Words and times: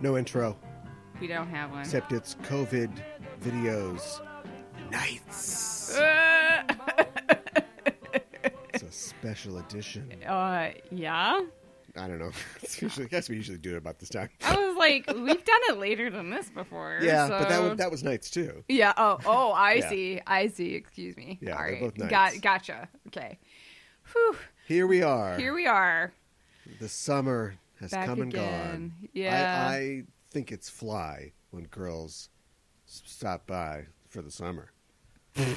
No 0.00 0.16
intro, 0.16 0.56
We 1.20 1.26
don't 1.26 1.48
have 1.48 1.70
one. 1.72 1.80
except 1.80 2.12
it's 2.12 2.36
COVID 2.44 2.90
videos 3.42 4.20
nights. 4.90 5.96
Uh, 5.96 6.62
It's 8.74 8.82
a 8.84 8.92
special 8.92 9.58
edition. 9.58 10.22
uh, 10.24 10.70
yeah. 10.92 11.40
I 11.96 12.06
don't 12.06 12.18
know. 12.20 12.30
It's 12.62 12.80
usually, 12.80 13.06
I 13.06 13.08
guess 13.08 13.28
we 13.28 13.34
usually 13.36 13.58
do 13.58 13.74
it 13.74 13.78
about 13.78 13.98
this 13.98 14.08
time. 14.08 14.28
I 14.44 14.54
was 14.54 14.76
like, 14.76 15.06
we've 15.08 15.44
done 15.44 15.60
it 15.68 15.78
later 15.78 16.10
than 16.10 16.30
this 16.30 16.48
before. 16.48 17.00
Yeah, 17.02 17.28
but 17.28 17.48
that 17.48 17.60
was, 17.62 17.76
that 17.78 17.90
was 17.90 18.04
nights 18.04 18.30
too. 18.30 18.62
Yeah. 18.68 18.92
Oh. 18.96 19.18
Oh. 19.26 19.50
I 19.52 19.74
Yeah. 19.74 19.88
see. 19.88 20.20
I 20.26 20.46
see. 20.48 20.74
Excuse 20.74 21.16
me. 21.16 21.38
Yeah, 21.42 21.56
All 21.56 21.62
they're 21.64 21.80
both 21.80 21.98
nights. 21.98 22.10
Got. 22.10 22.40
Gotcha. 22.40 22.88
Okay. 23.08 23.38
Whew. 24.12 24.36
Here 24.68 24.86
we 24.86 25.02
are. 25.02 25.36
Here 25.36 25.52
we 25.54 25.66
are. 25.66 26.12
the 26.78 26.88
summer 26.88 27.54
has 27.80 27.90
Back 27.92 28.06
come 28.06 28.20
and 28.22 28.32
again. 28.32 28.72
gone. 29.00 29.08
Yeah. 29.12 29.66
I, 29.70 29.74
I 29.76 30.02
think 30.30 30.52
it's 30.52 30.68
fly 30.68 31.32
when 31.50 31.64
girls 31.64 32.28
s- 32.86 33.02
stop 33.06 33.46
by 33.46 33.86
for 34.08 34.22
the 34.22 34.30
summer. 34.30 34.70
right? 35.36 35.56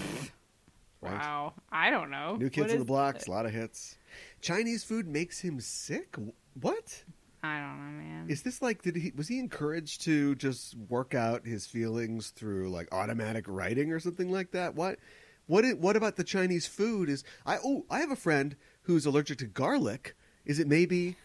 Wow. 1.02 1.54
I 1.72 1.90
don't 1.90 2.12
know. 2.12 2.36
New 2.36 2.50
kids 2.50 2.66
What 2.66 2.72
on 2.72 2.78
the 2.78 2.82
is- 2.84 2.88
blocks, 2.88 3.28
a 3.28 3.32
lot 3.32 3.46
of 3.46 3.52
hits. 3.52 3.98
Chinese 4.42 4.84
food 4.84 5.08
makes 5.08 5.40
him 5.40 5.60
sick. 5.60 6.16
What 6.60 7.04
I 7.44 7.60
don't 7.60 7.78
know, 7.78 8.04
man. 8.04 8.26
is 8.30 8.44
this 8.44 8.62
like? 8.62 8.82
Did 8.84 8.96
he 8.98 9.12
was 9.16 9.28
he 9.28 9.40
encouraged 9.40 10.02
to 10.02 10.36
just 10.36 10.76
work 10.90 11.16
out 11.16 11.46
his 11.46 11.66
feelings 11.66 12.30
through 12.30 12.70
like 12.70 12.88
automatic 12.94 13.46
writing 13.48 13.92
or 13.92 14.00
something 14.00 14.32
like 14.32 14.52
that? 14.52 14.76
What? 14.76 15.00
What? 15.48 15.66
i- 15.66 15.74
What 15.74 15.96
about 15.96 16.18
the 16.18 16.24
Chinese 16.24 16.68
food? 16.68 17.10
Is 17.10 17.24
I 17.46 17.58
oh 17.64 17.86
I 17.90 18.00
have 18.00 18.12
a 18.12 18.16
friend 18.16 18.56
who's 18.84 19.06
allergic 19.06 19.40
to 19.40 19.46
garlic. 19.48 20.16
Is 20.46 20.60
it 20.60 20.68
maybe 20.68 21.16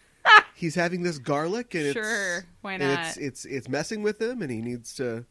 he's 0.55 0.75
having 0.75 1.03
this 1.03 1.17
garlic 1.19 1.73
and 1.75 1.93
Sure, 1.93 2.37
it's 2.39 2.47
why 2.61 2.73
and 2.73 2.83
not? 2.83 3.07
It's 3.07 3.17
it's 3.17 3.45
it's 3.45 3.69
messing 3.69 4.03
with 4.03 4.21
him 4.21 4.41
and 4.41 4.51
he 4.51 4.61
needs 4.61 4.93
to 4.95 5.25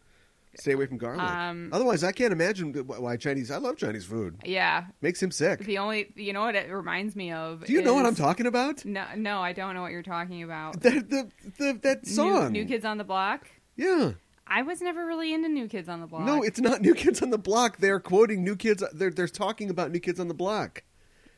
stay 0.59 0.73
away 0.73 0.87
from 0.87 0.97
garlic. 0.99 1.21
Um, 1.21 1.69
Otherwise, 1.73 2.03
I 2.03 2.13
can't 2.13 2.33
imagine 2.33 2.73
why 2.73 3.17
Chinese. 3.19 3.51
I 3.51 3.59
love 3.59 3.77
Chinese 3.77 4.07
food. 4.07 4.39
yeah. 4.45 4.87
Makes 5.03 5.23
him 5.23 5.31
sick. 5.31 5.61
The 5.61 5.79
only, 5.79 6.13
you 6.17 6.33
know 6.33 6.41
what 6.41 6.55
it 6.55 6.71
reminds 6.73 7.15
me 7.15 7.31
of? 7.33 7.67
Do 7.67 7.73
you 7.75 7.83
know 7.83 7.93
what 7.93 8.07
I'm 8.07 8.15
talking 8.15 8.47
about? 8.47 8.83
No, 8.87 9.05
no, 9.17 9.41
I 9.43 9.53
don't 9.53 9.75
know 9.75 9.83
what 9.83 9.93
you're 9.93 10.03
talking 10.03 10.43
about. 10.43 10.81
The, 10.81 10.91
the, 10.91 11.31
the, 11.59 11.79
that 11.83 12.07
New, 12.07 12.11
song. 12.13 12.53
New 12.53 12.65
Kids 12.65 12.85
on 12.87 12.97
the 12.97 13.05
Block. 13.05 13.47
Yeah. 13.77 14.13
I 14.47 14.63
was 14.63 14.81
never 14.81 15.05
really 15.05 15.35
into 15.35 15.49
New 15.51 15.69
Kids 15.69 15.89
on 15.91 16.01
the 16.01 16.07
Block. 16.07 16.23
No, 16.23 16.43
it's 16.43 16.61
not 16.61 16.81
New 16.81 16.95
Kids 16.95 17.21
on 17.21 17.29
the 17.31 17.37
Block. 17.39 17.77
They're 17.79 18.01
quoting 18.01 18.43
New 18.43 18.57
Kids. 18.57 18.83
They're, 18.95 19.11
they're 19.11 19.29
talking 19.29 19.69
about 19.69 19.91
New 19.91 20.01
Kids 20.01 20.19
on 20.21 20.29
the 20.29 20.35
Block. 20.35 20.85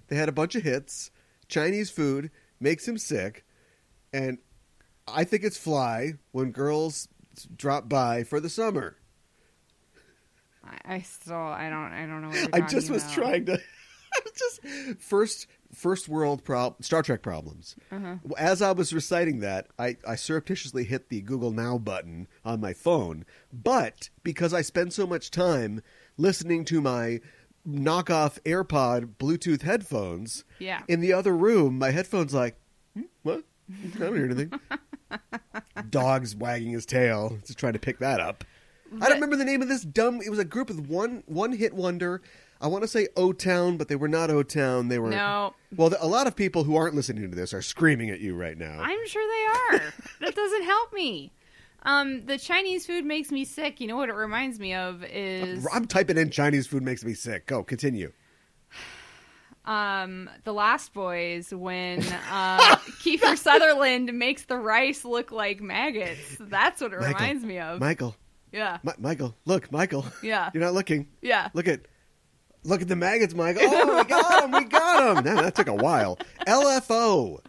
They 0.07 0.17
had 0.17 0.29
a 0.29 0.33
bunch 0.33 0.55
of 0.55 0.63
hits. 0.63 1.11
Chinese 1.49 1.91
food 1.91 2.31
makes 2.61 2.87
him 2.87 2.99
sick. 2.99 3.45
And 4.13 4.39
I 5.07 5.25
think 5.25 5.43
it's 5.45 5.57
fly 5.59 6.15
when 6.33 6.51
girls 6.53 7.09
drop 7.57 7.89
by 7.89 8.25
for 8.25 8.41
the 8.41 8.49
summer. 8.49 8.97
I, 10.65 10.95
I 10.97 11.01
still, 11.01 11.37
I 11.37 11.69
don't, 11.71 11.93
I 11.93 12.07
don't 12.07 12.23
know. 12.23 12.49
I 12.53 12.61
just 12.63 12.91
was 12.91 13.03
about. 13.05 13.15
trying 13.15 13.45
to. 13.47 13.59
Just 14.35 14.61
first 15.01 15.47
first 15.73 16.09
world 16.09 16.43
prob- 16.43 16.83
Star 16.83 17.03
Trek 17.03 17.23
problems. 17.23 17.77
Uh-huh. 17.93 18.17
As 18.39 18.63
I 18.63 18.73
was 18.73 18.93
reciting 18.93 19.41
that, 19.41 19.67
I, 19.79 19.97
I 20.07 20.17
surreptitiously 20.17 20.85
hit 20.85 21.09
the 21.09 21.21
Google 21.21 21.51
Now 21.53 21.77
button 21.77 22.27
on 22.45 22.59
my 22.61 22.73
phone. 22.73 23.27
But 23.53 24.09
because 24.25 24.55
I 24.55 24.63
spend 24.63 24.93
so 24.95 25.07
much 25.07 25.31
time 25.31 25.83
listening 26.17 26.65
to 26.67 26.81
my 26.81 27.21
knockoff 27.69 28.41
AirPod 28.45 29.17
Bluetooth 29.19 29.63
headphones 29.63 30.45
Yeah. 30.59 30.83
in 30.89 31.01
the 31.01 31.13
other 31.13 31.37
room, 31.37 31.79
my 31.79 31.91
headphones 31.91 32.33
like, 32.33 32.55
"Hmm, 32.55 32.57
what? 32.57 32.68
I 33.95 33.99
don't 33.99 34.15
hear 34.15 34.25
anything. 34.25 34.53
Dog's 35.91 36.35
wagging 36.37 36.73
his 36.73 36.87
tail, 36.87 37.39
just 37.47 37.59
trying 37.59 37.75
to 37.75 37.79
pick 37.79 37.99
that 37.99 38.21
up. 38.21 38.45
I 39.01 39.07
don't 39.07 39.17
remember 39.17 39.37
the 39.37 39.45
name 39.45 39.61
of 39.63 39.69
this 39.69 39.83
dumb. 39.83 40.21
It 40.25 40.31
was 40.31 40.39
a 40.39 40.45
group 40.45 40.69
with 40.69 40.81
one 40.81 41.23
one 41.27 41.53
hit 41.53 41.75
wonder. 41.75 42.23
I 42.61 42.67
want 42.67 42.83
to 42.83 42.89
say 42.89 43.09
O 43.17 43.33
Town, 43.33 43.77
but 43.77 43.89
they 43.89 43.97
were 43.97 44.09
not 44.09 44.31
O 44.31 44.43
Town. 44.43 44.89
They 44.89 44.99
were 44.99 45.11
No. 45.11 45.55
Well, 45.77 45.93
a 46.01 46.09
lot 46.09 46.27
of 46.27 46.35
people 46.35 46.65
who 46.65 46.75
aren't 46.75 46.95
listening 46.95 47.31
to 47.31 47.37
this 47.37 47.53
are 47.55 47.63
screaming 47.63 48.11
at 48.11 48.21
you 48.21 48.35
right 48.35 48.57
now. 48.59 48.81
I'm 48.81 49.07
sure 49.07 49.23
they 49.71 49.77
are. 49.77 49.93
that 50.21 50.35
doesn't 50.35 50.63
help 50.65 50.93
me. 50.93 51.33
Um, 51.85 52.27
the 52.27 52.39
Chinese 52.39 52.87
food 52.87 53.05
makes 53.05 53.31
me 53.31 53.45
sick. 53.45 53.81
You 53.81 53.87
know 53.87 53.97
what 53.97 54.09
it 54.09 54.15
reminds 54.15 54.59
me 54.59 54.75
of 54.75 55.05
is 55.05 55.67
I'm 55.73 55.87
typing 55.87 56.17
in 56.17 56.31
Chinese 56.31 56.67
food 56.67 56.83
makes 56.83 57.05
me 57.05 57.15
sick. 57.15 57.47
Go 57.47 57.63
continue. 57.63 58.13
Um 59.69 60.31
the 60.45 60.53
Lost 60.53 60.95
Boys 60.95 61.53
when 61.53 62.01
uh, 62.31 62.59
Kiefer 63.03 63.37
Sutherland 63.37 64.13
makes 64.15 64.45
the 64.47 64.57
rice 64.57 65.05
look 65.05 65.31
like 65.31 65.61
maggots. 65.61 66.37
That's 66.41 66.81
what 66.81 66.93
it 66.95 67.01
Michael, 67.01 67.15
reminds 67.15 67.45
me 67.45 67.59
of. 67.59 67.79
Michael, 67.79 68.17
yeah, 68.51 68.79
Mi- 68.83 68.93
Michael, 68.99 69.35
look, 69.45 69.71
Michael. 69.71 70.07
Yeah. 70.23 70.51
you're 70.55 70.63
not 70.65 70.73
looking. 70.73 71.07
yeah. 71.21 71.51
Look 71.53 71.69
at, 71.69 71.83
look 72.65 72.81
at 72.81 72.89
the 72.89 72.97
maggots, 72.97 73.35
Michael. 73.35 73.63
Oh, 73.65 73.99
we 73.99 74.05
got 74.05 74.45
him. 74.45 74.51
We 74.53 74.65
got 74.65 75.19
him. 75.19 75.25
Man, 75.25 75.37
that 75.45 75.55
took 75.55 75.69
a 75.69 75.75
while. 75.75 76.19
LFO. 76.47 77.41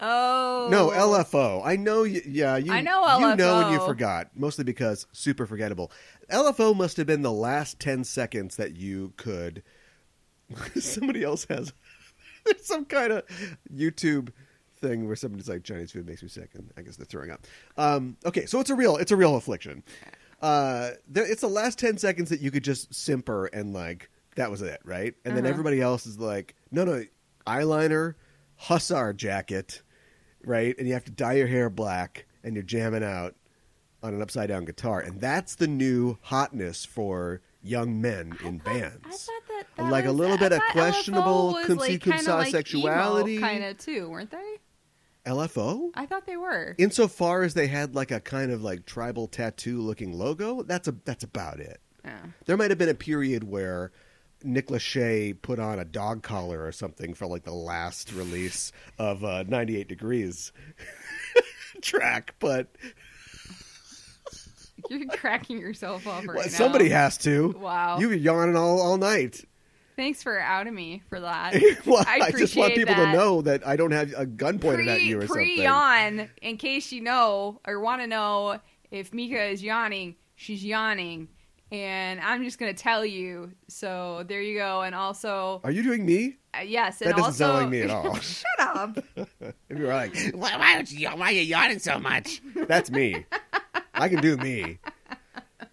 Oh 0.00 0.68
No, 0.70 0.88
LFO. 0.90 1.62
I 1.64 1.76
know 1.76 2.02
you. 2.02 2.20
Yeah, 2.26 2.56
you. 2.56 2.72
I 2.72 2.80
know 2.80 3.18
You 3.18 3.36
know 3.36 3.60
and 3.66 3.72
you 3.72 3.86
forgot, 3.86 4.30
mostly 4.34 4.64
because 4.64 5.06
super 5.12 5.46
forgettable. 5.46 5.92
LFO 6.30 6.74
must 6.74 6.96
have 6.96 7.06
been 7.06 7.22
the 7.22 7.30
last 7.32 7.78
ten 7.80 8.02
seconds 8.02 8.56
that 8.56 8.74
you 8.76 9.12
could. 9.16 9.62
somebody 10.80 11.22
else 11.24 11.46
has. 11.48 11.72
There's 12.44 12.64
some 12.66 12.84
kind 12.84 13.12
of 13.12 13.24
YouTube 13.72 14.30
thing 14.76 15.06
where 15.06 15.16
somebody's 15.16 15.48
like 15.48 15.64
Chinese 15.64 15.92
food 15.92 16.06
makes 16.06 16.22
me 16.22 16.28
sick, 16.28 16.50
and 16.54 16.70
I 16.76 16.82
guess 16.82 16.96
they're 16.96 17.06
throwing 17.06 17.30
up. 17.30 17.46
Um, 17.76 18.16
okay, 18.26 18.44
so 18.46 18.60
it's 18.60 18.70
a 18.70 18.74
real, 18.74 18.96
it's 18.96 19.12
a 19.12 19.16
real 19.16 19.36
affliction. 19.36 19.82
Uh, 20.42 20.90
there, 21.08 21.24
it's 21.30 21.40
the 21.40 21.48
last 21.48 21.78
ten 21.78 21.96
seconds 21.96 22.28
that 22.30 22.40
you 22.40 22.50
could 22.50 22.64
just 22.64 22.92
simper 22.94 23.46
and 23.46 23.72
like 23.72 24.10
that 24.36 24.50
was 24.50 24.60
it, 24.62 24.80
right? 24.84 25.14
And 25.24 25.36
then 25.36 25.44
Uh-huh. 25.44 25.50
everybody 25.50 25.80
else 25.80 26.06
is 26.06 26.18
like, 26.18 26.54
no, 26.70 26.84
no, 26.84 27.04
eyeliner, 27.46 28.14
hussar 28.56 29.12
jacket, 29.14 29.80
right? 30.44 30.74
And 30.76 30.86
you 30.86 30.92
have 30.94 31.04
to 31.04 31.12
dye 31.12 31.34
your 31.34 31.46
hair 31.46 31.70
black, 31.70 32.26
and 32.42 32.54
you're 32.54 32.62
jamming 32.62 33.04
out 33.04 33.36
on 34.02 34.12
an 34.12 34.20
upside 34.20 34.48
down 34.50 34.66
guitar, 34.66 35.00
and 35.00 35.18
that's 35.18 35.54
the 35.54 35.66
new 35.68 36.18
hotness 36.20 36.84
for 36.84 37.40
young 37.62 38.02
men 38.02 38.36
in 38.44 38.58
bands. 38.58 39.06
I 39.06 39.10
thought 39.10 39.43
that, 39.76 39.90
Like 39.90 40.04
a 40.06 40.12
little 40.12 40.38
bit 40.38 40.52
of 40.52 40.60
questionable 40.72 41.52
was 41.54 41.66
cum- 41.66 41.78
like, 41.78 42.00
cum- 42.00 42.12
kinda 42.14 42.34
like 42.34 42.50
sexuality. 42.52 43.38
kind 43.38 43.64
of 43.64 43.78
too, 43.78 44.08
weren't 44.08 44.30
they? 44.30 44.56
LFO? 45.26 45.90
I 45.94 46.04
thought 46.06 46.26
they 46.26 46.36
were. 46.36 46.74
Insofar 46.78 47.42
as 47.44 47.54
they 47.54 47.66
had 47.66 47.94
like 47.94 48.10
a 48.10 48.20
kind 48.20 48.50
of 48.52 48.62
like 48.62 48.84
tribal 48.84 49.26
tattoo 49.26 49.80
looking 49.80 50.12
logo, 50.12 50.62
that's 50.62 50.86
a 50.88 50.92
that's 51.04 51.24
about 51.24 51.60
it. 51.60 51.80
Yeah. 52.04 52.18
There 52.44 52.56
might 52.58 52.70
have 52.70 52.78
been 52.78 52.90
a 52.90 52.94
period 52.94 53.44
where 53.44 53.90
Nick 54.42 54.66
Lachey 54.68 55.40
put 55.40 55.58
on 55.58 55.78
a 55.78 55.84
dog 55.86 56.22
collar 56.22 56.62
or 56.62 56.72
something 56.72 57.14
for 57.14 57.26
like 57.26 57.44
the 57.44 57.54
last 57.54 58.12
release 58.12 58.70
of 58.98 59.24
uh, 59.24 59.44
98 59.48 59.88
Degrees 59.88 60.52
track, 61.80 62.34
but 62.38 62.68
You're 64.90 65.06
cracking 65.06 65.58
yourself 65.58 66.06
up 66.06 66.26
right 66.26 66.36
well, 66.36 66.44
now. 66.44 66.50
somebody 66.52 66.90
has 66.90 67.16
to. 67.18 67.54
Wow. 67.58 67.98
You've 67.98 68.10
been 68.10 68.20
yawning 68.20 68.56
all, 68.56 68.80
all 68.82 68.98
night. 68.98 69.42
Thanks 69.96 70.22
for 70.22 70.38
outing 70.38 70.74
me 70.74 71.02
for 71.08 71.20
that. 71.20 71.54
well, 71.86 72.04
I 72.06 72.20
I, 72.24 72.30
just 72.32 72.56
want 72.56 72.74
people 72.74 72.94
that. 72.94 73.12
to 73.12 73.16
know 73.16 73.42
that 73.42 73.66
I 73.66 73.76
don't 73.76 73.92
have 73.92 74.12
a 74.16 74.26
gun 74.26 74.58
pointed 74.58 74.88
at 74.88 75.02
you 75.02 75.20
or 75.20 75.26
pre 75.26 75.56
something. 75.56 75.62
yawn, 75.62 76.30
in 76.42 76.56
case 76.56 76.90
you 76.92 77.00
know 77.00 77.60
or 77.66 77.78
want 77.80 78.00
to 78.00 78.06
know 78.06 78.58
if 78.90 79.12
Mika 79.14 79.42
is 79.44 79.62
yawning, 79.62 80.16
she's 80.34 80.64
yawning, 80.64 81.28
and 81.70 82.20
I'm 82.20 82.42
just 82.44 82.58
gonna 82.58 82.74
tell 82.74 83.04
you. 83.04 83.52
So 83.68 84.24
there 84.26 84.42
you 84.42 84.58
go. 84.58 84.82
And 84.82 84.94
also, 84.94 85.60
Are 85.64 85.70
you 85.70 85.82
doing 85.82 86.04
me? 86.04 86.36
uh, 86.56 86.62
yes, 86.62 87.00
and 87.00 87.10
That 87.10 87.16
doesn't 87.16 87.24
also, 87.26 87.44
sound 87.44 87.58
like 87.58 87.68
me 87.70 87.82
at 87.82 87.90
all. 87.90 88.14
Shut 88.20 88.44
up. 88.58 88.98
If 89.68 89.78
you're 89.78 89.88
like, 89.92 90.14
Why, 90.34 90.56
why, 90.56 90.74
don't 90.74 90.90
you, 90.90 91.08
why 91.10 91.28
are 91.28 91.32
you 91.32 91.42
yawning 91.42 91.78
so 91.78 91.98
much? 91.98 92.40
That's 92.54 92.90
me. 92.90 93.26
I 93.94 94.08
can 94.08 94.20
do 94.20 94.36
me. 94.36 94.78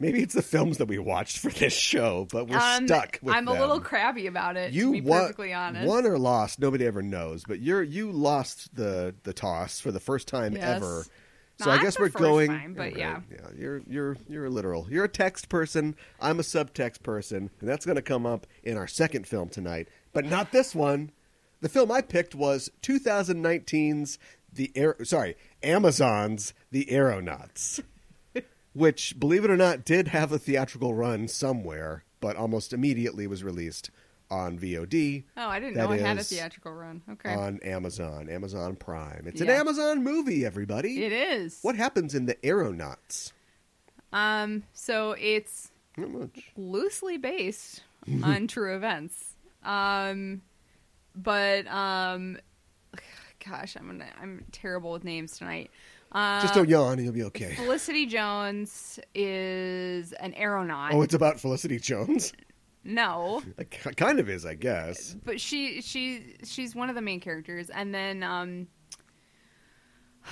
Maybe 0.02 0.22
it's 0.22 0.34
the 0.34 0.42
films 0.42 0.80
that 0.80 0.88
we 0.88 0.98
watched 0.98 1.38
for 1.38 1.50
this 1.52 1.74
show, 1.74 2.28
but 2.32 2.48
we're 2.48 2.58
Um, 2.58 2.88
stuck 2.88 3.20
with 3.22 3.36
I'm 3.36 3.48
a 3.48 3.54
little 3.54 3.80
crabby 3.80 4.28
about 4.28 4.58
it. 4.58 4.74
You 4.74 4.88
to 4.88 4.92
be 4.94 5.02
won, 5.02 5.22
perfectly 5.22 5.54
honest. 5.54 5.88
won 5.88 6.06
or 6.08 6.18
lost, 6.18 6.60
nobody 6.60 6.86
ever 6.86 7.02
knows. 7.02 7.44
But 7.48 7.60
you're 7.60 7.84
you 7.84 8.12
lost 8.12 8.76
the 8.76 9.14
the 9.24 9.34
toss 9.34 9.80
for 9.80 9.92
the 9.92 10.00
first 10.00 10.28
time 10.28 10.54
Yes. 10.56 10.64
ever. 10.78 11.06
So 11.60 11.66
Not 11.70 11.80
I 11.80 11.84
guess 11.84 12.00
we're 12.00 12.10
going. 12.10 12.48
time, 12.50 12.74
but 12.74 12.98
yeah. 12.98 13.20
yeah. 13.32 13.38
You're 13.56 13.82
you're 13.88 14.18
you're 14.28 14.46
a 14.46 14.50
literal. 14.50 14.88
You're 14.90 15.06
a 15.06 15.10
text 15.10 15.48
person. 15.48 15.96
I'm 16.20 16.40
a 16.40 16.44
subtext 16.44 17.04
person, 17.04 17.52
and 17.60 17.70
that's 17.70 17.86
going 17.86 17.98
to 17.98 18.02
come 18.02 18.26
up 18.26 18.48
in 18.64 18.78
our 18.78 18.88
second 18.88 19.28
film 19.28 19.50
tonight. 19.50 19.88
But 20.12 20.26
not 20.26 20.52
this 20.52 20.74
one. 20.74 21.12
The 21.62 21.70
film 21.70 21.92
I 21.92 22.02
picked 22.02 22.34
was 22.34 22.72
2019's 22.82 24.18
the 24.52 24.72
Air. 24.76 24.96
Sorry, 25.04 25.36
Amazon's 25.64 26.54
The 26.72 26.92
Aeronauts, 26.92 27.80
which, 28.74 29.20
believe 29.20 29.44
it 29.46 29.52
or 29.52 29.58
not, 29.58 29.84
did 29.86 30.10
have 30.10 30.32
a 30.32 30.40
theatrical 30.40 30.94
run 30.94 31.28
somewhere, 31.28 32.04
but 32.20 32.36
almost 32.36 32.74
immediately 32.74 33.28
was 33.28 33.44
released 33.44 33.90
on 34.30 34.58
VOD, 34.58 35.26
Oh, 35.36 35.48
I 35.50 35.60
didn't 35.60 35.74
That 35.76 35.90
know 35.90 35.92
it 35.92 36.00
had 36.00 36.18
a 36.18 36.24
theatrical 36.24 36.72
run. 36.72 37.02
Okay. 37.12 37.34
on 37.34 37.60
Amazon, 37.64 38.30
Amazon 38.30 38.78
Prime. 38.78 39.24
It's 39.26 39.42
an 39.42 39.50
Amazon 39.50 40.06
movie, 40.06 40.46
everybody. 40.46 41.04
it 41.04 41.12
is. 41.12 41.60
What 41.64 41.76
happens 41.76 42.16
in 42.16 42.28
the 42.28 42.38
Aeronauts? 42.46 43.34
Um, 44.14 44.64
so 44.72 45.16
it's 45.20 45.72
Not 45.98 46.12
much. 46.12 46.52
loosely 46.56 47.18
based 47.18 47.84
on 48.24 48.48
true 48.48 48.74
events. 48.74 49.34
Um, 49.66 50.42
but 51.14 51.68
um, 51.68 52.38
gosh, 53.46 53.76
I'm 53.78 53.88
gonna, 53.88 54.06
I'm 54.22 54.46
terrible 54.54 54.94
with 54.94 55.04
names 55.04 55.38
tonight. 55.38 55.72
Uh, 56.12 56.42
Just 56.42 56.54
don't 56.54 56.68
yawn 56.70 56.94
and 56.94 57.04
you'll 57.04 57.14
be 57.14 57.24
okay. 57.24 57.56
Felicity 57.56 58.06
Jones 58.06 59.00
is 59.16 60.12
an 60.14 60.34
aeronaut. 60.36 60.94
Oh, 60.94 61.02
it's 61.04 61.14
about 61.14 61.40
Felicity 61.40 61.80
Jones. 61.80 62.34
no, 62.84 63.42
It 63.58 63.96
kind 63.96 64.20
of 64.20 64.28
is, 64.30 64.46
I 64.46 64.56
guess. 64.56 65.16
but 65.24 65.40
she 65.40 65.82
she 65.82 66.36
she's 66.44 66.76
one 66.76 66.90
of 66.90 66.96
the 66.96 67.02
main 67.02 67.20
characters, 67.22 67.70
and 67.70 67.94
then 67.94 68.24
um. 68.24 68.68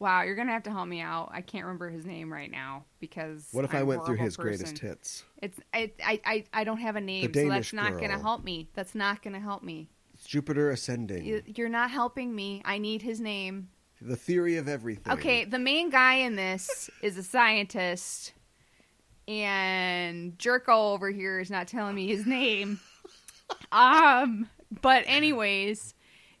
Wow, 0.00 0.22
you're 0.22 0.34
gonna 0.34 0.52
have 0.52 0.64
to 0.64 0.70
help 0.72 0.88
me 0.88 1.00
out. 1.00 1.30
I 1.32 1.40
can't 1.40 1.64
remember 1.64 1.88
his 1.88 2.04
name 2.04 2.30
right 2.30 2.50
now 2.50 2.84
because 2.98 3.48
What 3.52 3.64
if 3.64 3.72
I'm 3.72 3.80
I 3.80 3.82
went 3.84 4.04
through 4.04 4.16
his 4.16 4.36
person. 4.36 4.56
greatest 4.58 4.78
hits? 4.78 5.24
It's 5.40 5.58
I, 5.72 5.92
I 6.04 6.20
I 6.26 6.44
I 6.52 6.64
don't 6.64 6.78
have 6.78 6.96
a 6.96 7.00
name, 7.00 7.32
so 7.32 7.48
that's 7.48 7.72
not 7.72 7.92
girl. 7.92 8.00
gonna 8.00 8.18
help 8.18 8.44
me. 8.44 8.68
That's 8.74 8.94
not 8.94 9.22
gonna 9.22 9.40
help 9.40 9.62
me. 9.62 9.88
It's 10.12 10.24
Jupiter 10.26 10.70
Ascending. 10.70 11.24
You- 11.24 11.42
You're 11.46 11.68
not 11.70 11.90
helping 11.90 12.34
me. 12.34 12.60
I 12.64 12.78
need 12.78 13.02
his 13.02 13.20
name. 13.20 13.68
The 14.04 14.16
theory 14.16 14.58
of 14.58 14.68
everything. 14.68 15.14
Okay, 15.14 15.44
the 15.46 15.58
main 15.58 15.88
guy 15.88 16.16
in 16.16 16.36
this 16.36 16.90
is 17.00 17.16
a 17.16 17.22
scientist, 17.22 18.34
and 19.26 20.36
Jerko 20.38 20.92
over 20.92 21.10
here 21.10 21.40
is 21.40 21.50
not 21.50 21.68
telling 21.68 21.94
me 21.94 22.06
his 22.06 22.26
name. 22.26 22.80
Um, 23.70 24.48
but 24.80 25.04
anyways, 25.06 25.94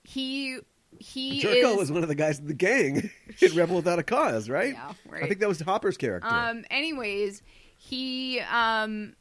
he 0.04 0.58
he 0.98 1.42
Jerko 1.42 1.72
is 1.72 1.76
was 1.76 1.92
one 1.92 2.02
of 2.02 2.08
the 2.08 2.14
guys 2.14 2.38
in 2.38 2.46
the 2.46 2.54
gang 2.54 3.10
in 3.40 3.54
Rebel 3.54 3.76
Without 3.76 3.98
a 3.98 4.02
Cause, 4.02 4.48
right? 4.48 4.72
Yeah, 4.72 4.92
right. 5.06 5.24
I 5.24 5.28
think 5.28 5.40
that 5.40 5.48
was 5.48 5.60
Hopper's 5.60 5.98
character. 5.98 6.28
Um. 6.28 6.64
Anyways, 6.70 7.42
he 7.76 8.40
um 8.40 9.14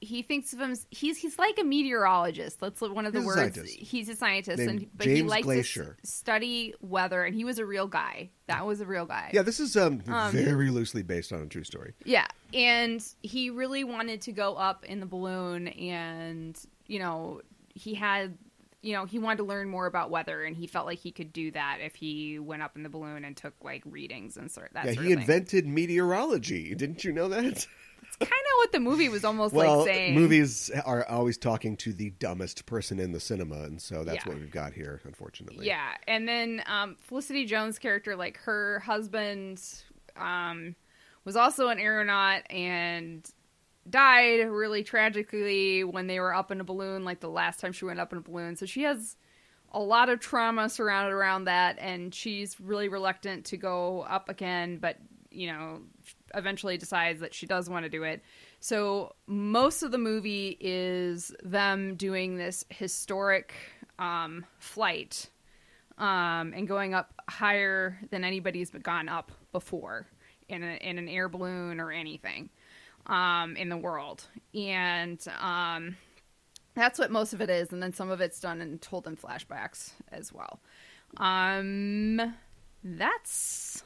he 0.00 0.22
thinks 0.22 0.52
of 0.52 0.60
him. 0.60 0.74
He's 0.90 1.16
he's 1.16 1.38
like 1.38 1.58
a 1.58 1.64
meteorologist. 1.64 2.60
That's 2.60 2.80
one 2.80 3.06
of 3.06 3.12
the 3.12 3.20
He's 3.20 3.24
a 3.24 3.26
words. 3.26 3.38
scientist. 3.54 3.78
He's 3.78 4.08
a 4.08 4.14
scientist, 4.16 4.58
Named 4.58 4.70
and 4.70 4.90
but 4.94 5.06
he 5.06 5.16
James 5.16 5.30
likes 5.30 5.46
Glaisher. 5.46 5.96
to 5.96 6.06
study 6.06 6.74
weather. 6.80 7.22
And 7.24 7.34
he 7.34 7.44
was 7.44 7.58
a 7.58 7.66
real 7.66 7.86
guy. 7.86 8.30
That 8.46 8.66
was 8.66 8.80
a 8.80 8.86
real 8.86 9.06
guy. 9.06 9.30
yeah, 9.32 9.42
this 9.42 9.58
is 9.58 9.76
um, 9.76 10.02
um, 10.08 10.32
very 10.32 10.70
loosely 10.70 11.02
based 11.02 11.32
on 11.32 11.40
a 11.42 11.46
true 11.46 11.64
story. 11.64 11.94
Yeah, 12.04 12.26
and 12.52 13.02
he 13.22 13.50
really 13.50 13.84
wanted 13.84 14.20
to 14.22 14.32
go 14.32 14.54
up 14.54 14.84
in 14.84 15.00
the 15.00 15.06
balloon, 15.06 15.68
and 15.68 16.58
you 16.86 16.98
know 16.98 17.40
he 17.74 17.94
had. 17.94 18.36
You 18.82 18.92
know, 18.92 19.04
he 19.04 19.18
wanted 19.18 19.38
to 19.38 19.42
learn 19.44 19.68
more 19.68 19.86
about 19.86 20.10
weather, 20.10 20.44
and 20.44 20.54
he 20.54 20.68
felt 20.68 20.86
like 20.86 21.00
he 21.00 21.10
could 21.10 21.32
do 21.32 21.50
that 21.52 21.78
if 21.80 21.96
he 21.96 22.38
went 22.38 22.62
up 22.62 22.76
in 22.76 22.84
the 22.84 22.88
balloon 22.88 23.24
and 23.24 23.36
took 23.36 23.54
like 23.64 23.82
readings 23.84 24.36
and 24.36 24.48
sort 24.48 24.70
that. 24.74 24.84
yeah, 24.84 24.92
sort 24.92 25.06
he 25.06 25.12
of 25.12 25.18
thing. 25.18 25.22
invented 25.22 25.66
meteorology. 25.66 26.72
Didn't 26.76 27.02
you 27.02 27.10
know 27.10 27.26
that? 27.28 27.66
Kind 28.20 28.30
of 28.30 28.56
what 28.58 28.72
the 28.72 28.80
movie 28.80 29.08
was 29.08 29.24
almost 29.24 29.54
well, 29.54 29.78
like 29.80 29.86
saying. 29.88 30.14
movies 30.14 30.70
are 30.84 31.06
always 31.08 31.36
talking 31.36 31.76
to 31.78 31.92
the 31.92 32.10
dumbest 32.10 32.64
person 32.66 32.98
in 32.98 33.12
the 33.12 33.20
cinema, 33.20 33.62
and 33.64 33.80
so 33.80 34.04
that's 34.04 34.24
Yeah. 34.24 34.32
what 34.32 34.40
we've 34.40 34.50
got 34.50 34.72
here, 34.72 35.00
unfortunately. 35.04 35.66
Yeah, 35.66 35.90
and 36.08 36.26
then 36.26 36.62
um, 36.66 36.96
Felicity 37.00 37.44
Jones' 37.44 37.78
character, 37.78 38.16
like 38.16 38.38
her 38.38 38.78
husband, 38.80 39.62
um, 40.16 40.74
was 41.24 41.36
also 41.36 41.68
an 41.68 41.78
aeronaut 41.78 42.42
and 42.50 43.28
died 43.88 44.48
really 44.48 44.82
tragically 44.82 45.84
when 45.84 46.06
they 46.06 46.18
were 46.18 46.34
up 46.34 46.50
in 46.50 46.60
a 46.60 46.64
balloon. 46.64 47.04
Like 47.04 47.20
the 47.20 47.28
last 47.28 47.60
time 47.60 47.72
she 47.72 47.84
went 47.84 48.00
up 48.00 48.12
in 48.12 48.18
a 48.18 48.22
balloon, 48.22 48.56
so 48.56 48.64
she 48.66 48.82
has 48.82 49.16
a 49.72 49.80
lot 49.80 50.08
of 50.08 50.20
trauma 50.20 50.68
surrounded 50.70 51.12
around 51.12 51.44
that, 51.44 51.76
and 51.78 52.14
she's 52.14 52.58
really 52.60 52.88
reluctant 52.88 53.44
to 53.46 53.56
go 53.56 54.02
up 54.08 54.28
again. 54.28 54.78
But 54.78 54.96
you 55.30 55.48
know, 55.48 55.82
eventually 56.34 56.76
decides 56.76 57.20
that 57.20 57.34
she 57.34 57.46
does 57.46 57.68
want 57.68 57.84
to 57.84 57.88
do 57.88 58.02
it. 58.02 58.22
So 58.60 59.14
most 59.26 59.82
of 59.82 59.92
the 59.92 59.98
movie 59.98 60.56
is 60.60 61.34
them 61.42 61.96
doing 61.96 62.36
this 62.36 62.64
historic 62.68 63.54
um, 63.98 64.44
flight 64.58 65.28
um, 65.98 66.52
and 66.54 66.68
going 66.68 66.94
up 66.94 67.12
higher 67.28 67.98
than 68.10 68.24
anybody's 68.24 68.70
gone 68.70 69.08
up 69.08 69.32
before 69.52 70.06
in, 70.48 70.62
a, 70.62 70.76
in 70.76 70.98
an 70.98 71.08
air 71.08 71.28
balloon 71.28 71.80
or 71.80 71.90
anything 71.90 72.50
um, 73.06 73.56
in 73.56 73.68
the 73.68 73.76
world. 73.76 74.24
And 74.54 75.24
um, 75.40 75.96
that's 76.74 76.98
what 76.98 77.10
most 77.10 77.32
of 77.32 77.40
it 77.40 77.50
is. 77.50 77.72
And 77.72 77.82
then 77.82 77.92
some 77.92 78.10
of 78.10 78.20
it's 78.20 78.40
done 78.40 78.60
and 78.60 78.80
told 78.80 79.06
in 79.06 79.16
flashbacks 79.16 79.92
as 80.12 80.32
well. 80.32 80.60
Um, 81.16 82.34
that's 82.82 83.82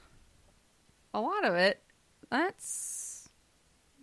a 1.14 1.20
lot 1.20 1.44
of 1.44 1.54
it. 1.54 1.82
That's 2.30 3.28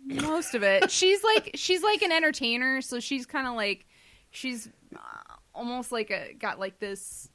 most 0.04 0.54
of 0.54 0.62
it. 0.62 0.90
She's 0.90 1.22
like 1.22 1.52
she's 1.54 1.82
like 1.82 2.02
an 2.02 2.12
entertainer, 2.12 2.80
so 2.80 3.00
she's 3.00 3.26
kind 3.26 3.46
of 3.46 3.54
like 3.54 3.86
she's 4.30 4.68
uh, 4.94 5.34
almost 5.54 5.92
like 5.92 6.10
a 6.10 6.34
got 6.34 6.58
like 6.58 6.78
this 6.78 7.28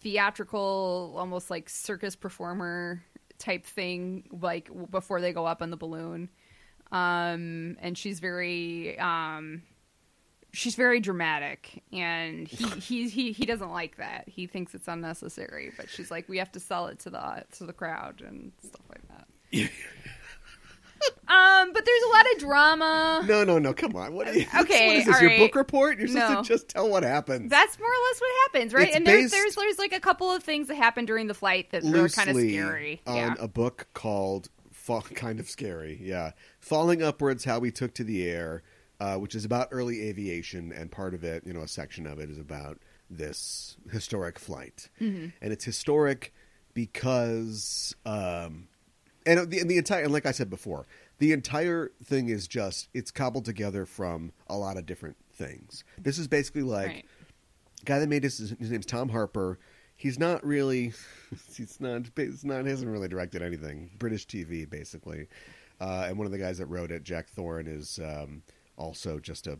theatrical, 0.00 1.14
almost 1.16 1.50
like 1.50 1.68
circus 1.68 2.16
performer 2.16 3.02
type 3.38 3.64
thing, 3.64 4.24
like 4.30 4.70
before 4.90 5.20
they 5.20 5.32
go 5.32 5.46
up 5.46 5.62
on 5.62 5.70
the 5.70 5.76
balloon. 5.76 6.28
Um, 6.92 7.76
and 7.80 7.96
she's 7.96 8.20
very 8.20 8.98
um, 8.98 9.62
she's 10.52 10.74
very 10.74 11.00
dramatic, 11.00 11.82
and 11.92 12.46
he 12.46 12.64
he 12.80 13.08
he 13.08 13.32
he 13.32 13.46
doesn't 13.46 13.70
like 13.70 13.96
that. 13.96 14.24
He 14.28 14.46
thinks 14.46 14.74
it's 14.74 14.88
unnecessary, 14.88 15.72
but 15.76 15.88
she's 15.88 16.10
like, 16.10 16.28
we 16.28 16.38
have 16.38 16.52
to 16.52 16.60
sell 16.60 16.86
it 16.86 17.00
to 17.00 17.10
the 17.10 17.44
to 17.58 17.64
the 17.64 17.72
crowd 17.72 18.22
and 18.26 18.52
stuff 18.62 18.82
like 18.88 19.02
that. 19.08 19.26
um, 21.30 21.72
but 21.72 21.84
there's 21.86 22.02
a 22.02 22.08
lot 22.08 22.26
of 22.34 22.38
drama. 22.40 23.24
No, 23.26 23.44
no, 23.44 23.58
no. 23.58 23.72
Come 23.72 23.94
on. 23.96 24.12
What? 24.14 24.28
Are 24.28 24.32
you, 24.34 24.46
Okay, 24.60 24.86
What 24.88 24.96
is 24.96 25.06
this? 25.06 25.20
Your 25.20 25.30
right. 25.30 25.38
book 25.38 25.54
report? 25.54 25.98
You're 25.98 26.08
supposed 26.08 26.32
No. 26.32 26.42
to 26.42 26.48
just 26.48 26.68
tell 26.68 26.88
what 26.90 27.02
happens. 27.04 27.50
That's 27.50 27.78
more 27.78 27.88
or 27.88 28.02
less 28.08 28.20
what 28.20 28.30
happens, 28.52 28.74
right? 28.74 28.88
It's 28.88 28.96
and 28.96 29.06
there's, 29.06 29.30
there's 29.30 29.54
there's 29.54 29.78
like 29.78 29.92
a 29.92 30.00
couple 30.00 30.30
of 30.30 30.42
things 30.42 30.68
that 30.68 30.74
happened 30.76 31.06
during 31.06 31.26
the 31.28 31.34
flight 31.34 31.70
that 31.70 31.84
were 31.84 32.08
kind 32.08 32.28
of 32.30 32.36
scary. 32.36 33.00
on 33.06 33.16
yeah. 33.16 33.34
a 33.38 33.48
book 33.48 33.86
called 33.94 34.48
Fa- 34.72 35.02
kind 35.14 35.38
of 35.40 35.48
scary 35.48 36.00
yeah 36.02 36.32
falling 36.58 37.02
upwards 37.02 37.44
how 37.44 37.58
we 37.58 37.70
took 37.70 37.92
to 37.94 38.02
the 38.04 38.26
air 38.26 38.62
uh, 38.98 39.16
which 39.16 39.34
is 39.34 39.44
about 39.44 39.68
early 39.70 40.08
aviation 40.08 40.72
and 40.72 40.90
part 40.90 41.12
of 41.14 41.22
it 41.22 41.46
you 41.46 41.52
know 41.52 41.60
a 41.60 41.68
section 41.68 42.06
of 42.06 42.18
it 42.18 42.30
is 42.30 42.38
about 42.38 42.78
this 43.10 43.76
historic 43.92 44.38
flight 44.38 44.88
Mm-hmm. 45.00 45.26
and 45.42 45.52
it's 45.52 45.64
historic 45.64 46.32
because 46.74 47.94
um 48.06 48.68
and 49.26 49.50
the, 49.50 49.58
and 49.60 49.70
the 49.70 49.76
entire 49.76 50.04
and 50.04 50.12
like 50.12 50.26
i 50.26 50.32
said 50.32 50.48
before 50.50 50.86
the 51.20 51.32
entire 51.32 51.92
thing 52.02 52.28
is 52.28 52.48
just 52.48 52.88
it's 52.92 53.10
cobbled 53.10 53.44
together 53.44 53.86
from 53.86 54.32
a 54.48 54.56
lot 54.56 54.76
of 54.76 54.84
different 54.84 55.16
things 55.32 55.84
this 55.98 56.18
is 56.18 56.28
basically 56.28 56.62
like 56.62 56.88
right. 56.88 57.04
guy 57.84 57.98
that 57.98 58.08
made 58.08 58.22
this 58.22 58.38
his 58.38 58.70
name's 58.70 58.86
Tom 58.86 59.08
Harper. 59.08 59.58
He's 59.96 60.18
not 60.18 60.44
really 60.44 60.92
he's 61.54 61.80
not 61.80 62.02
he's 62.16 62.44
not 62.44 62.64
he 62.64 62.70
hasn't 62.70 62.90
really 62.90 63.08
directed 63.08 63.42
anything. 63.42 63.90
British 63.98 64.26
TV 64.26 64.68
basically. 64.68 65.28
Uh, 65.80 66.04
and 66.08 66.18
one 66.18 66.26
of 66.26 66.32
the 66.32 66.38
guys 66.38 66.58
that 66.58 66.66
wrote 66.66 66.90
it, 66.90 67.04
Jack 67.04 67.28
Thorne, 67.28 67.66
is 67.66 67.98
um, 68.04 68.42
also 68.76 69.18
just 69.18 69.46
a 69.46 69.58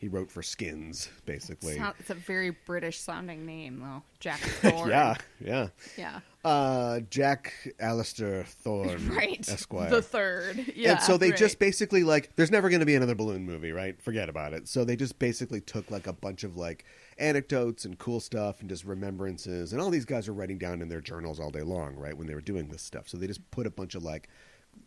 he 0.00 0.08
wrote 0.08 0.30
for 0.30 0.42
Skins 0.42 1.10
basically. 1.26 1.76
Sound- 1.76 1.94
it's 1.98 2.08
a 2.10 2.14
very 2.14 2.50
British 2.64 2.98
sounding 2.98 3.44
name, 3.44 3.80
though. 3.80 4.02
Jack 4.18 4.40
Thorne. 4.62 4.88
yeah, 4.88 5.14
yeah. 5.44 5.68
Yeah. 5.98 6.20
Uh, 6.42 7.00
Jack 7.10 7.52
Alistair 7.78 8.44
Thorne, 8.44 9.08
Right. 9.14 9.46
Esquire. 9.46 9.90
The 9.90 10.00
third. 10.00 10.72
Yeah. 10.74 10.92
and 10.92 11.00
so 11.02 11.18
they 11.18 11.28
right. 11.30 11.38
just 11.38 11.58
basically 11.58 12.02
like 12.02 12.34
there's 12.36 12.50
never 12.50 12.70
going 12.70 12.80
to 12.80 12.86
be 12.86 12.94
another 12.94 13.14
balloon 13.14 13.44
movie 13.44 13.72
right 13.72 14.00
forget 14.00 14.30
about 14.30 14.54
it 14.54 14.66
so 14.66 14.82
they 14.82 14.96
just 14.96 15.18
basically 15.18 15.60
took 15.60 15.90
like 15.90 16.06
a 16.06 16.14
bunch 16.14 16.42
of 16.42 16.56
like 16.56 16.86
anecdotes 17.18 17.84
and 17.84 17.98
cool 17.98 18.20
stuff 18.20 18.60
and 18.60 18.70
just 18.70 18.84
remembrances 18.86 19.74
and 19.74 19.82
all 19.82 19.90
these 19.90 20.06
guys 20.06 20.28
are 20.28 20.32
writing 20.32 20.56
down 20.56 20.80
in 20.80 20.88
their 20.88 21.02
journals 21.02 21.38
all 21.38 21.50
day 21.50 21.60
long 21.60 21.94
right 21.94 22.16
when 22.16 22.26
they 22.26 22.34
were 22.34 22.40
doing 22.40 22.68
this 22.68 22.80
stuff 22.80 23.06
so 23.06 23.18
they 23.18 23.26
just 23.26 23.50
put 23.50 23.66
a 23.66 23.70
bunch 23.70 23.94
of 23.94 24.02
like 24.02 24.26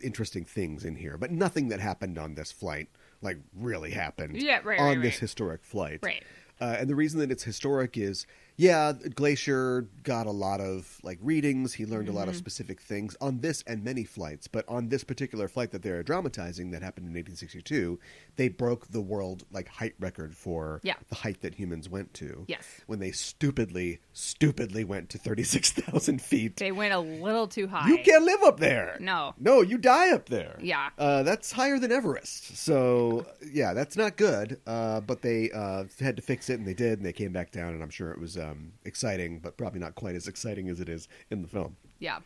interesting 0.02 0.44
things 0.44 0.84
in 0.84 0.96
here 0.96 1.18
but 1.20 1.30
nothing 1.30 1.68
that 1.70 1.80
happened 1.80 2.18
on 2.18 2.34
this 2.34 2.52
flight 2.52 2.90
like 3.24 3.38
really 3.56 3.92
happened 3.92 4.36
Yeah, 4.42 4.60
right, 4.64 4.80
on 4.80 4.88
right, 4.98 5.02
this 5.02 5.14
right. 5.16 5.20
historic 5.22 5.64
flight 5.64 6.00
Right. 6.04 6.24
uh, 6.62 6.76
and 6.80 6.90
the 6.90 6.96
reason 6.96 7.20
that 7.22 7.32
it's 7.32 7.44
historic 7.44 7.98
is 7.98 8.28
Yeah, 8.56 8.94
Glaisher 8.94 9.88
got 10.04 10.28
a 10.28 10.32
lot 10.32 10.62
of 10.62 11.00
like 11.02 11.18
readings. 11.24 11.74
He 11.74 11.86
learned 11.88 12.08
a 12.08 12.12
Mm-hmm. 12.12 12.20
lot 12.20 12.28
of 12.28 12.36
specific 12.36 12.80
things 12.80 13.16
on 13.20 13.40
this 13.40 13.64
and 13.66 13.84
many 13.84 14.04
flights. 14.04 14.48
But 14.48 14.64
on 14.68 14.90
this 14.90 15.04
particular 15.04 15.48
flight 15.48 15.72
that 15.72 15.82
they're 15.82 16.04
dramatizing 16.04 16.70
that 16.70 16.84
happened 16.84 17.08
in 17.08 17.14
1862, 17.14 18.00
they 18.36 18.48
broke 18.50 18.88
the 18.88 19.02
world 19.02 19.44
like 19.52 19.68
height 19.68 19.94
record 20.00 20.36
for 20.36 20.80
Yeah. 20.84 20.96
the 21.10 21.16
height 21.16 21.42
that 21.42 21.56
humans 21.56 21.88
went 21.90 22.14
to. 22.16 22.46
Yes. 22.48 22.64
when 22.88 23.00
they 23.00 23.12
stupidly, 23.12 24.00
stupidly 24.12 24.84
went 24.84 25.10
to 25.10 25.18
36,000 25.18 26.22
feet. 26.22 26.58
They 26.58 26.72
went 26.72 26.94
a 26.94 27.00
little 27.00 27.48
too 27.48 27.68
high. 27.68 27.88
You 27.88 27.98
can't 28.00 28.24
live 28.24 28.42
up 28.44 28.60
there. 28.60 28.98
No. 29.00 29.34
No, 29.40 29.62
you 29.62 29.78
die 29.78 30.12
up 30.12 30.30
there. 30.30 30.58
Yeah. 30.62 30.90
Uh, 30.98 31.24
that's 31.24 31.52
higher 31.52 31.80
than 31.80 31.92
Everest. 31.92 32.58
So, 32.58 33.26
yeah, 33.52 33.74
that's 33.74 33.96
not 33.98 34.18
good. 34.18 34.60
Uh, 34.66 35.02
but 35.02 35.22
they 35.22 35.52
uh, 35.52 35.86
had 36.00 36.16
to 36.16 36.22
fix 36.22 36.50
it, 36.50 36.60
and 36.60 36.68
they 36.68 36.74
did, 36.74 37.00
and 37.00 37.06
they 37.06 37.14
came 37.14 37.32
back 37.32 37.52
down, 37.52 37.74
and 37.74 37.84
I'm 37.84 37.90
sure 37.90 38.12
it 38.12 38.20
was 38.20 38.38
um, 38.38 38.74
exciting, 38.86 39.40
but 39.40 39.58
probably 39.58 39.80
not 39.80 39.96
quite 39.96 40.16
as 40.16 40.28
exciting 40.28 40.70
as 40.70 40.80
it 40.80 40.90
is 40.90 41.08
in 41.30 41.42
the 41.42 41.48
film. 41.48 41.76
Yeah. 42.04 42.20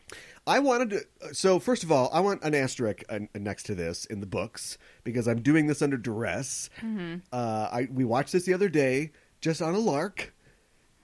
I 0.48 0.58
wanted 0.58 0.90
to. 0.90 1.34
So, 1.36 1.60
first 1.60 1.84
of 1.84 1.92
all, 1.92 2.10
I 2.12 2.20
want 2.20 2.44
an 2.44 2.56
asterisk 2.56 3.04
uh, 3.10 3.20
next 3.36 3.64
to 3.68 3.76
this 3.76 4.06
in 4.06 4.22
the 4.22 4.26
books 4.26 4.80
because 5.04 5.28
I'm 5.28 5.42
doing 5.42 5.68
this 5.68 5.84
under 5.84 5.98
duress. 5.98 6.70
Uh, 7.32 7.70
I 7.72 7.88
we 7.92 8.04
watched 8.04 8.34
this 8.34 8.46
the 8.46 8.56
other 8.56 8.70
day 8.70 9.12
just 9.40 9.62
on 9.62 9.76
a 9.76 9.80
lark, 9.80 10.34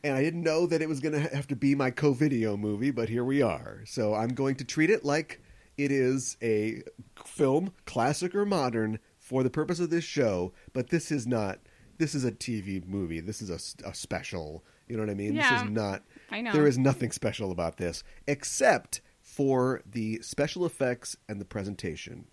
and 0.03 0.15
I 0.15 0.23
didn't 0.23 0.41
know 0.41 0.65
that 0.65 0.81
it 0.81 0.89
was 0.89 0.99
going 1.01 1.13
to 1.13 1.35
have 1.35 1.45
to 1.47 1.55
be 1.55 1.75
my 1.75 1.91
co-video 1.91 2.57
movie, 2.57 2.89
but 2.89 3.09
here 3.09 3.23
we 3.23 3.43
are. 3.43 3.81
So 3.85 4.15
I'm 4.15 4.29
going 4.33 4.55
to 4.55 4.63
treat 4.63 4.89
it 4.89 5.05
like 5.05 5.39
it 5.77 5.91
is 5.91 6.35
a 6.41 6.81
film, 7.23 7.73
classic 7.85 8.33
or 8.33 8.45
modern, 8.45 8.97
for 9.19 9.43
the 9.43 9.51
purpose 9.51 9.79
of 9.79 9.91
this 9.91 10.03
show. 10.03 10.51
But 10.73 10.89
this 10.89 11.11
is 11.11 11.27
not. 11.27 11.59
This 11.99 12.15
is 12.15 12.25
a 12.25 12.31
TV 12.31 12.83
movie. 12.87 13.19
This 13.19 13.39
is 13.39 13.51
a 13.51 13.93
special. 13.93 14.63
You 14.87 14.97
know 14.97 15.03
what 15.03 15.11
I 15.11 15.15
mean? 15.15 15.35
Yeah. 15.35 15.51
This 15.53 15.63
is 15.63 15.69
not. 15.69 16.01
I 16.31 16.41
know. 16.41 16.51
There 16.53 16.67
is 16.67 16.77
nothing 16.77 17.11
special 17.11 17.51
about 17.51 17.77
this 17.77 18.03
except 18.27 19.01
for 19.21 19.81
the 19.85 20.19
special 20.21 20.65
effects 20.65 21.15
and 21.29 21.39
the 21.41 21.45
presentation. 21.45 22.27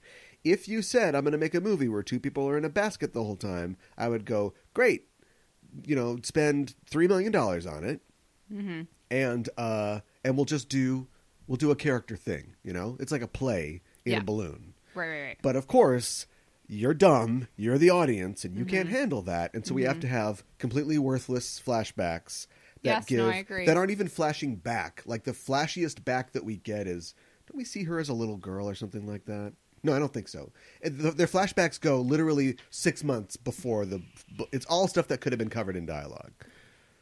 If 0.44 0.68
you 0.68 0.82
said 0.82 1.14
I'm 1.14 1.22
going 1.24 1.32
to 1.32 1.38
make 1.38 1.54
a 1.54 1.60
movie 1.60 1.88
where 1.88 2.02
two 2.02 2.18
people 2.20 2.48
are 2.48 2.56
in 2.58 2.64
a 2.64 2.68
basket 2.70 3.12
the 3.12 3.22
whole 3.24 3.36
time, 3.36 3.76
I 3.98 4.08
would 4.08 4.24
go, 4.24 4.54
"Great. 4.74 5.06
You 5.86 5.94
know, 5.94 6.18
spend 6.22 6.74
3 6.86 7.06
million 7.08 7.30
dollars 7.32 7.66
on 7.66 7.84
it." 7.84 8.00
Mm-hmm. 8.52 8.82
And 9.10 9.48
uh 9.56 10.00
and 10.24 10.36
we'll 10.36 10.44
just 10.46 10.68
do 10.68 11.06
we'll 11.46 11.56
do 11.56 11.70
a 11.70 11.76
character 11.76 12.16
thing, 12.16 12.54
you 12.62 12.72
know? 12.72 12.96
It's 13.00 13.10
like 13.12 13.22
a 13.22 13.28
play 13.28 13.82
in 14.04 14.12
Yeah. 14.12 14.18
a 14.18 14.22
balloon. 14.22 14.74
Right, 14.94 15.08
right, 15.08 15.22
right. 15.22 15.38
But 15.42 15.56
of 15.56 15.66
course, 15.66 16.26
you're 16.68 16.94
dumb, 16.94 17.48
you're 17.56 17.76
the 17.78 17.90
audience, 17.90 18.44
and 18.44 18.54
you 18.56 18.64
Mm-hmm. 18.64 18.70
can't 18.76 18.88
handle 18.88 19.22
that. 19.22 19.52
And 19.54 19.66
so 19.66 19.74
we 19.74 19.82
have 19.82 19.98
to 20.00 20.06
have 20.08 20.44
completely 20.58 20.96
worthless 20.98 21.60
flashbacks 21.64 22.46
that 22.82 22.90
Yes, 22.90 23.04
give 23.06 23.18
no, 23.18 23.28
I 23.28 23.36
agree. 23.36 23.66
that 23.66 23.76
aren't 23.76 23.90
even 23.90 24.08
flashing 24.08 24.56
back. 24.56 25.02
Like 25.06 25.24
the 25.24 25.32
flashiest 25.32 26.04
back 26.04 26.32
that 26.32 26.44
we 26.44 26.56
get 26.56 26.86
is 26.86 27.14
don't 27.46 27.56
we 27.56 27.64
see 27.64 27.84
her 27.84 27.98
as 27.98 28.08
a 28.08 28.14
little 28.14 28.36
girl 28.36 28.68
or 28.68 28.74
something 28.74 29.06
like 29.06 29.24
that? 29.26 29.52
No, 29.82 29.94
I 29.94 29.98
don't 29.98 30.12
think 30.12 30.28
so. 30.28 30.52
Their 30.82 31.26
flashbacks 31.26 31.80
go 31.80 32.00
literally 32.00 32.56
six 32.68 33.02
months 33.02 33.36
before 33.36 33.86
the. 33.86 34.02
It's 34.52 34.66
all 34.66 34.86
stuff 34.88 35.08
that 35.08 35.20
could 35.22 35.32
have 35.32 35.38
been 35.38 35.48
covered 35.48 35.74
in 35.74 35.86
dialogue. 35.86 36.32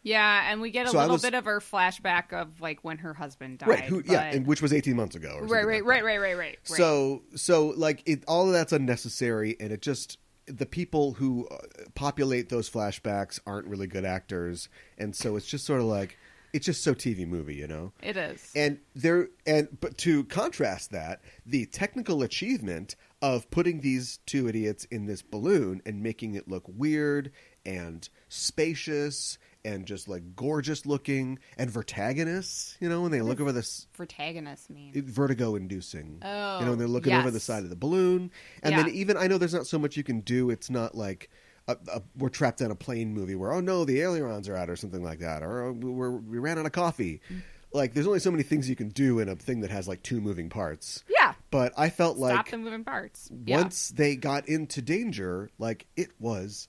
Yeah, 0.04 0.50
and 0.50 0.60
we 0.60 0.70
get 0.70 0.86
a 0.86 0.90
So 0.90 0.98
little 0.98 1.14
was- 1.14 1.22
bit 1.22 1.34
of 1.34 1.44
her 1.44 1.58
flashback 1.60 2.32
of 2.32 2.60
like 2.60 2.84
when 2.84 2.98
her 2.98 3.14
husband 3.14 3.58
died. 3.58 3.68
right? 3.68 3.84
Who? 3.84 4.02
Yeah, 4.06 4.22
and 4.22 4.46
which 4.46 4.62
was 4.62 4.72
eighteen 4.72 4.94
months 4.96 5.16
ago. 5.16 5.38
Or 5.40 5.46
right, 5.46 5.66
right, 5.66 5.82
like 5.82 5.88
right, 5.90 6.02
that. 6.02 6.04
right, 6.04 6.20
right, 6.20 6.36
right, 6.36 6.38
right. 6.38 6.58
So 6.62 7.22
so 7.34 7.74
like 7.76 8.02
it, 8.06 8.22
all 8.28 8.46
of 8.46 8.52
that's 8.52 8.72
unnecessary, 8.72 9.56
and 9.58 9.72
it 9.72 9.82
just 9.82 10.16
the 10.48 10.66
people 10.66 11.14
who 11.14 11.46
uh, 11.48 11.58
populate 11.94 12.48
those 12.48 12.68
flashbacks 12.68 13.40
aren't 13.46 13.66
really 13.66 13.86
good 13.86 14.04
actors, 14.04 14.68
and 14.96 15.14
so 15.14 15.36
it's 15.36 15.46
just 15.46 15.64
sort 15.64 15.80
of 15.80 15.86
like 15.86 16.16
it's 16.52 16.66
just 16.66 16.82
so 16.82 16.94
TV 16.94 17.26
movie, 17.26 17.56
you 17.56 17.66
know. 17.66 17.92
it 18.02 18.16
is. 18.16 18.52
And 18.56 18.78
there 18.94 19.28
and 19.46 19.68
but 19.80 19.98
to 19.98 20.24
contrast 20.24 20.90
that, 20.92 21.20
the 21.44 21.66
technical 21.66 22.22
achievement 22.22 22.96
of 23.20 23.50
putting 23.50 23.80
these 23.80 24.18
two 24.26 24.48
idiots 24.48 24.84
in 24.86 25.06
this 25.06 25.22
balloon 25.22 25.82
and 25.84 26.02
making 26.02 26.34
it 26.34 26.48
look 26.48 26.64
weird 26.66 27.32
and 27.66 28.08
spacious 28.28 29.38
and 29.74 29.86
just 29.86 30.08
like 30.08 30.34
gorgeous 30.36 30.86
looking 30.86 31.38
and 31.56 31.70
vertiginous, 31.70 32.76
you 32.80 32.88
know, 32.88 33.02
when 33.02 33.10
they 33.10 33.20
look 33.20 33.40
over 33.40 33.52
this 33.52 33.86
Protagonist 33.92 34.70
mean. 34.70 34.92
vertigo 35.06 35.54
inducing. 35.56 36.20
Oh, 36.22 36.60
you 36.60 36.66
know, 36.66 36.72
and 36.72 36.80
they're 36.80 36.88
looking 36.88 37.12
over 37.12 37.30
the 37.30 37.40
side 37.40 37.64
of 37.64 37.70
the 37.70 37.76
balloon, 37.76 38.30
and 38.62 38.72
Yeah. 38.72 38.82
then 38.84 38.94
even 38.94 39.16
I 39.16 39.26
know 39.26 39.38
there's 39.38 39.54
not 39.54 39.66
so 39.66 39.78
much 39.78 39.96
you 39.96 40.02
can 40.04 40.20
do. 40.20 40.50
It's 40.50 40.70
not 40.70 40.94
like 40.94 41.30
a, 41.66 41.76
a, 41.92 42.02
we're 42.16 42.28
trapped 42.30 42.62
on 42.62 42.70
a 42.70 42.74
plane 42.74 43.12
movie 43.12 43.34
where 43.34 43.52
oh 43.52 43.60
no 43.60 43.84
the 43.84 44.00
ailerons 44.00 44.48
are 44.48 44.56
out 44.56 44.70
or 44.70 44.76
something 44.76 45.02
like 45.02 45.18
that, 45.20 45.42
or 45.42 45.64
oh, 45.64 45.72
we're, 45.72 46.10
we 46.10 46.38
ran 46.38 46.58
out 46.58 46.66
of 46.66 46.72
coffee. 46.72 47.20
Mm. 47.30 47.42
Like 47.72 47.92
there's 47.92 48.06
only 48.06 48.20
so 48.20 48.30
many 48.30 48.42
things 48.42 48.68
you 48.70 48.76
can 48.76 48.88
do 48.88 49.18
in 49.18 49.28
a 49.28 49.36
thing 49.36 49.60
that 49.60 49.70
has 49.70 49.86
like 49.86 50.02
two 50.02 50.20
moving 50.20 50.48
parts. 50.48 51.04
yeah. 51.08 51.34
But 51.50 51.72
I 51.76 51.90
felt 51.90 52.16
Stop 52.16 52.30
like 52.30 52.50
the 52.50 52.56
moving 52.58 52.84
parts. 52.84 53.30
Yeah. 53.44 53.58
once 53.62 53.88
they 53.90 54.16
got 54.16 54.48
into 54.48 54.80
danger, 54.82 55.50
like 55.58 55.86
it 55.96 56.08
was 56.18 56.68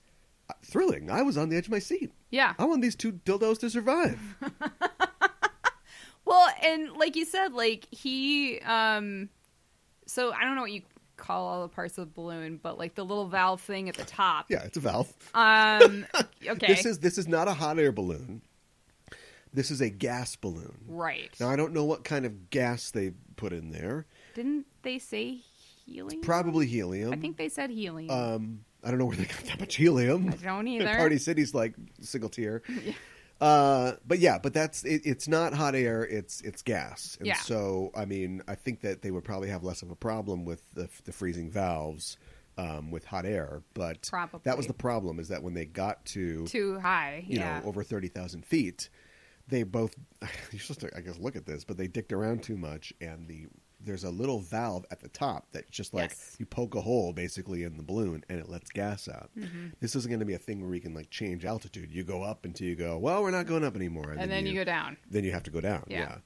thrilling. 0.64 1.10
I 1.10 1.22
was 1.22 1.36
on 1.36 1.48
the 1.48 1.56
edge 1.56 1.66
of 1.66 1.72
my 1.72 1.78
seat. 1.78 2.12
Yeah. 2.30 2.54
I 2.58 2.64
want 2.64 2.82
these 2.82 2.94
two 2.96 3.12
dildos 3.12 3.58
to 3.60 3.70
survive. 3.70 4.18
Well, 6.24 6.48
and 6.62 6.92
like 6.92 7.16
you 7.16 7.24
said, 7.24 7.54
like 7.54 7.86
he 7.90 8.60
um 8.60 9.30
so 10.06 10.32
I 10.32 10.44
don't 10.44 10.54
know 10.54 10.60
what 10.62 10.70
you 10.72 10.82
call 11.16 11.46
all 11.46 11.62
the 11.62 11.68
parts 11.68 11.98
of 11.98 12.06
the 12.06 12.12
balloon, 12.14 12.60
but 12.62 12.78
like 12.78 12.94
the 12.94 13.04
little 13.04 13.26
valve 13.26 13.60
thing 13.60 13.88
at 13.88 13.96
the 13.96 14.04
top. 14.04 14.46
yeah, 14.48 14.62
it's 14.62 14.76
a 14.76 14.80
valve. 14.80 15.12
Um 15.34 16.06
okay. 16.46 16.66
This 16.68 16.86
is 16.86 16.98
this 17.00 17.18
is 17.18 17.26
not 17.26 17.48
a 17.48 17.54
hot 17.54 17.78
air 17.80 17.90
balloon. 17.90 18.42
This 19.52 19.72
is 19.72 19.80
a 19.80 19.90
gas 19.90 20.36
balloon. 20.36 20.84
right. 20.86 21.34
Now 21.40 21.48
I 21.50 21.56
don't 21.56 21.72
know 21.72 21.84
what 21.84 22.04
kind 22.04 22.24
of 22.24 22.50
gas 22.50 22.92
they 22.92 23.12
put 23.34 23.52
in 23.52 23.72
there. 23.72 24.06
Didn't 24.34 24.66
they 24.82 25.00
say 25.00 25.40
helium? 25.84 26.20
Probably 26.22 26.66
helium. 26.66 27.12
I 27.12 27.16
think 27.16 27.38
they 27.38 27.48
said 27.48 27.70
helium. 27.70 28.10
Um, 28.10 28.64
I 28.84 28.90
don't 28.90 28.98
know 28.98 29.06
where 29.06 29.16
they 29.16 29.24
got 29.24 29.44
that 29.44 29.60
much 29.60 29.76
helium. 29.76 30.28
I 30.28 30.44
don't 30.44 30.66
either. 30.68 30.96
Party 30.96 31.18
City's 31.18 31.54
like 31.54 31.74
single 32.00 32.28
tier. 32.28 32.62
Uh, 33.40 33.94
but 34.06 34.18
yeah, 34.18 34.38
but 34.38 34.52
that's 34.52 34.84
it, 34.84 35.00
it's 35.04 35.26
not 35.26 35.54
hot 35.54 35.74
air. 35.74 36.04
It's 36.04 36.42
it's 36.42 36.60
gas. 36.60 37.16
And 37.18 37.26
Yeah. 37.26 37.36
So 37.36 37.90
I 37.96 38.04
mean, 38.04 38.42
I 38.46 38.54
think 38.54 38.82
that 38.82 39.00
they 39.00 39.10
would 39.10 39.24
probably 39.24 39.48
have 39.48 39.64
less 39.64 39.80
of 39.80 39.90
a 39.90 39.96
problem 39.96 40.44
with 40.44 40.62
the, 40.74 40.90
the 41.04 41.12
freezing 41.12 41.50
valves 41.50 42.18
um, 42.58 42.90
with 42.90 43.04
hot 43.06 43.24
air. 43.24 43.62
But 43.72 44.10
that 44.44 44.56
was 44.56 44.66
the 44.66 44.74
problem 44.74 45.18
is 45.18 45.28
that 45.28 45.42
when 45.42 45.54
they 45.54 45.64
got 45.64 46.04
to 46.06 46.46
Too 46.46 46.78
high. 46.78 47.24
you 47.26 47.38
yeah. 47.38 47.60
know 47.60 47.66
over 47.66 47.82
thirty 47.82 48.08
thousand 48.08 48.44
feet, 48.44 48.90
they 49.48 49.62
both 49.62 49.94
you're 50.52 50.60
supposed 50.60 50.80
to 50.80 50.96
I 50.96 51.00
guess 51.00 51.18
look 51.18 51.36
at 51.36 51.46
this, 51.46 51.64
but 51.64 51.78
they 51.78 51.86
dicked 51.86 52.12
around 52.12 52.42
too 52.42 52.58
much, 52.58 52.92
and 53.00 53.26
the 53.26 53.46
there's 53.82 54.04
a 54.04 54.10
little 54.10 54.40
valve 54.40 54.84
at 54.90 55.00
the 55.00 55.08
top 55.08 55.50
that 55.52 55.70
just 55.70 55.94
like 55.94 56.10
Yes. 56.10 56.36
you 56.38 56.46
poke 56.46 56.74
a 56.74 56.80
hole 56.80 57.12
basically 57.12 57.62
in 57.62 57.76
the 57.76 57.82
balloon 57.82 58.24
and 58.28 58.38
it 58.38 58.48
lets 58.48 58.70
gas 58.70 59.08
out. 59.08 59.30
Mm-hmm. 59.38 59.68
This 59.80 59.96
isn't 59.96 60.10
going 60.10 60.20
to 60.20 60.26
be 60.26 60.34
a 60.34 60.38
thing 60.38 60.62
where 60.64 60.74
you 60.74 60.80
can 60.80 60.94
like 60.94 61.10
change 61.10 61.44
altitude. 61.44 61.90
You 61.92 62.04
go 62.04 62.22
up 62.22 62.44
until 62.44 62.66
you 62.66 62.76
go, 62.76 62.98
well, 62.98 63.22
we're 63.22 63.30
not 63.30 63.46
going 63.46 63.64
up 63.64 63.76
anymore, 63.76 64.14
and 64.18 64.30
then 64.30 64.46
you 64.46 64.54
go 64.54 64.64
down. 64.64 64.96
then 65.10 65.24
you 65.24 65.32
have 65.32 65.44
to 65.44 65.50
go 65.50 65.60
down. 65.60 65.84
Yeah. 65.88 65.98
Yeah. 66.00 66.16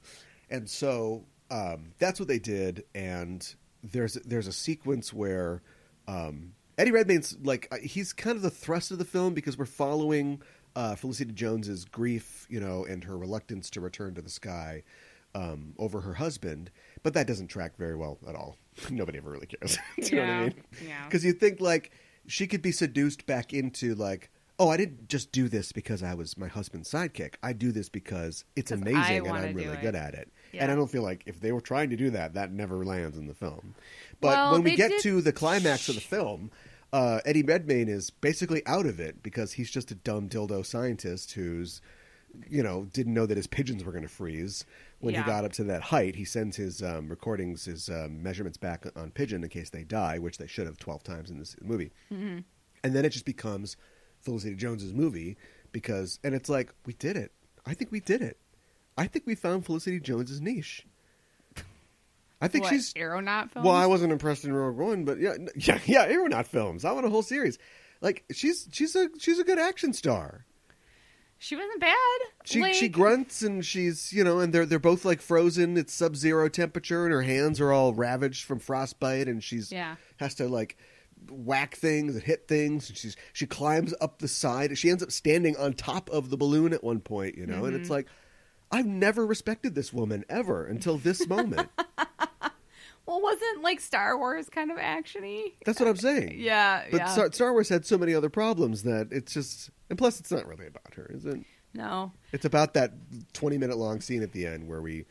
And 0.49 0.69
so 0.69 1.25
um, 1.49 1.93
that's 1.97 2.19
what 2.19 2.27
they 2.27 2.39
did. 2.39 2.83
And 2.93 3.47
there's 3.83 4.15
there's 4.15 4.47
a 4.47 4.51
sequence 4.53 5.13
where 5.13 5.61
um, 6.07 6.53
Eddie 6.77 6.91
Redmayne's 6.91 7.37
like 7.41 7.67
uh, 7.71 7.77
he's 7.77 8.11
kind 8.13 8.35
of 8.35 8.41
the 8.41 8.49
thrust 8.49 8.91
of 8.91 8.97
the 8.97 9.05
film 9.05 9.33
because 9.33 9.57
we're 9.57 9.65
following 9.65 10.41
uh, 10.75 10.95
Felicity 10.95 11.31
Jones's 11.31 11.85
grief, 11.85 12.45
you 12.49 12.59
know, 12.59 12.83
and 12.83 13.03
her 13.05 13.17
reluctance 13.17 13.69
to 13.71 13.81
return 13.81 14.13
to 14.15 14.21
the 14.21 14.29
sky. 14.29 14.83
Um, 15.33 15.73
over 15.77 15.99
her 15.99 16.13
husband, 16.13 16.71
but 17.05 17.13
that 17.13 17.27
doesn't 17.27 17.47
track 17.47 17.77
very 17.77 17.95
well 17.95 18.17
at 18.27 18.33
all. 18.35 18.57
Nobody 18.89 19.19
ever 19.19 19.29
really 19.29 19.45
cares. 19.45 19.77
Do 20.01 20.07
you 20.07 20.15
know 20.15 20.21
what 20.23 20.29
I 20.31 20.41
mean? 20.45 20.53
Yeah. 20.87 21.03
Because 21.05 21.23
you 21.23 21.33
think 21.33 21.61
like 21.61 21.91
she 22.27 22.47
could 22.47 22.63
be 22.63 22.71
seduced 22.71 23.27
back 23.27 23.53
into 23.53 23.93
like, 23.93 24.31
oh, 24.57 24.69
I 24.69 24.77
didn't 24.77 25.07
just 25.07 25.31
do 25.31 25.47
this 25.47 25.71
because 25.71 26.01
I 26.01 26.15
was 26.15 26.35
my 26.35 26.47
husband's 26.47 26.89
sidekick. 26.89 27.35
I 27.43 27.53
do 27.53 27.71
this 27.71 27.89
because 27.89 28.43
it's 28.55 28.71
amazing 28.71 29.27
and 29.27 29.37
I'm 29.37 29.53
really 29.53 29.77
good 29.77 29.93
at 29.95 30.15
it. 30.15 30.31
Yeah. 30.51 30.63
And 30.63 30.71
I 30.71 30.75
don't 30.75 30.89
feel 30.89 31.03
like 31.03 31.21
if 31.27 31.41
they 31.41 31.51
were 31.51 31.61
trying 31.61 31.91
to 31.91 31.95
do 31.95 32.09
that, 32.09 32.33
that 32.33 32.51
never 32.51 32.83
lands 32.83 33.17
in 33.17 33.27
the 33.27 33.33
film. 33.35 33.75
But 34.19 34.29
Well, 34.29 34.51
when 34.53 34.63
we 34.63 34.75
get 34.75 34.89
did- 34.91 35.01
to 35.03 35.21
the 35.21 35.31
climax 35.33 35.87
of 35.89 35.95
the 35.95 36.01
film, 36.01 36.49
uh, 36.91 37.19
Eddie 37.25 37.43
Redmayne 37.43 37.87
is 37.89 38.09
basically 38.09 38.65
out 38.65 38.87
of 38.87 38.99
it 38.99 39.21
because 39.21 39.53
he's 39.53 39.69
just 39.69 39.91
a 39.91 39.95
dumb 39.95 40.27
dildo 40.29 40.65
scientist 40.65 41.33
who's, 41.33 41.81
you 42.49 42.63
know, 42.63 42.85
didn't 42.93 43.13
know 43.13 43.25
that 43.25 43.37
his 43.37 43.47
pigeons 43.47 43.83
were 43.83 43.91
going 43.91 44.03
to 44.03 44.09
freeze 44.09 44.65
when 45.05 45.13
Yeah. 45.13 45.23
he 45.23 45.29
got 45.29 45.45
up 45.45 45.53
to 45.53 45.63
that 45.65 45.81
height. 45.83 46.15
He 46.15 46.25
sends 46.25 46.57
his 46.57 46.81
um, 46.83 47.07
recordings, 47.07 47.65
his 47.65 47.89
um, 47.89 48.21
measurements 48.23 48.57
back 48.57 48.85
on 48.95 49.11
pigeon 49.11 49.43
in 49.43 49.49
case 49.49 49.69
they 49.69 49.83
die, 49.83 50.17
which 50.19 50.37
they 50.37 50.47
should 50.47 50.65
have 50.67 50.77
twelve 50.77 51.03
times 51.03 51.29
in 51.29 51.37
this 51.39 51.55
movie. 51.61 51.91
Mm-hmm. 52.11 52.39
And 52.83 52.95
then 52.95 53.05
it 53.05 53.09
just 53.09 53.25
becomes 53.25 53.77
Felicity 54.21 54.55
Jones's 54.55 54.93
movie 54.93 55.37
because, 55.71 56.19
and 56.23 56.33
it's 56.35 56.49
like 56.49 56.73
we 56.85 56.93
did 56.93 57.15
it. 57.17 57.31
I 57.65 57.73
think 57.73 57.91
we 57.91 57.99
did 57.99 58.21
it. 58.21 58.37
I 58.97 59.07
think 59.07 59.25
we 59.25 59.35
found 59.35 59.65
Felicity 59.65 59.99
Jones's 59.99 60.41
niche. 60.41 60.85
I 62.41 62.47
think 62.47 62.65
What, 62.65 62.71
she's 62.71 62.93
aeronaut 62.97 63.51
films. 63.51 63.65
well, 63.65 63.75
I 63.75 63.85
wasn't 63.85 64.11
impressed 64.11 64.43
in 64.43 64.53
Rogue 64.53 64.75
One, 64.77 65.05
but 65.05 65.19
yeah, 65.19 65.33
yeah, 65.55 65.79
yeah, 65.85 66.05
Aeronaut 66.05 66.47
films. 66.47 66.83
I 66.83 66.91
want 66.91 67.05
a 67.05 67.09
whole 67.09 67.23
series. 67.23 67.57
Like 68.01 68.23
she's 68.31 68.67
she's 68.71 68.95
a 68.95 69.09
she's 69.17 69.39
a 69.39 69.43
good 69.43 69.57
action 69.57 69.93
star. 69.93 70.45
She 71.45 71.55
wasn't 71.55 71.79
bad. 71.79 71.95
She 72.43 72.59
like, 72.59 72.73
she 72.73 72.89
grunts 72.89 73.43
and 73.43 73.63
she's 73.63 74.11
you 74.11 74.23
know 74.23 74.39
and 74.39 74.51
they're 74.51 74.65
they're 74.65 74.79
both 74.79 75.05
like 75.05 75.21
frozen. 75.21 75.77
It's 75.77 75.93
sub 75.93 76.15
zero 76.15 76.49
temperature 76.49 77.03
and 77.05 77.13
her 77.13 77.21
hands 77.21 77.61
are 77.61 77.71
all 77.71 77.93
ravaged 77.93 78.45
from 78.45 78.57
frostbite 78.57 79.27
and 79.27 79.43
she's 79.43 79.71
Yeah. 79.71 79.97
has 80.17 80.33
to 80.35 80.47
like 80.47 80.75
whack 81.29 81.75
things 81.75 82.15
and 82.15 82.23
hit 82.23 82.47
things. 82.47 82.89
And 82.89 82.97
she's 82.97 83.15
she 83.31 83.45
climbs 83.45 83.93
up 84.01 84.17
the 84.17 84.27
side. 84.27 84.75
She 84.75 84.89
ends 84.89 85.03
up 85.03 85.11
standing 85.11 85.55
on 85.57 85.73
top 85.73 86.09
of 86.09 86.31
the 86.31 86.37
balloon 86.37 86.73
at 86.73 86.83
one 86.83 86.99
point. 86.99 87.37
You 87.37 87.45
know, 87.45 87.65
and 87.65 87.73
Mm-hmm. 87.75 87.81
it's 87.81 87.91
like 87.91 88.07
I've 88.71 88.87
never 88.87 89.23
respected 89.23 89.75
this 89.75 89.93
woman 89.93 90.25
ever 90.27 90.65
until 90.65 90.97
this 90.97 91.27
moment. 91.27 91.69
Well, 93.07 93.21
wasn't 93.21 93.61
like 93.61 93.81
Star 93.81 94.17
Wars 94.17 94.49
kind 94.49 94.71
of 94.71 94.77
actiony? 94.79 95.53
That's 95.63 95.79
what 95.79 95.87
I'm 95.87 95.95
saying. 95.95 96.37
Yeah, 96.39 96.85
But 96.89 96.97
yeah. 96.97 97.05
Star, 97.05 97.31
Star 97.31 97.51
Wars 97.51 97.69
had 97.69 97.85
so 97.85 97.99
many 97.99 98.15
other 98.15 98.31
problems 98.31 98.81
that 98.81 99.09
it's 99.11 99.31
just 99.31 99.69
and 99.89 99.97
plus 99.97 100.19
it's 100.19 100.31
not 100.31 100.47
really 100.47 100.67
about 100.67 100.93
her, 100.95 101.09
is 101.13 101.25
it? 101.25 101.39
no. 101.73 102.11
It's 102.31 102.45
about 102.45 102.73
that 102.73 102.93
20 103.33 103.57
minute 103.57 103.77
long 103.77 104.01
scene 104.01 104.23
at 104.23 104.31
the 104.31 104.45
end 104.45 104.67
where 104.67 104.81
we 104.81 105.05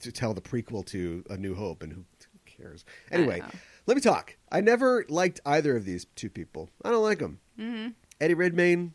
to 0.00 0.10
tell 0.10 0.34
the 0.34 0.40
prequel 0.40 0.84
to 0.86 1.24
A 1.30 1.36
New 1.36 1.54
Hope, 1.54 1.82
and 1.82 1.92
who 1.92 2.04
cares? 2.44 2.84
Anyway, 3.10 3.42
let 3.86 3.96
me 3.96 4.00
talk. 4.00 4.36
I 4.50 4.60
never 4.60 5.04
liked 5.08 5.40
either 5.46 5.76
of 5.76 5.84
these 5.84 6.06
two 6.16 6.30
people. 6.30 6.70
I 6.84 6.90
don't 6.90 7.02
like 7.02 7.18
them. 7.18 7.38
Mm-hmm. 7.58 7.88
Eddie 8.20 8.34
Redmayne. 8.34 8.94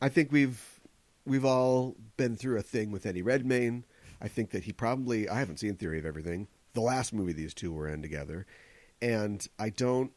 I 0.00 0.08
think 0.08 0.32
we've 0.32 0.80
we've 1.26 1.44
all 1.44 1.96
been 2.16 2.36
through 2.36 2.58
a 2.58 2.62
thing 2.62 2.90
with 2.90 3.04
Eddie 3.04 3.22
Redmayne. 3.22 3.84
I 4.22 4.28
think 4.28 4.50
that 4.50 4.64
he 4.64 4.72
probably 4.72 5.28
I 5.28 5.38
haven't 5.38 5.58
seen 5.58 5.76
Theory 5.76 5.98
of 5.98 6.06
Everything, 6.06 6.48
the 6.74 6.80
last 6.80 7.12
movie 7.12 7.32
these 7.32 7.54
two 7.54 7.72
were 7.72 7.88
in 7.88 8.02
together, 8.02 8.46
and 9.02 9.46
I 9.58 9.70
don't. 9.70 10.12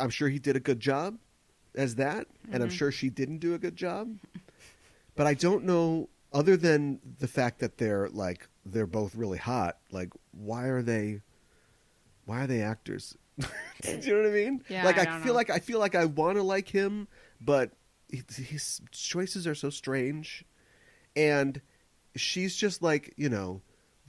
I'm 0.00 0.10
sure 0.10 0.28
he 0.28 0.38
did 0.38 0.56
a 0.56 0.60
good 0.60 0.80
job 0.80 1.18
as 1.76 1.96
that, 1.96 2.26
and 2.50 2.62
I'm 2.62 2.68
mm-hmm. 2.68 2.76
sure 2.76 2.92
she 2.92 3.10
didn't 3.10 3.38
do 3.38 3.54
a 3.54 3.58
good 3.58 3.76
job. 3.76 4.16
But 5.14 5.26
I 5.26 5.34
don't 5.34 5.64
know, 5.64 6.08
other 6.32 6.56
than 6.56 7.00
the 7.18 7.28
fact 7.28 7.60
that 7.60 7.78
they're 7.78 8.08
like 8.08 8.48
they're 8.64 8.86
both 8.86 9.14
really 9.14 9.38
hot. 9.38 9.78
Like, 9.90 10.10
why 10.32 10.64
are 10.66 10.82
they? 10.82 11.20
Why 12.24 12.42
are 12.42 12.46
they 12.46 12.62
actors? 12.62 13.16
do 13.38 13.46
you 14.02 14.14
know 14.14 14.22
what 14.22 14.30
I 14.30 14.34
mean? 14.34 14.64
Yeah, 14.68 14.84
like 14.84 14.98
I 14.98 15.02
I, 15.02 15.20
feel 15.20 15.26
know. 15.26 15.32
like 15.34 15.50
I 15.50 15.58
feel 15.58 15.78
like 15.78 15.94
I 15.94 16.06
want 16.06 16.36
to 16.36 16.42
like 16.42 16.68
him, 16.68 17.06
but 17.40 17.70
his 18.10 18.80
choices 18.90 19.46
are 19.46 19.54
so 19.54 19.70
strange, 19.70 20.44
and 21.14 21.60
she's 22.16 22.56
just 22.56 22.82
like 22.82 23.14
you 23.16 23.28
know 23.28 23.62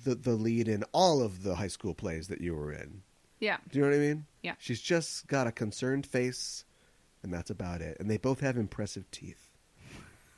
the 0.04 0.16
the 0.16 0.34
lead 0.34 0.68
in 0.68 0.84
all 0.94 1.22
of 1.22 1.44
the 1.44 1.56
high 1.56 1.68
school 1.68 1.94
plays 1.94 2.30
that 2.30 2.42
you 2.42 2.56
were 2.56 2.72
in. 2.72 3.02
Yeah. 3.40 3.58
Do 3.70 3.78
you 3.78 3.86
know 3.86 3.92
what 3.92 3.98
I 3.98 4.00
mean? 4.00 4.26
Yeah. 4.42 4.54
She's 4.58 4.82
just 4.82 5.28
got 5.28 5.46
a 5.46 5.52
concerned 5.52 6.08
face, 6.08 6.66
and 7.28 7.34
that's 7.34 7.50
about 7.50 7.82
it. 7.82 7.98
And 8.00 8.10
they 8.10 8.16
both 8.18 8.40
have 8.40 8.56
impressive 8.58 9.10
teeth. 9.12 9.50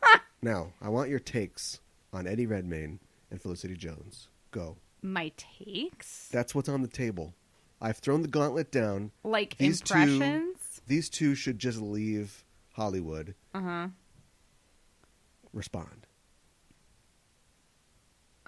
now, 0.41 0.73
I 0.81 0.89
want 0.89 1.09
your 1.11 1.19
takes 1.19 1.79
on 2.11 2.25
Eddie 2.25 2.47
Redmayne 2.47 2.99
and 3.29 3.39
Felicity 3.39 3.75
Jones. 3.75 4.27
Go. 4.49 4.77
My 5.03 5.31
takes, 5.37 6.27
That's 6.31 6.53
what's 6.55 6.67
on 6.67 6.81
the 6.81 6.87
table. 6.87 7.35
I've 7.79 7.99
thrown 7.99 8.23
the 8.23 8.27
gauntlet 8.27 8.71
down. 8.71 9.11
like 9.23 9.55
These 9.57 9.81
two- 9.81 9.93
impressions. 9.97 10.81
These 10.87 11.09
two 11.09 11.35
should 11.35 11.59
just 11.59 11.79
leave 11.79 12.43
Hollywood. 12.73 13.35
Uh 13.53 13.61
huh. 13.61 13.87
Respond. 15.53 16.07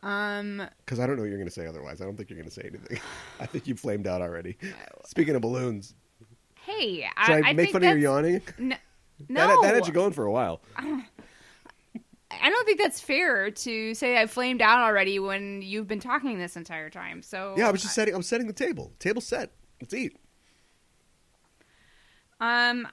Um. 0.01 0.67
Because 0.83 0.99
I 0.99 1.05
don't 1.05 1.15
know 1.15 1.21
what 1.21 1.29
you're 1.29 1.37
going 1.37 1.47
to 1.47 1.53
say 1.53 1.67
otherwise. 1.67 2.01
I 2.01 2.05
don't 2.05 2.17
think 2.17 2.29
you're 2.31 2.37
going 2.39 2.49
to 2.49 2.53
say 2.53 2.63
anything. 2.65 2.99
I 3.39 3.45
think 3.45 3.67
you 3.67 3.75
flamed 3.75 4.07
out 4.07 4.21
already. 4.23 4.57
Speaking 5.05 5.35
of 5.35 5.43
balloons, 5.43 5.93
Hey, 6.65 7.07
should 7.25 7.33
I, 7.43 7.47
I, 7.47 7.49
I 7.49 7.53
make 7.53 7.71
think 7.71 7.71
fun 7.73 7.83
of 7.83 7.89
your 7.89 7.97
yawning? 7.97 8.41
N- 8.59 8.77
no, 9.29 9.47
That, 9.47 9.59
that 9.63 9.75
had 9.75 9.87
you 9.87 9.93
going 9.93 10.13
for 10.13 10.25
a 10.25 10.31
while. 10.31 10.61
I 10.77 12.49
don't 12.49 12.65
think 12.65 12.79
that's 12.79 12.99
fair 13.01 13.51
to 13.51 13.93
say 13.93 14.19
I 14.19 14.25
flamed 14.25 14.61
out 14.61 14.79
already 14.79 15.19
when 15.19 15.61
you've 15.61 15.87
been 15.87 15.99
talking 15.99 16.39
this 16.39 16.55
entire 16.55 16.89
time. 16.89 17.21
So 17.21 17.55
Yeah, 17.57 17.67
I 17.67 17.71
was 17.71 17.81
just 17.81 17.93
setting. 17.93 18.15
I'm 18.15 18.23
setting 18.23 18.47
the 18.47 18.53
table. 18.53 18.93
Table 18.99 19.21
set. 19.21 19.51
Let's 19.81 19.93
eat. 19.93 20.17
Um, 22.39 22.87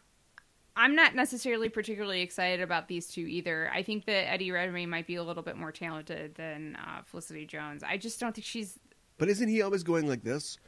I'm 0.77 0.95
not 0.95 1.15
necessarily 1.15 1.69
particularly 1.69 2.21
excited 2.21 2.61
about 2.61 2.89
these 2.89 3.09
two 3.09 3.23
either. 3.23 3.71
I 3.73 3.83
think 3.83 4.05
that 4.07 4.31
Eddie 4.31 4.51
Redmayne 4.51 4.91
might 4.91 5.07
be 5.07 5.17
a 5.17 5.23
little 5.23 5.43
bit 5.43 5.57
more 5.57 5.73
talented 5.73 6.35
than 6.35 6.77
uh, 6.77 7.03
Felicity 7.05 7.47
Jones. 7.47 7.83
I 7.83 7.97
just 7.97 8.21
don't 8.21 8.35
think 8.35 8.45
she's. 8.45 8.79
But 9.17 9.29
isn't 9.29 9.49
he 9.49 9.63
always 9.63 9.83
going 9.83 10.07
like 10.07 10.23
this? 10.23 10.59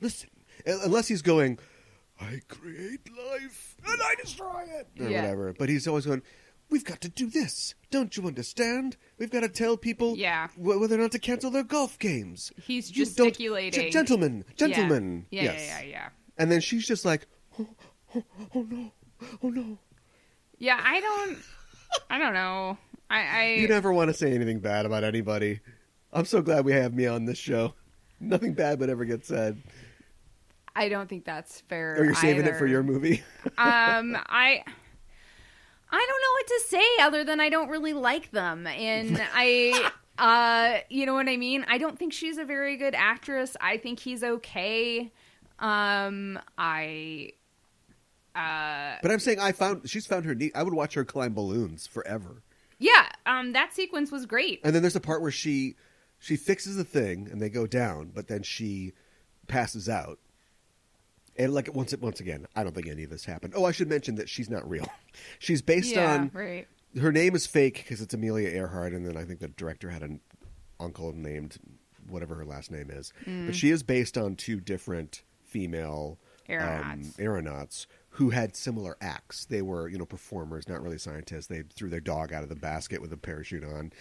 Listen, 0.00 0.28
unless 0.66 1.08
he's 1.08 1.22
going, 1.22 1.58
I 2.20 2.40
create 2.48 3.08
life 3.30 3.76
and 3.86 4.00
I 4.02 4.14
destroy 4.22 4.64
it, 4.68 4.88
or 5.00 5.08
Yeah. 5.08 5.22
whatever. 5.22 5.52
But 5.58 5.68
he's 5.68 5.86
always 5.86 6.06
going, 6.06 6.22
We've 6.68 6.84
got 6.84 7.00
to 7.02 7.08
do 7.08 7.30
this. 7.30 7.76
Don't 7.92 8.16
you 8.16 8.26
understand? 8.26 8.96
We've 9.18 9.30
got 9.30 9.42
to 9.42 9.48
tell 9.48 9.76
people 9.76 10.16
Yeah. 10.16 10.48
wh- 10.56 10.80
whether 10.80 10.96
or 10.96 11.02
not 11.02 11.12
to 11.12 11.20
cancel 11.20 11.48
their 11.52 11.62
golf 11.62 11.96
games. 12.00 12.52
He's 12.60 12.90
You 12.90 13.04
don't- 13.04 13.14
gesticulating. 13.28 13.82
G- 13.84 13.90
gentlemen, 13.90 14.44
gentlemen. 14.56 15.26
Yeah, 15.30 15.44
yes. 15.44 15.64
yeah, 15.68 15.80
yeah, 15.82 15.86
yeah. 15.88 16.08
And 16.36 16.50
then 16.50 16.60
she's 16.60 16.84
just 16.84 17.04
like, 17.04 17.26
oh, 17.60 17.68
oh, 18.16 18.24
oh 18.52 18.62
no, 18.62 18.92
oh 19.44 19.48
no. 19.50 19.78
Yeah, 20.58 20.80
I 20.82 21.00
don't. 21.00 21.38
I 22.10 22.18
don't 22.18 22.34
know. 22.34 22.78
I. 23.08 23.20
I 23.20 23.44
You 23.60 23.68
never 23.68 23.92
want 23.92 24.08
to 24.08 24.14
say 24.14 24.32
anything 24.34 24.58
bad 24.58 24.86
about 24.86 25.04
anybody. 25.04 25.60
I'm 26.12 26.24
so 26.24 26.42
glad 26.42 26.64
we 26.64 26.72
have 26.72 26.92
me 26.94 27.06
on 27.06 27.26
this 27.26 27.38
show. 27.38 27.74
Nothing 28.20 28.54
bad 28.54 28.80
would 28.80 28.90
ever 28.90 29.04
get 29.04 29.24
said. 29.24 29.62
I 30.76 30.88
don't 30.88 31.08
think 31.08 31.24
that's 31.24 31.62
fair. 31.62 31.96
Or 31.98 32.04
you're 32.04 32.14
saving 32.14 32.46
it 32.46 32.56
for 32.56 32.66
your 32.66 32.82
movie. 32.82 33.22
um 33.58 34.16
i 34.28 34.62
i 35.90 36.06
don't 36.08 36.22
know 36.22 36.32
what 36.34 36.46
to 36.48 36.60
say 36.68 36.84
other 37.02 37.24
than 37.24 37.40
i 37.40 37.48
don't 37.48 37.68
really 37.68 37.92
like 37.92 38.30
them 38.32 38.66
and 38.66 39.20
i 39.34 39.90
uh 40.18 40.80
you 40.90 41.06
know 41.06 41.14
what 41.14 41.28
i 41.28 41.36
mean 41.36 41.64
i 41.68 41.78
don't 41.78 41.98
think 41.98 42.12
she's 42.12 42.38
a 42.38 42.44
very 42.44 42.76
good 42.76 42.94
actress 42.94 43.56
i 43.60 43.76
think 43.78 44.00
he's 44.00 44.22
okay 44.24 45.12
um 45.60 46.38
i 46.58 47.30
uh 48.34 48.96
But 49.02 49.10
I'm 49.10 49.18
saying 49.20 49.38
I 49.40 49.52
found 49.52 49.88
she's 49.88 50.06
found 50.06 50.24
her 50.26 50.34
neat. 50.34 50.52
I 50.54 50.62
would 50.62 50.74
watch 50.74 50.94
her 50.94 51.04
climb 51.04 51.32
balloons 51.34 51.86
forever. 51.86 52.42
yeah 52.78 53.08
um 53.24 53.52
that 53.52 53.72
sequence 53.72 54.10
was 54.12 54.26
great 54.26 54.60
And 54.64 54.74
then 54.74 54.82
there's 54.82 54.96
a 54.96 55.00
part 55.00 55.22
where 55.22 55.30
she 55.30 55.76
she 56.18 56.36
fixes 56.36 56.76
the 56.76 56.84
thing 56.84 57.28
and 57.30 57.40
they 57.40 57.48
go 57.50 57.66
down, 57.66 58.10
but 58.14 58.26
then 58.26 58.42
she 58.42 58.92
passes 59.48 59.86
out. 59.88 60.18
And 61.38 61.52
like 61.52 61.74
once 61.74 61.92
it 61.92 62.00
once 62.00 62.20
again, 62.20 62.46
I 62.56 62.64
don't 62.64 62.74
think 62.74 62.88
any 62.88 63.04
of 63.04 63.10
this 63.10 63.24
happened. 63.24 63.54
Oh, 63.56 63.64
I 63.64 63.72
should 63.72 63.88
mention 63.88 64.14
that 64.16 64.28
she's 64.28 64.48
not 64.48 64.68
real. 64.68 64.86
She's 65.38 65.62
based 65.62 65.94
yeah 65.94 66.14
on 66.14 66.30
right 66.34 66.68
her 67.00 67.12
name 67.12 67.34
is 67.34 67.46
fake 67.46 67.76
because 67.76 68.00
it's 68.00 68.14
Amelia 68.14 68.48
Earhart, 68.48 68.92
and 68.92 69.06
then 69.06 69.16
I 69.16 69.24
think 69.24 69.40
the 69.40 69.48
director 69.48 69.90
had 69.90 70.02
an 70.02 70.20
uncle 70.80 71.12
named 71.12 71.58
whatever 72.08 72.34
her 72.36 72.44
last 72.44 72.70
name 72.70 72.90
is. 72.90 73.12
Mm. 73.26 73.46
But 73.46 73.54
she 73.54 73.70
is 73.70 73.82
based 73.82 74.16
on 74.16 74.36
two 74.36 74.60
different 74.60 75.22
female 75.44 76.18
Aeronauts. 76.48 77.06
um, 77.06 77.14
aeronauts 77.18 77.86
who 78.10 78.30
had 78.30 78.56
similar 78.56 78.96
acts. 79.00 79.44
They 79.44 79.62
were, 79.62 79.88
you 79.88 79.98
know, 79.98 80.06
performers, 80.06 80.68
not 80.68 80.82
really 80.82 80.98
scientists. 80.98 81.48
They 81.48 81.62
threw 81.74 81.90
their 81.90 82.00
dog 82.00 82.32
out 82.32 82.42
of 82.42 82.48
the 82.48 82.54
basket 82.54 83.02
with 83.02 83.12
a 83.12 83.16
parachute 83.16 83.64
on. 83.64 83.92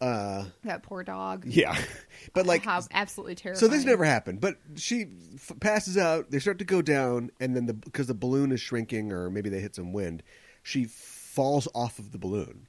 Uh, 0.00 0.44
that 0.64 0.82
poor 0.82 1.02
dog 1.04 1.44
yeah, 1.46 1.76
but 2.32 2.46
like, 2.46 2.64
How 2.64 2.80
absolutely 2.92 3.34
terrible 3.34 3.60
so 3.60 3.68
this 3.68 3.84
never 3.84 4.04
happened. 4.04 4.40
But 4.40 4.56
she 4.76 5.06
f- 5.34 5.52
passes 5.60 5.98
out. 5.98 6.30
They 6.30 6.38
start 6.38 6.58
to 6.60 6.64
go 6.64 6.80
down, 6.80 7.30
and 7.38 7.54
then 7.54 7.66
the 7.66 7.74
because 7.74 8.06
the 8.06 8.14
balloon 8.14 8.50
is 8.50 8.60
shrinking, 8.60 9.12
or 9.12 9.28
maybe 9.30 9.50
they 9.50 9.60
hit 9.60 9.74
some 9.74 9.92
wind, 9.92 10.22
she 10.62 10.84
falls 10.86 11.68
off 11.74 11.98
of 11.98 12.12
the 12.12 12.18
balloon. 12.18 12.66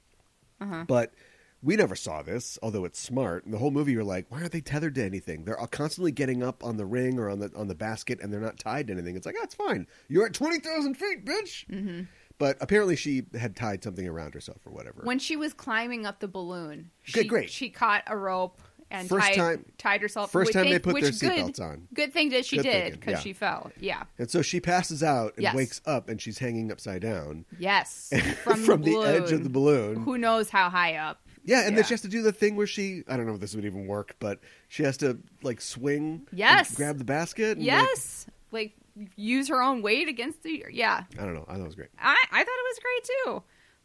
uh-huh. 0.60 0.84
But 0.86 1.14
we 1.62 1.76
never 1.76 1.94
saw 1.94 2.22
this, 2.22 2.58
although 2.62 2.84
it's 2.84 2.98
smart. 2.98 3.44
And 3.44 3.54
the 3.54 3.58
whole 3.58 3.70
movie, 3.70 3.92
you're 3.92 4.02
like, 4.04 4.26
why 4.28 4.40
aren't 4.40 4.50
they 4.52 4.60
tethered 4.60 4.96
to 4.96 5.04
anything? 5.04 5.44
They're 5.44 5.58
all 5.58 5.68
constantly 5.68 6.10
getting 6.10 6.42
up 6.42 6.64
on 6.64 6.76
the 6.76 6.84
ring 6.84 7.18
or 7.18 7.30
on 7.30 7.38
the 7.38 7.50
on 7.56 7.68
the 7.68 7.74
basket, 7.74 8.18
and 8.20 8.32
they're 8.32 8.40
not 8.40 8.58
tied 8.58 8.88
to 8.88 8.92
anything. 8.92 9.16
It's 9.16 9.24
like, 9.26 9.36
that's 9.40 9.54
fine. 9.54 9.86
You're 10.08 10.26
at 10.26 10.34
twenty 10.34 10.58
thousand 10.58 10.96
feet, 10.96 11.24
bitch. 11.24 11.66
Mhm. 11.68 12.08
But 12.42 12.56
apparently, 12.60 12.96
she 12.96 13.22
had 13.38 13.54
tied 13.54 13.84
something 13.84 14.08
around 14.08 14.34
herself 14.34 14.58
or 14.66 14.72
whatever. 14.72 15.02
when 15.04 15.20
she 15.20 15.36
was 15.36 15.52
climbing 15.52 16.04
up 16.06 16.18
the 16.18 16.26
balloon 16.26 16.90
she, 17.04 17.22
great. 17.22 17.48
she 17.50 17.70
caught 17.70 18.02
a 18.08 18.16
rope 18.16 18.60
and 18.90 19.08
First 19.08 19.28
tied, 19.28 19.36
time- 19.36 19.64
tied 19.78 20.00
herself 20.02 20.32
first 20.32 20.48
which 20.48 20.54
time 20.54 20.68
they 20.68 20.80
put 20.80 20.94
their 20.94 21.12
good- 21.12 21.14
seatbelts 21.14 21.60
on. 21.60 21.86
good 21.94 22.12
thing 22.12 22.30
that 22.30 22.44
she 22.44 22.56
Good 22.56 22.62
did 22.64 22.92
because 22.94 23.12
yeah. 23.12 23.20
she 23.20 23.32
fell 23.32 23.70
yeah 23.78 24.02
and 24.18 24.28
so 24.28 24.42
she 24.42 24.58
passes 24.58 25.04
out 25.04 25.34
and 25.36 25.44
Yes. 25.44 25.54
wakes 25.54 25.80
up, 25.86 26.08
and 26.08 26.20
she's 26.20 26.38
hanging 26.38 26.72
upside 26.72 27.00
down 27.02 27.44
yes 27.60 28.12
from, 28.42 28.56
from, 28.64 28.82
the, 28.82 28.90
the, 28.92 29.00
edge 29.02 29.30
of 29.30 29.44
the 29.44 29.48
balloon. 29.48 30.02
who 30.02 30.18
knows 30.18 30.50
how 30.50 30.68
high 30.68 30.96
up 30.96 31.20
Yeah, 31.44 31.60
and 31.60 31.70
Yeah. 31.70 31.76
then 31.76 31.84
she 31.84 31.94
has 31.94 32.00
to 32.02 32.08
do 32.08 32.22
the 32.22 32.32
thing 32.32 32.56
where 32.56 32.66
she 32.66 33.04
I 33.08 33.16
don't 33.16 33.26
know 33.26 33.34
if 33.34 33.40
this 33.40 33.54
would 33.54 33.64
even 33.64 33.86
work, 33.86 34.16
but 34.18 34.40
she 34.68 34.82
has 34.82 34.96
to 34.98 35.18
like 35.44 35.60
swing 35.60 36.26
and 36.30 36.38
Yes. 36.38 36.74
grab 36.74 36.98
the 36.98 37.04
basket. 37.04 37.56
and, 37.58 37.66
like- 37.66 37.66
yes 37.88 38.26
like 38.50 38.74
use 39.16 39.48
her 39.48 39.62
own 39.62 39.82
weight 39.82 40.08
against 40.08 40.42
the 40.42 40.64
yeah 40.70 41.04
I 41.18 41.24
don't 41.24 41.34
know. 41.34 41.44
I 41.48 41.54
thought 41.54 41.62
it 41.62 41.66
was 41.66 41.74
great. 41.74 41.88
I, 41.98 42.16
I 42.30 42.38
thought 42.38 42.48
it 42.48 42.68
was 42.70 42.78
great 42.80 43.10
too 43.24 43.42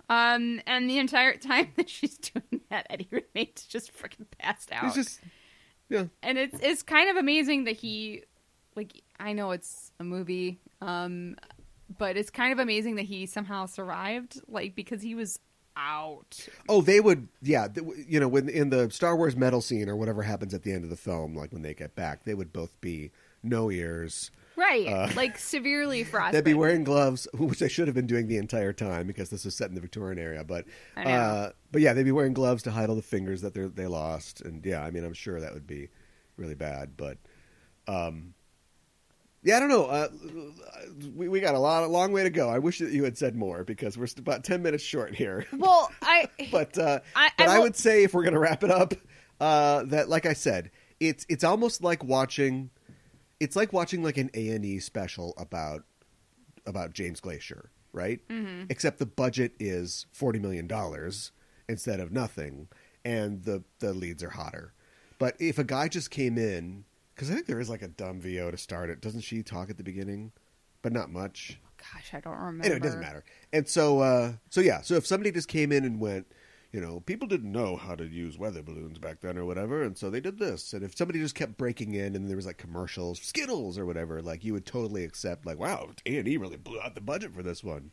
um 0.10 0.62
and 0.66 0.90
the 0.90 1.00
entire 1.00 1.36
time 1.38 1.70
that 1.76 1.90
she's 1.90 2.18
doing 2.18 2.62
that 2.70 2.88
eddie 2.90 3.08
Redmayne's 3.12 3.66
just 3.66 3.92
freaking 3.94 4.26
passed 4.38 4.72
out 4.72 4.94
just 4.94 5.20
yeah. 5.90 6.06
and 6.24 6.38
it's 6.38 6.60
it's 6.62 6.84
kind 6.84 7.10
of 7.10 7.18
amazing 7.18 7.66
that 7.66 7.78
he 7.78 8.24
like 8.76 9.02
I 9.20 9.34
know 9.34 9.52
it's 9.52 9.92
a 10.00 10.04
movie 10.04 10.60
um 10.82 11.36
but 11.98 12.18
it's 12.18 12.30
kind 12.30 12.52
of 12.52 12.60
amazing 12.60 12.96
that 12.96 13.06
he 13.06 13.26
somehow 13.26 13.66
survived 13.66 14.42
like 14.48 14.76
because 14.76 15.02
he 15.02 15.16
was 15.16 15.40
out. 15.78 16.48
Oh, 16.68 16.82
they 16.82 17.00
would, 17.00 17.28
yeah. 17.42 17.68
th- 17.68 17.86
You 18.08 18.20
know, 18.20 18.28
when 18.28 18.50
in 18.50 18.72
the 18.72 18.90
Star 18.90 19.16
Wars 19.16 19.36
medal 19.36 19.62
scene 19.62 19.88
or 19.88 19.96
whatever 19.96 20.24
happens 20.24 20.54
at 20.54 20.64
the 20.64 20.72
end 20.74 20.84
of 20.84 20.90
the 20.90 20.98
film, 20.98 21.36
like 21.36 21.54
when 21.54 21.62
they 21.62 21.74
get 21.74 21.96
back, 21.96 22.26
they 22.26 22.34
would 22.34 22.52
both 22.52 22.80
be 22.82 23.12
no 23.44 23.72
ears. 23.72 24.32
Right, 24.58 24.88
Uh, 24.88 25.10
like 25.16 25.38
severely 25.38 26.04
frostbitten. 26.04 26.34
They'd 26.44 26.50
be 26.52 26.56
wearing 26.58 26.84
gloves, 26.84 27.28
which 27.38 27.60
they 27.60 27.70
should 27.70 27.88
have 27.88 27.96
been 27.96 28.08
doing 28.08 28.28
the 28.28 28.38
entire 28.38 28.74
time 28.74 29.06
because 29.08 29.30
this 29.30 29.46
is 29.46 29.56
set 29.56 29.70
in 29.70 29.76
the 29.76 29.82
Victorian 29.82 30.18
area. 30.20 30.44
But, 30.44 30.66
uh, 30.98 31.52
but 31.72 31.82
yeah, 31.82 31.94
they'd 31.94 32.04
be 32.04 32.12
wearing 32.12 32.34
gloves 32.34 32.64
to 32.64 32.72
hide 32.72 32.90
all 32.90 32.96
the 32.96 33.02
fingers 33.04 33.42
that 33.42 33.54
they 33.54 33.62
they 33.68 33.86
lost, 33.88 34.42
and 34.42 34.66
yeah, 34.66 34.82
I 34.84 34.90
mean, 34.92 35.06
I'm 35.06 35.14
sure 35.14 35.40
that 35.40 35.54
would 35.54 35.68
be 35.68 35.90
really 36.38 36.56
bad. 36.56 36.98
But, 36.98 37.18
um, 37.88 38.34
yeah, 39.44 39.58
I 39.58 39.60
don't 39.60 39.70
know. 39.70 39.86
Uh, 39.86 40.08
we 41.16 41.30
we 41.30 41.40
got 41.40 41.54
a 41.56 41.60
lot, 41.60 41.84
a 41.84 41.88
long 41.88 42.12
way 42.12 42.24
to 42.24 42.30
go. 42.32 42.50
I 42.50 42.58
wish 42.60 42.80
that 42.80 42.92
you 42.92 43.04
had 43.04 43.18
said 43.18 43.36
more 43.36 43.64
because 43.64 43.98
we're 43.98 44.08
about 44.18 44.44
ten 44.44 44.64
minutes 44.64 44.84
short 44.84 45.14
here. 45.16 45.46
Well, 45.58 45.90
I 46.02 46.28
but 46.52 46.78
uh, 46.78 47.00
I- 47.16 47.32
but 47.38 47.48
I 47.48 47.58
I, 47.58 47.60
would 47.60 47.76
say 47.76 48.04
if 48.04 48.14
we're 48.14 48.24
gonna 48.24 48.40
wrap 48.40 48.64
it 48.64 48.72
up, 48.72 48.94
uh, 49.40 49.84
that 49.84 50.10
like 50.10 50.26
I 50.26 50.34
said, 50.34 50.72
it's 51.00 51.26
it's 51.30 51.44
almost 51.44 51.84
like 51.84 52.04
watching, 52.04 52.72
it's 53.40 53.56
like 53.56 53.74
watching 53.74 54.04
like 54.04 54.18
an 54.18 54.30
A 54.34 54.50
and 54.50 54.66
E 54.66 54.80
special 54.80 55.34
about 55.38 55.84
about 56.66 56.94
James 56.94 57.22
Glaisher, 57.22 57.68
right? 57.94 58.20
Mm-hmm. 58.30 58.66
Except 58.70 59.00
the 59.00 59.06
budget 59.06 59.54
is 59.60 60.06
forty 60.12 60.40
million 60.40 60.68
dollars 60.68 61.32
instead 61.70 62.00
of 62.00 62.12
nothing, 62.12 62.68
and 63.06 63.44
the 63.44 63.64
the 63.80 63.94
leads 63.94 64.24
are 64.24 64.32
hotter. 64.32 64.74
But 65.20 65.36
if 65.40 65.58
a 65.58 65.64
guy 65.64 65.88
just 65.88 66.12
came 66.12 66.38
in, 66.38 66.86
because 67.16 67.32
I 67.32 67.34
think 67.34 67.48
there 67.48 67.60
is 67.60 67.70
like 67.70 67.82
a 67.82 67.88
dumb 67.88 68.22
VO 68.22 68.52
to 68.52 68.58
start 68.58 68.90
it, 68.90 69.02
doesn't 69.02 69.22
she 69.22 69.42
talk 69.44 69.70
at 69.70 69.78
the 69.78 69.84
beginning? 69.84 70.32
But 70.84 70.94
not 70.94 71.10
much. 71.10 71.60
gosh, 71.78 72.12
I 72.14 72.20
don't 72.20 72.38
remember. 72.38 72.66
Anyway, 72.66 72.78
it 72.78 72.84
doesn't 72.84 73.02
matter. 73.02 73.24
And 73.52 73.68
so, 73.68 74.00
uh, 74.00 74.34
so 74.50 74.62
yeah. 74.62 74.82
So 74.82 74.94
if 74.94 75.08
somebody 75.08 75.32
just 75.32 75.48
came 75.48 75.72
in 75.72 75.84
and 75.86 76.00
went, 76.00 76.28
you 76.78 76.84
know, 76.86 77.00
people 77.00 77.28
didn't 77.28 77.52
know 77.52 77.76
how 77.76 77.96
to 77.96 78.06
use 78.06 78.38
weather 78.38 78.62
balloons 78.62 79.00
back 79.00 79.20
then 79.22 79.36
or 79.36 79.46
whatever, 79.46 79.82
and 79.82 79.98
so 79.98 80.12
they 80.12 80.20
did 80.20 80.38
this. 80.38 80.74
And 80.74 80.84
if 80.84 80.96
somebody 80.96 81.18
just 81.18 81.34
kept 81.34 81.58
breaking 81.58 81.96
in 81.96 82.16
and 82.16 82.30
there 82.30 82.36
was 82.36 82.46
like 82.46 82.60
commercials, 82.60 83.20
Skittles 83.20 83.80
or 83.80 83.86
whatever, 83.88 84.22
like 84.22 84.44
you 84.44 84.54
would 84.54 84.68
totally 84.68 85.04
accept, 85.04 85.44
like, 85.44 85.58
wow, 85.58 85.90
A 86.06 86.18
and 86.20 86.28
E 86.28 86.38
really 86.38 86.56
blew 86.58 86.80
out 86.80 86.94
the 86.94 87.02
budget 87.02 87.34
for 87.34 87.42
this 87.42 87.64
one. 87.64 87.92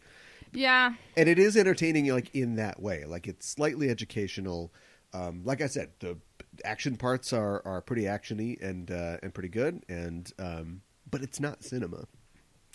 Yeah, 0.52 0.96
And 1.16 1.30
it 1.30 1.38
is 1.38 1.56
entertaining, 1.56 2.08
like 2.08 2.34
in 2.34 2.56
that 2.56 2.78
way. 2.82 3.06
Like 3.06 3.26
it's 3.26 3.48
slightly 3.48 3.88
educational. 3.88 4.70
Um, 5.14 5.40
like 5.44 5.62
I 5.62 5.66
said, 5.66 5.92
the 6.00 6.18
action 6.62 6.96
parts 6.96 7.32
are 7.32 7.62
are 7.64 7.80
pretty 7.80 8.02
actiony 8.02 8.60
and 8.62 8.90
uh, 8.90 9.16
and 9.22 9.32
pretty 9.32 9.48
good, 9.48 9.82
and 9.88 10.30
um, 10.38 10.82
but 11.10 11.22
it's 11.22 11.40
not 11.40 11.64
cinema. 11.64 12.04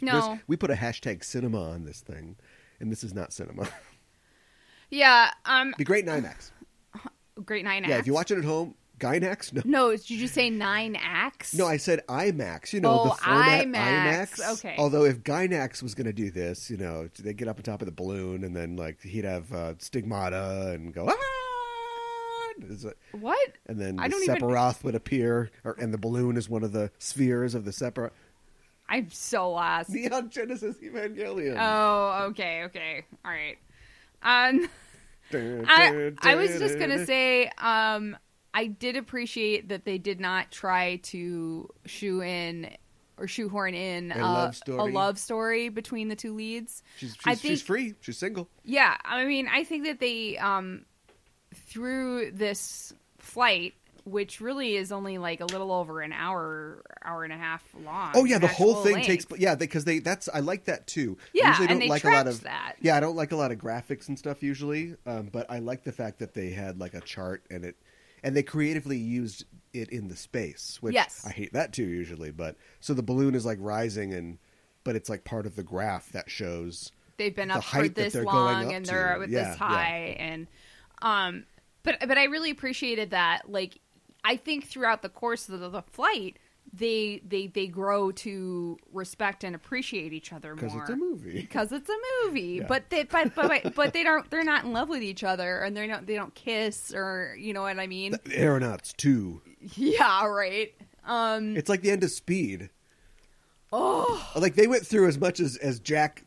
There's- 0.02 0.26
no, 0.26 0.40
we 0.48 0.58
put 0.58 0.72
a 0.72 0.76
hashtag 0.76 1.24
cinema 1.24 1.62
on 1.70 1.86
this 1.86 2.00
thing, 2.02 2.36
and 2.80 2.92
this 2.92 3.04
is 3.04 3.14
not 3.14 3.32
cinema. 3.32 3.70
yeah. 4.90 5.32
Um, 5.46 5.74
Be 5.78 5.84
great 5.84 6.08
in 6.08 6.12
IMAX. 6.24 6.52
great 7.46 7.64
nine. 7.64 7.84
Yeah, 7.88 7.98
if 7.98 8.08
you 8.08 8.14
watch 8.14 8.32
it 8.32 8.38
at 8.38 8.44
home, 8.46 8.76
Gainax. 9.00 9.54
No, 9.54 9.62
No, 9.66 9.92
did 9.92 10.10
you 10.10 10.28
say 10.28 10.50
nine 10.50 10.98
acts? 11.00 11.54
no, 11.54 11.66
I 11.66 11.78
said 11.78 12.02
IMAX. 12.10 12.74
You 12.74 12.82
know 12.82 13.00
Oh, 13.00 13.04
the 13.06 13.16
format 13.16 13.66
IMAX. 13.68 14.52
Okay. 14.58 14.76
Although 14.78 15.06
if 15.06 15.24
Gainax 15.24 15.82
was 15.82 15.96
going 15.96 16.08
to 16.08 16.14
do 16.14 16.32
this, 16.32 16.70
you 16.70 16.76
know, 16.78 17.10
they 17.18 17.34
get 17.34 17.48
up 17.48 17.58
on 17.58 17.64
top 17.64 17.82
of 17.82 17.86
the 17.86 17.94
balloon, 17.94 18.44
and 18.44 18.54
then 18.56 18.76
like 18.76 19.02
he'd 19.02 19.24
have 19.24 19.52
uh, 19.54 19.74
stigmata 19.78 20.72
and 20.74 20.94
go. 20.94 21.06
Ah! 21.10 21.16
It- 22.62 22.98
What? 23.14 23.52
And 23.68 23.80
then 23.80 24.00
I 24.00 24.10
the 24.10 24.12
don't 24.12 24.24
even- 24.24 24.36
Sephiroth 24.36 24.84
would 24.84 24.96
appear, 24.96 25.50
or, 25.64 25.74
and 25.80 25.94
the 25.94 25.98
balloon 25.98 26.36
is 26.36 26.50
one 26.50 26.64
of 26.64 26.74
the 26.74 26.92
spheres 27.00 27.56
of 27.56 27.64
the 27.64 27.72
Sephiroth. 27.72 28.12
I'm 28.90 29.10
so 29.12 29.52
lost. 29.52 29.92
Neon 29.92 30.30
Genesis 30.30 30.76
Evangelion. 30.84 31.56
Oh, 31.58 32.26
okay, 32.32 32.64
okay, 32.66 33.06
all 33.24 33.32
right. 33.32 33.58
Um, 34.24 34.70
I 35.34 36.12
I 36.22 36.36
was 36.36 36.58
just 36.60 36.80
gonna 36.80 37.06
say, 37.06 37.52
um, 37.58 38.18
I 38.54 38.68
did 38.68 38.96
appreciate 38.96 39.70
that 39.70 39.86
they 39.86 39.98
did 39.98 40.20
not 40.20 40.52
try 40.52 40.98
to 41.04 41.70
shoe 41.86 42.22
in 42.22 42.76
or 43.18 43.28
shoehorn 43.28 43.76
in 43.76 44.12
A 44.12 44.16
uh, 44.16 44.32
love 44.32 44.50
a 44.52 44.54
story? 44.56 44.92
love 44.92 45.20
story 45.20 45.70
between 45.70 46.08
the 46.08 46.16
two 46.16 46.34
leads. 46.34 46.82
she's 46.98 47.16
she's, 47.16 47.28
I 47.28 47.36
she's 47.36 47.62
free. 47.62 47.96
She's 48.02 48.18
single. 48.18 48.50
Yeah, 48.64 48.96
I 49.04 49.26
mean, 49.26 49.48
I 49.48 49.64
think 49.64 49.86
that 49.86 50.00
they 50.00 50.38
um 50.38 50.86
through 51.54 52.32
this 52.32 52.94
flight, 53.18 53.74
which 54.10 54.42
really 54.42 54.76
is 54.76 54.92
only 54.92 55.18
like 55.18 55.42
a 55.42 55.46
little 55.46 55.72
over 55.72 56.02
an 56.02 56.12
hour, 56.12 56.84
hour 57.04 57.24
and 57.24 57.34
a 57.34 57.38
half 57.38 57.64
long. 57.86 58.12
Oh 58.14 58.26
yeah, 58.26 58.40
the 58.40 58.48
whole 58.48 58.76
thing 58.84 58.94
length. 58.94 59.08
takes. 59.08 59.26
Yeah, 59.38 59.56
because 59.56 59.86
they 59.86 60.00
that's 60.00 60.28
I 60.34 60.40
like 60.40 60.66
that 60.66 60.88
too. 60.88 61.18
I 61.20 61.26
Yeah, 61.34 61.48
usually 61.50 61.68
don't 61.68 61.80
they 61.80 61.88
like 61.90 62.04
a 62.04 62.10
lot 62.10 62.28
of 62.28 62.44
that. 62.44 62.76
Yeah, 62.82 62.98
I 62.98 63.00
don't 63.00 63.16
like 63.16 63.32
a 63.32 63.36
lot 63.36 63.52
of 63.52 63.58
graphics 63.58 64.08
and 64.08 64.18
stuff 64.18 64.42
usually, 64.44 64.96
um, 65.06 65.30
but 65.32 65.50
I 65.50 65.60
like 65.60 65.84
the 65.84 65.92
fact 65.92 66.20
that 66.20 66.34
they 66.34 66.50
had 66.50 66.80
like 66.80 66.94
a 66.94 67.02
chart 67.02 67.44
and 67.50 67.64
it, 67.66 67.76
and 68.24 68.36
they 68.36 68.44
creatively 68.44 68.98
used 68.98 69.46
it 69.74 69.90
in 69.90 70.08
the 70.08 70.16
space, 70.16 70.78
which 70.82 70.96
Yes. 70.96 71.24
I 71.26 71.30
hate 71.32 71.54
that 71.54 71.74
too 71.74 71.86
usually. 71.86 72.32
But 72.32 72.56
so 72.80 72.94
the 72.94 73.04
balloon 73.04 73.36
is 73.36 73.46
like 73.46 73.60
rising 73.62 74.14
and, 74.14 74.38
but 74.84 74.96
it's 74.96 75.10
like 75.10 75.24
part 75.24 75.46
of 75.46 75.56
the 75.56 75.64
graph 75.64 76.12
that 76.12 76.30
shows. 76.30 76.92
they've 77.18 77.36
been 77.36 77.50
the 77.50 77.56
up 77.56 77.64
for 77.64 77.88
this 77.88 78.16
long 78.16 78.74
and 78.74 78.86
they're 78.86 79.18
Yeah, 79.22 79.26
this 79.28 79.32
yeah. 79.32 79.56
high 79.56 80.16
and 80.20 80.48
um 81.02 81.46
but 81.84 81.98
but 82.08 82.18
I 82.18 82.26
really 82.26 82.50
appreciated 82.50 83.12
that 83.12 83.50
like 83.50 83.80
I 84.24 84.36
think 84.36 84.68
throughout 84.68 85.02
the 85.02 85.10
course 85.10 85.48
of 85.50 85.60
the, 85.60 85.70
the 85.70 85.82
flight 85.84 86.38
they 86.72 87.20
they 87.28 87.48
they 87.48 87.66
grow 87.66 88.12
to 88.12 88.78
respect 88.94 89.44
and 89.44 89.56
appreciate 89.56 90.14
each 90.14 90.32
other 90.32 90.56
more 90.56 90.66
Because 90.70 90.76
it's 90.82 90.90
a 90.92 90.96
movie. 90.96 91.32
because 91.42 91.72
it's 91.72 91.90
a 91.90 91.98
movie 92.26 92.42
Yeah. 92.62 92.66
but 92.68 92.90
they 92.92 93.06
but, 93.06 93.34
but 93.34 93.74
but 93.74 93.92
they 93.94 94.04
don't 94.04 94.30
they're 94.30 94.44
not 94.44 94.66
in 94.66 94.72
love 94.74 94.88
with 94.88 95.02
each 95.02 95.24
other 95.24 95.62
and 95.62 95.76
they're 95.76 95.88
not 95.88 96.06
they 96.06 96.14
don't 96.16 96.36
kiss 96.36 96.94
or 96.94 97.36
you 97.40 97.54
know 97.54 97.62
what 97.64 97.80
I 97.80 97.88
mean 97.88 98.12
The 98.26 98.40
Aeronauts 98.40 98.94
too. 98.94 99.42
yeah 99.76 100.26
right 100.28 100.72
um 101.06 101.58
It's 101.58 101.70
like 101.70 101.82
the 101.82 101.90
end 101.90 102.04
of 102.04 102.12
Speed. 102.12 102.70
oh 103.72 104.30
Like 104.36 104.54
they 104.56 104.68
went 104.68 104.86
through 104.86 105.08
as 105.08 105.18
much 105.18 105.40
as 105.40 105.58
as 105.58 105.80
Jack 105.80 106.24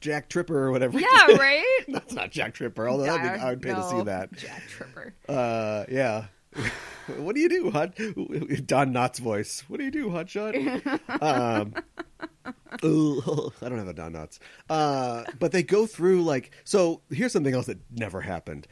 Jack 0.00 0.28
Tripper 0.30 0.56
or 0.58 0.70
whatever. 0.70 0.98
yeah 1.00 1.26
right 1.38 1.64
That's 1.88 2.14
not 2.14 2.30
Jack 2.30 2.54
Tripper, 2.54 2.88
although 2.88 3.04
that'd 3.04 3.22
be, 3.22 3.28
I 3.44 3.50
would 3.50 3.60
pay 3.62 3.74
to 3.74 3.82
see 3.90 4.00
that. 4.02 4.32
Jack 4.32 4.62
Tripper 4.68 5.12
Uh, 5.28 5.84
yeah. 5.90 6.24
what 7.18 7.34
do 7.34 7.40
you 7.40 7.48
do, 7.48 7.70
hot? 7.70 7.94
Don 7.96 8.92
Knotts 8.92 9.18
voice. 9.18 9.64
What 9.68 9.78
do 9.78 9.84
you 9.84 9.90
do, 9.90 10.10
hot 10.10 10.28
shot? 10.28 10.54
um, 11.22 11.74
ooh, 12.84 13.52
I 13.62 13.68
don't 13.68 13.78
have 13.78 13.88
a 13.88 13.92
Don 13.92 14.12
Knotts. 14.12 14.38
Uh, 14.68 15.24
but 15.38 15.52
they 15.52 15.62
go 15.62 15.86
through 15.86 16.22
like 16.22 16.50
so. 16.64 17.02
Here's 17.10 17.32
something 17.32 17.54
else 17.54 17.66
that 17.66 17.78
never 17.90 18.20
happened. 18.20 18.66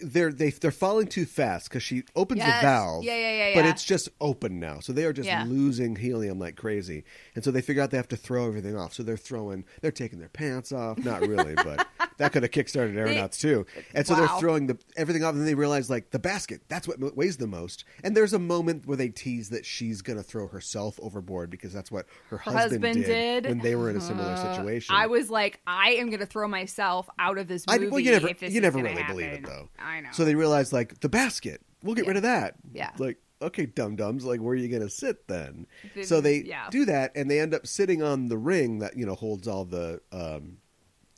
They're 0.00 0.32
they 0.32 0.50
they're 0.50 0.70
falling 0.70 1.08
too 1.08 1.24
fast 1.26 1.68
because 1.68 1.82
she 1.82 2.04
opens 2.14 2.38
Yes. 2.38 2.60
the 2.62 2.66
valve. 2.66 3.02
Yeah, 3.04 3.16
yeah, 3.16 3.32
yeah, 3.48 3.54
But 3.54 3.64
yeah. 3.64 3.70
it's 3.72 3.84
just 3.84 4.08
open 4.20 4.60
now, 4.60 4.78
so 4.78 4.92
they 4.92 5.04
are 5.04 5.12
just 5.12 5.26
Yeah. 5.26 5.44
losing 5.46 5.96
helium 5.96 6.38
like 6.38 6.54
crazy, 6.54 7.04
and 7.34 7.42
so 7.42 7.50
they 7.50 7.62
figure 7.62 7.82
out 7.82 7.90
they 7.90 7.96
have 7.96 8.08
to 8.08 8.16
throw 8.16 8.46
everything 8.46 8.76
off. 8.76 8.94
So 8.94 9.02
they're 9.02 9.16
throwing, 9.16 9.64
they're 9.80 9.90
taking 9.90 10.20
their 10.20 10.28
pants 10.28 10.70
off. 10.70 10.98
Not 10.98 11.26
really, 11.26 11.54
but 11.56 11.86
that 12.18 12.32
could 12.32 12.44
have 12.44 12.52
kickstarted 12.52 12.96
aeronauts 12.96 13.38
too. 13.38 13.66
And 13.92 14.06
so 14.06 14.14
they're 14.14 14.28
throwing 14.38 14.68
the 14.68 14.78
everything 14.96 15.24
off, 15.24 15.32
and 15.32 15.40
then 15.40 15.46
they 15.46 15.56
realize 15.56 15.90
like 15.90 16.10
the 16.12 16.18
basket 16.20 16.62
that's 16.68 16.86
what 16.86 17.00
weighs 17.16 17.38
the 17.38 17.48
most. 17.48 17.71
And 18.04 18.16
there's 18.16 18.32
a 18.32 18.38
moment 18.38 18.86
where 18.86 18.96
they 18.96 19.08
tease 19.08 19.50
that 19.50 19.64
she's 19.66 20.02
gonna 20.02 20.22
throw 20.22 20.48
herself 20.48 20.98
overboard 21.02 21.50
because 21.50 21.72
that's 21.72 21.90
what 21.90 22.06
her, 22.30 22.38
Her 22.38 22.52
husband, 22.52 22.84
husband 22.84 23.04
did 23.04 23.46
when 23.46 23.58
they 23.58 23.74
were 23.76 23.90
in 23.90 23.96
a 23.96 24.00
similar 24.00 24.30
Uh, 24.30 24.54
situation. 24.54 24.94
I 24.94 25.06
was 25.06 25.30
like, 25.30 25.60
I 25.66 25.90
am 25.92 26.08
going 26.08 26.20
to 26.20 26.26
throw 26.26 26.48
myself 26.48 27.08
out 27.18 27.38
of 27.38 27.48
this 27.48 27.64
I- 27.68 27.78
movie. 27.78 27.90
well, 27.90 28.00
you 28.00 28.10
never, 28.12 28.28
you 28.46 28.60
never 28.60 28.78
really 28.78 28.94
happen. 29.00 29.16
believe 29.16 29.32
it 29.32 29.46
though. 29.46 29.68
I 29.78 30.00
know. 30.00 30.08
So 30.12 30.24
they 30.24 30.34
realize 30.34 30.72
like 30.72 31.00
the 31.00 31.08
basket, 31.08 31.60
we'll 31.82 31.94
get 31.94 32.04
Yeah. 32.04 32.08
rid 32.10 32.16
of 32.18 32.22
that. 32.24 32.54
Yeah. 32.72 32.90
Like 32.98 33.18
okay, 33.40 33.66
dum 33.66 33.96
dums, 33.96 34.24
like 34.24 34.40
where 34.40 34.52
are 34.52 34.56
you 34.56 34.68
gonna 34.68 34.88
sit 34.88 35.26
then? 35.26 35.66
Then- 35.96 36.04
so 36.04 36.20
they 36.20 36.42
yeah. 36.42 36.68
do 36.70 36.84
that, 36.84 37.10
and 37.16 37.28
they 37.30 37.40
end 37.40 37.54
up 37.54 37.66
sitting 37.66 38.00
on 38.02 38.28
the 38.28 38.38
ring 38.38 38.78
that 38.78 38.96
you 38.96 39.04
know 39.04 39.14
holds 39.16 39.48
all 39.48 39.64
the 39.64 40.00
um, 40.12 40.58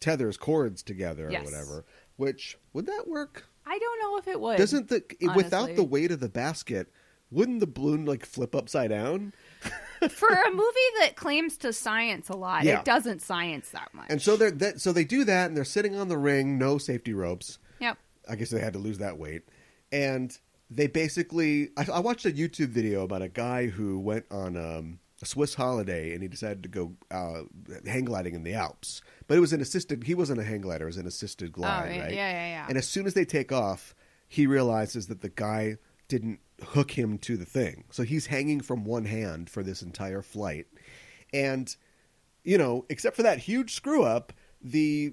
tethers 0.00 0.36
cords 0.36 0.82
together 0.82 1.28
Yes. 1.30 1.42
or 1.42 1.44
whatever. 1.44 1.84
Which 2.16 2.56
would 2.72 2.86
that 2.86 3.08
work? 3.08 3.44
I 3.66 3.78
don't 3.78 4.00
know 4.00 4.16
if 4.18 4.28
it 4.28 4.40
would. 4.40 4.58
Doesn't 4.58 4.88
the 4.88 5.02
without 5.34 5.74
the 5.76 5.84
weight 5.84 6.10
of 6.10 6.20
the 6.20 6.28
basket, 6.28 6.88
wouldn't 7.30 7.60
the 7.60 7.66
balloon 7.66 8.04
like 8.04 8.24
flip 8.26 8.54
upside 8.54 8.90
down? 8.90 9.32
for 10.10 10.28
a 10.28 10.50
movie 10.50 10.90
that 11.00 11.16
claims 11.16 11.56
to 11.58 11.72
science 11.72 12.28
a 12.28 12.36
lot, 12.36 12.64
Yeah. 12.64 12.78
it 12.80 12.84
doesn't 12.84 13.22
science 13.22 13.70
that 13.70 13.88
much. 13.94 14.06
And 14.10 14.20
so 14.20 14.36
they're 14.36 14.50
that, 14.50 14.80
so 14.80 14.92
they 14.92 15.04
do 15.04 15.24
that, 15.24 15.46
and 15.48 15.56
they're 15.56 15.64
sitting 15.64 15.96
on 15.96 16.08
the 16.08 16.18
ring, 16.18 16.58
no 16.58 16.78
safety 16.78 17.12
ropes. 17.14 17.58
yep. 17.80 17.96
I 18.28 18.36
guess 18.36 18.50
they 18.50 18.60
had 18.60 18.72
to 18.74 18.78
lose 18.78 18.98
that 18.98 19.18
weight. 19.18 19.42
And 19.92 20.36
they 20.70 20.86
basically, 20.86 21.70
I, 21.76 21.86
I 21.92 21.98
watched 22.00 22.26
a 22.26 22.30
YouTube 22.30 22.68
video 22.68 23.02
about 23.04 23.22
a 23.22 23.28
guy 23.28 23.66
who 23.68 23.98
went 23.98 24.26
on 24.30 24.56
um, 24.56 24.98
a 25.22 25.26
Swiss 25.26 25.54
holiday 25.54 26.12
and 26.12 26.22
he 26.22 26.28
decided 26.28 26.62
to 26.62 26.68
go 26.68 26.92
uh, 27.10 27.42
hang 27.86 28.04
gliding 28.04 28.34
in 28.34 28.42
the 28.42 28.54
Alps. 28.54 29.02
But 29.26 29.36
it 29.36 29.40
was 29.40 29.52
an 29.52 29.60
assisted, 29.60 30.04
he 30.04 30.14
wasn't 30.14 30.40
a 30.40 30.44
hang 30.44 30.60
glider, 30.60 30.84
it 30.84 30.88
was 30.88 30.96
an 30.96 31.06
assisted 31.06 31.52
glide, 31.52 31.92
oh, 31.96 32.00
right? 32.00 32.14
yeah, 32.14 32.30
yeah, 32.30 32.46
yeah. 32.48 32.66
And 32.68 32.76
as 32.76 32.88
soon 32.88 33.06
as 33.06 33.14
they 33.14 33.24
take 33.24 33.52
off, 33.52 33.94
he 34.28 34.46
realizes 34.46 35.06
that 35.06 35.20
the 35.20 35.28
guy 35.28 35.76
didn't 36.08 36.40
hook 36.62 36.92
him 36.92 37.18
to 37.18 37.36
the 37.36 37.44
thing. 37.44 37.84
So 37.90 38.02
he's 38.02 38.26
hanging 38.26 38.60
from 38.60 38.84
one 38.84 39.04
hand 39.04 39.48
for 39.50 39.62
this 39.62 39.82
entire 39.82 40.22
flight. 40.22 40.66
And, 41.32 41.74
you 42.42 42.58
know, 42.58 42.84
except 42.88 43.16
for 43.16 43.22
that 43.22 43.38
huge 43.38 43.74
screw 43.74 44.02
up, 44.02 44.32
the 44.62 45.12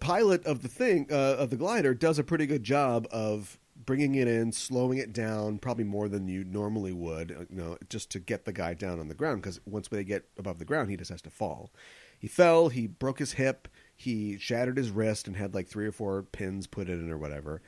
pilot 0.00 0.46
of 0.46 0.62
the 0.62 0.68
thing 0.68 1.06
uh, 1.10 1.36
of 1.38 1.50
the 1.50 1.56
glider 1.56 1.94
does 1.94 2.18
a 2.18 2.24
pretty 2.24 2.46
good 2.46 2.62
job 2.62 3.06
of 3.10 3.58
bringing 3.86 4.14
it 4.14 4.28
in, 4.28 4.52
slowing 4.52 4.98
it 4.98 5.12
down, 5.12 5.58
probably 5.58 5.84
more 5.84 6.08
than 6.08 6.28
you 6.28 6.44
normally 6.44 6.92
would, 6.92 7.30
uh, 7.32 7.40
you 7.50 7.56
know, 7.56 7.76
just 7.88 8.10
to 8.10 8.18
get 8.18 8.44
the 8.44 8.52
guy 8.52 8.74
down 8.74 9.00
on 9.00 9.08
the 9.08 9.14
ground. 9.14 9.42
Because 9.42 9.60
once 9.66 9.88
they 9.88 10.04
get 10.04 10.24
above 10.38 10.58
the 10.58 10.64
ground, 10.64 10.90
he 10.90 10.96
just 10.96 11.10
has 11.10 11.22
to 11.22 11.30
fall. 11.30 11.70
He 12.18 12.28
fell. 12.28 12.68
He 12.68 12.86
broke 12.86 13.18
his 13.18 13.32
hip. 13.32 13.68
He 13.96 14.38
shattered 14.38 14.76
his 14.78 14.90
wrist 14.90 15.26
and 15.26 15.36
had 15.36 15.54
like 15.54 15.68
three 15.68 15.86
or 15.86 15.92
four 15.92 16.22
pins 16.22 16.66
put 16.66 16.88
in 16.88 17.10
or 17.10 17.18
whatever. 17.18 17.60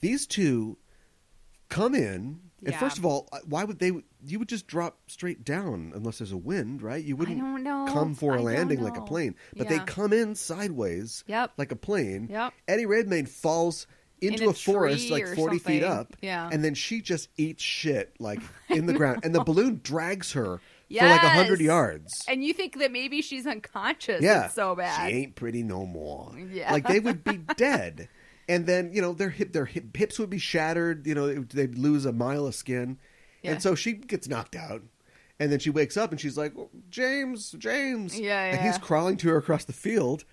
These 0.00 0.26
two 0.26 0.76
come 1.70 1.94
in, 1.94 2.40
and 2.62 2.72
Yeah. 2.72 2.78
first 2.78 2.98
of 2.98 3.06
all, 3.06 3.28
uh, 3.32 3.40
why 3.46 3.64
would 3.64 3.78
they? 3.78 3.90
You 4.26 4.38
would 4.38 4.48
just 4.48 4.66
drop 4.66 4.98
straight 5.10 5.44
down 5.44 5.92
unless 5.94 6.18
there's 6.18 6.30
a 6.32 6.36
wind, 6.36 6.82
right? 6.82 7.02
You 7.02 7.16
wouldn't 7.16 7.40
come 7.88 8.14
for 8.14 8.32
I 8.32 8.34
a 8.34 8.38
don't 8.38 8.46
landing 8.46 8.82
like 8.82 8.96
a 8.96 9.02
plane, 9.02 9.34
but 9.56 9.68
Yeah. 9.70 9.78
they 9.78 9.84
come 9.84 10.12
in 10.12 10.34
sideways, 10.34 11.24
Yep. 11.26 11.52
like 11.56 11.72
a 11.72 11.76
plane. 11.76 12.28
Yep. 12.30 12.52
Eddie 12.68 12.86
Redmayne 12.86 13.26
falls 13.26 13.86
into 14.26 14.42
In 14.44 14.48
a 14.48 14.52
a, 14.52 14.54
forest 14.54 15.10
like 15.10 15.24
or 15.24 15.34
40 15.34 15.58
feet 15.58 15.82
up 15.82 16.16
Yeah. 16.22 16.48
and 16.52 16.64
then 16.64 16.74
she 16.74 17.00
just 17.00 17.28
eats 17.36 17.62
shit 17.62 18.14
like 18.18 18.40
in 18.68 18.86
the 18.86 18.92
ground 18.92 19.20
and 19.24 19.34
the 19.34 19.42
balloon 19.44 19.80
drags 19.82 20.32
her 20.32 20.58
for 20.90 21.04
like 21.08 21.22
a 21.22 21.28
hundred 21.28 21.60
yards. 21.60 22.12
And 22.28 22.44
you 22.44 22.52
think 22.52 22.78
that 22.78 22.92
maybe 22.92 23.20
she's 23.22 23.46
unconscious. 23.46 24.22
yeah. 24.22 24.46
It's 24.46 24.54
so 24.54 24.74
bad. 24.76 25.08
she 25.08 25.16
ain't 25.16 25.34
pretty 25.34 25.62
no 25.62 25.86
more. 25.86 26.32
Yeah. 26.52 26.72
like 26.72 26.86
they 26.86 27.00
would 27.00 27.24
be 27.24 27.36
dead. 27.56 28.08
And 28.48 28.66
then 28.66 28.90
you 28.92 29.00
know 29.02 29.12
their 29.12 29.30
hip 29.30 29.52
their 29.52 29.64
hip, 29.64 29.96
hips 29.96 30.18
would 30.18 30.30
be 30.30 30.38
shattered 30.38 31.06
you 31.06 31.14
know 31.14 31.26
they- 31.26 31.66
they'd 31.66 31.78
lose 31.78 32.04
a 32.06 32.12
mile 32.12 32.46
of 32.46 32.54
skin. 32.54 32.98
Yeah. 33.42 33.52
and 33.52 33.62
so 33.62 33.74
she 33.74 33.92
gets 33.94 34.28
knocked 34.28 34.54
out. 34.56 34.82
And 35.40 35.50
then 35.50 35.58
she 35.58 35.68
wakes 35.70 35.96
up 35.96 36.12
and 36.12 36.20
she's 36.20 36.38
like 36.38 36.52
"Oh, 36.56 36.70
james 36.90 37.52
james. 37.58 38.18
Yeah, 38.20 38.40
and 38.44 38.60
he's 38.60 38.78
crawling 38.78 39.16
to 39.18 39.28
her 39.30 39.36
across 39.38 39.64
the 39.64 39.72
field 39.72 40.24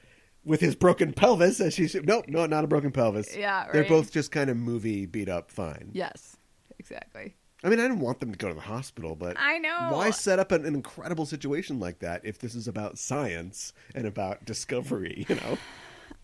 with 0.44 0.62
his 0.62 0.76
broken 0.76 1.14
pelvis 1.14 1.60
and 1.60 1.72
she's 1.72 1.94
nope 1.96 2.26
no 2.28 2.46
not 2.46 2.64
a 2.64 2.68
broken 2.68 2.92
pelvis 2.92 3.36
Yeah, 3.36 3.68
they're 3.72 3.84
both 3.84 4.12
just 4.12 4.32
kind 4.32 4.50
of 4.50 4.58
movie 4.58 5.06
beat 5.06 5.30
up 5.30 5.52
fine 5.52 5.92
Yes, 5.94 6.38
exactly. 6.80 7.36
I 7.64 7.70
mean, 7.70 7.80
I 7.80 7.84
didn't 7.84 8.00
want 8.00 8.20
them 8.20 8.32
to 8.32 8.38
go 8.38 8.48
to 8.48 8.56
the 8.56 8.62
hospital, 8.62 9.16
but 9.16 9.38
I 9.40 9.60
know. 9.60 9.90
why 9.92 10.10
set 10.10 10.40
up 10.40 10.52
an, 10.52 10.66
an 10.66 10.74
incredible 10.74 11.28
situation 11.28 11.80
like 11.80 12.00
that 12.00 12.22
if 12.26 12.40
this 12.40 12.56
is 12.56 12.68
about 12.68 12.98
science 12.98 13.72
and 13.94 14.08
about 14.08 14.46
discovery? 14.46 15.26
You 15.30 15.36
know. 15.36 15.58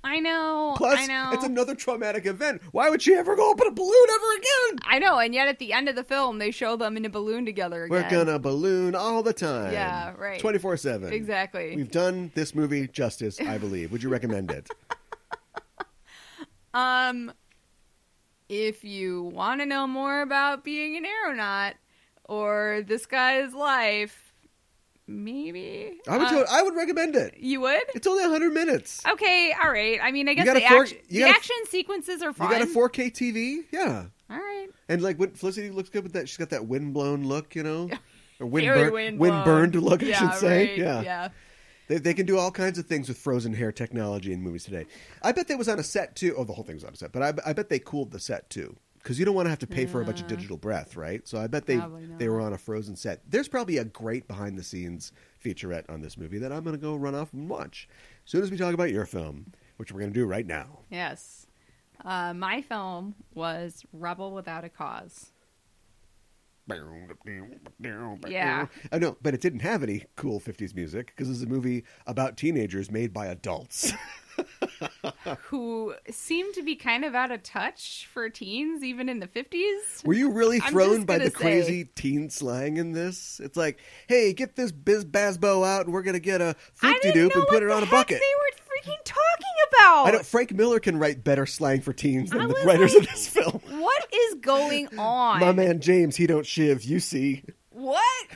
I 0.03 0.19
know. 0.19 0.73
Plus, 0.77 0.99
I 0.99 1.05
know. 1.07 1.31
it's 1.33 1.43
another 1.43 1.75
traumatic 1.75 2.25
event. 2.25 2.61
Why 2.71 2.89
would 2.89 3.01
she 3.01 3.13
ever 3.13 3.35
go 3.35 3.51
up 3.51 3.59
in 3.61 3.67
a 3.67 3.71
balloon 3.71 4.07
ever 4.15 4.33
again? 4.37 4.79
I 4.85 4.99
know, 4.99 5.19
and 5.19 5.33
yet 5.33 5.47
at 5.47 5.59
the 5.59 5.73
end 5.73 5.89
of 5.89 5.95
the 5.95 6.03
film, 6.03 6.39
they 6.39 6.51
show 6.51 6.75
them 6.75 6.95
in 6.97 7.05
a 7.05 7.09
balloon 7.09 7.45
together 7.45 7.83
again. 7.83 8.03
We're 8.03 8.09
gonna 8.09 8.39
balloon 8.39 8.95
all 8.95 9.23
the 9.23 9.33
time. 9.33 9.73
Yeah, 9.73 10.13
right. 10.17 10.39
Twenty 10.39 10.59
four 10.59 10.77
seven. 10.77 11.11
Exactly. 11.11 11.75
We've 11.75 11.91
done 11.91 12.31
this 12.35 12.55
movie 12.55 12.87
justice, 12.87 13.41
I 13.41 13.57
believe. 13.57 13.91
Would 13.91 14.03
you 14.03 14.09
recommend 14.09 14.51
it? 14.51 14.69
Um, 16.73 17.33
if 18.49 18.83
you 18.83 19.23
want 19.23 19.61
to 19.61 19.65
know 19.65 19.87
more 19.87 20.21
about 20.21 20.63
being 20.63 20.95
an 20.95 21.05
aeronaut 21.05 21.73
or 22.25 22.83
this 22.85 23.07
guy's 23.07 23.53
life, 23.55 24.26
maybe 25.07 25.93
I 26.07 26.17
would. 26.17 26.27
Uh, 26.27 26.45
I 26.49 26.61
would 26.63 26.75
recommend 26.75 27.15
it. 27.15 27.35
you 27.39 27.61
would. 27.61 27.81
It's 27.95 28.07
only 28.07 28.23
hundred 28.23 28.53
minutes. 28.53 29.01
Okay, 29.05 29.53
all 29.63 29.71
right. 29.71 29.99
I 30.01 30.11
mean, 30.11 30.27
I 30.29 30.33
guess 30.33 30.45
the, 30.53 30.61
four- 30.61 30.81
action, 30.83 30.97
the 31.09 31.21
a- 31.23 31.29
action 31.29 31.55
sequences 31.69 32.21
are 32.21 32.33
fine. 32.33 32.49
You 32.51 32.57
got 32.59 32.63
a 32.63 32.67
four 32.67 32.89
K 32.89 33.09
TV? 33.09 33.63
Yeah. 33.71 34.05
All 34.29 34.37
right. 34.37 34.67
And 34.89 35.01
like 35.01 35.17
when 35.17 35.31
Felicity 35.31 35.69
looks 35.69 35.89
good 35.89 36.03
with 36.03 36.13
that, 36.13 36.27
she's 36.27 36.37
got 36.37 36.49
that 36.49 36.67
wind 36.67 36.93
blown 36.93 37.23
look, 37.25 37.55
you 37.55 37.63
know, 37.63 37.89
or 38.39 38.47
wind 38.47 38.65
Very 38.67 38.83
burn, 38.85 38.93
wind 38.93 39.19
wind 39.19 39.31
blown. 39.31 39.45
burned 39.45 39.75
look, 39.75 40.03
I 40.03 40.07
yeah, 40.07 40.17
should 40.31 40.39
say. 40.39 40.67
right, 40.69 40.77
Yeah, 40.77 41.01
Yeah. 41.01 41.29
They, 41.87 41.97
they 41.99 42.13
can 42.13 42.25
do 42.25 42.37
all 42.37 42.51
kinds 42.51 42.77
of 42.77 42.85
things 42.85 43.07
with 43.07 43.17
frozen 43.17 43.53
hair 43.53 43.71
technology 43.71 44.33
in 44.33 44.41
movies 44.41 44.65
today. 44.65 44.85
I 45.23 45.31
bet 45.31 45.47
they 45.47 45.55
was 45.55 45.69
on 45.69 45.79
a 45.79 45.83
set 45.83 46.17
too. 46.17 46.35
Oh, 46.37 46.43
the 46.43 46.51
whole 46.51 46.65
thing 46.65 46.75
was 46.75 46.83
on 46.83 46.91
a 46.91 46.97
set, 46.97 47.13
but 47.13 47.23
I, 47.23 47.49
I 47.49 47.53
bet 47.53 47.69
they 47.69 47.79
cooled 47.79 48.11
the 48.11 48.19
set 48.19 48.49
too 48.49 48.75
because 49.07 49.17
you 49.17 49.23
don't 49.23 49.35
want 49.35 49.45
to 49.45 49.49
have 49.49 49.59
to 49.59 49.67
pay 49.67 49.85
for 49.85 50.01
a 50.01 50.03
bunch 50.05 50.19
of 50.19 50.27
digital 50.27 50.57
breath, 50.57 50.97
right? 50.97 51.25
So 51.25 51.39
I 51.39 51.47
bet 51.47 51.65
they 51.65 51.77
Probably 51.77 52.05
not. 52.07 52.19
they 52.19 52.27
were 52.27 52.41
on 52.41 52.51
a 52.51 52.57
frozen 52.57 52.97
set. 52.97 53.21
There's 53.25 53.47
probably 53.47 53.77
a 53.77 53.85
great 53.85 54.27
behind 54.27 54.57
the 54.57 54.63
scenes 54.63 55.13
featurette 55.41 55.89
on 55.89 56.01
this 56.01 56.17
movie 56.17 56.39
that 56.39 56.51
I'm 56.51 56.61
going 56.65 56.75
to 56.75 56.81
go 56.81 56.93
run 56.93 57.15
off 57.15 57.31
and 57.31 57.47
watch 57.47 57.87
as 58.25 58.31
soon 58.31 58.43
as 58.43 58.51
we 58.51 58.57
talk 58.57 58.73
about 58.73 58.91
your 58.91 59.05
film, 59.05 59.53
which 59.77 59.93
we're 59.93 60.01
going 60.01 60.11
to 60.11 60.19
do 60.19 60.25
right 60.25 60.45
now. 60.45 60.79
Yes. 60.91 61.47
Uh, 62.03 62.33
my 62.33 62.61
film 62.61 63.15
was 63.33 63.85
Rebel 63.93 64.33
Without 64.33 64.65
a 64.65 64.69
Cause. 64.69 65.31
Yeah. 68.31 68.67
I 68.91 68.99
know, 68.99 69.17
but 69.21 69.33
it 69.33 69.41
didn't 69.41 69.61
have 69.61 69.83
any 69.83 70.05
cool 70.15 70.39
50s 70.39 70.75
music 70.75 71.07
because 71.07 71.29
it's 71.29 71.41
a 71.41 71.47
movie 71.47 71.83
about 72.05 72.37
teenagers 72.37 72.91
made 72.91 73.13
by 73.13 73.27
adults. 73.27 73.93
who 75.43 75.95
seemed 76.09 76.53
to 76.53 76.63
be 76.63 76.75
kind 76.75 77.03
of 77.03 77.15
out 77.15 77.31
of 77.31 77.41
touch 77.43 78.07
for 78.11 78.29
teens, 78.29 78.83
even 78.83 79.09
in 79.09 79.19
the 79.19 79.27
50s. 79.27 80.05
Were 80.05 80.13
you 80.13 80.31
really 80.31 80.59
thrown 80.59 81.05
by 81.05 81.17
the 81.17 81.29
gonna 81.29 81.31
crazy 81.31 81.85
teen 81.85 82.29
slang 82.29 82.77
in 82.77 82.91
this? 82.91 83.39
It's 83.43 83.57
like, 83.57 83.79
hey, 84.07 84.33
get 84.33 84.55
this 84.55 84.71
biz 84.71 85.05
basbo 85.05 85.65
out 85.67 85.85
and 85.85 85.93
we're 85.93 86.03
going 86.03 86.13
to 86.13 86.19
get 86.19 86.41
a 86.41 86.55
I 86.81 86.93
floop 86.93 87.01
de 87.01 87.11
doop 87.13 87.35
and 87.35 87.47
put 87.47 87.63
it 87.63 87.71
on 87.71 87.83
a 87.83 87.87
bucket. 87.87 88.19
They 88.19 88.35
were 88.39 88.66
freaking 88.87 89.03
talking 89.03 89.55
about. 89.69 90.07
I 90.07 90.11
know 90.11 90.19
Frank 90.19 90.53
Miller 90.53 90.79
can 90.79 90.97
write 90.97 91.23
better 91.23 91.45
slang 91.45 91.81
for 91.81 91.93
teens 91.93 92.31
I 92.31 92.37
than 92.37 92.47
the 92.49 92.61
writers 92.65 92.93
like, 92.93 93.03
of 93.03 93.09
this 93.09 93.27
film. 93.27 93.61
What 93.69 94.07
is 94.13 94.35
going 94.35 94.87
on? 94.97 95.39
My 95.39 95.51
man 95.51 95.79
James, 95.79 96.15
he 96.15 96.27
don't 96.27 96.45
shiv, 96.45 96.83
you 96.83 96.99
see. 96.99 97.43
What? 97.71 98.27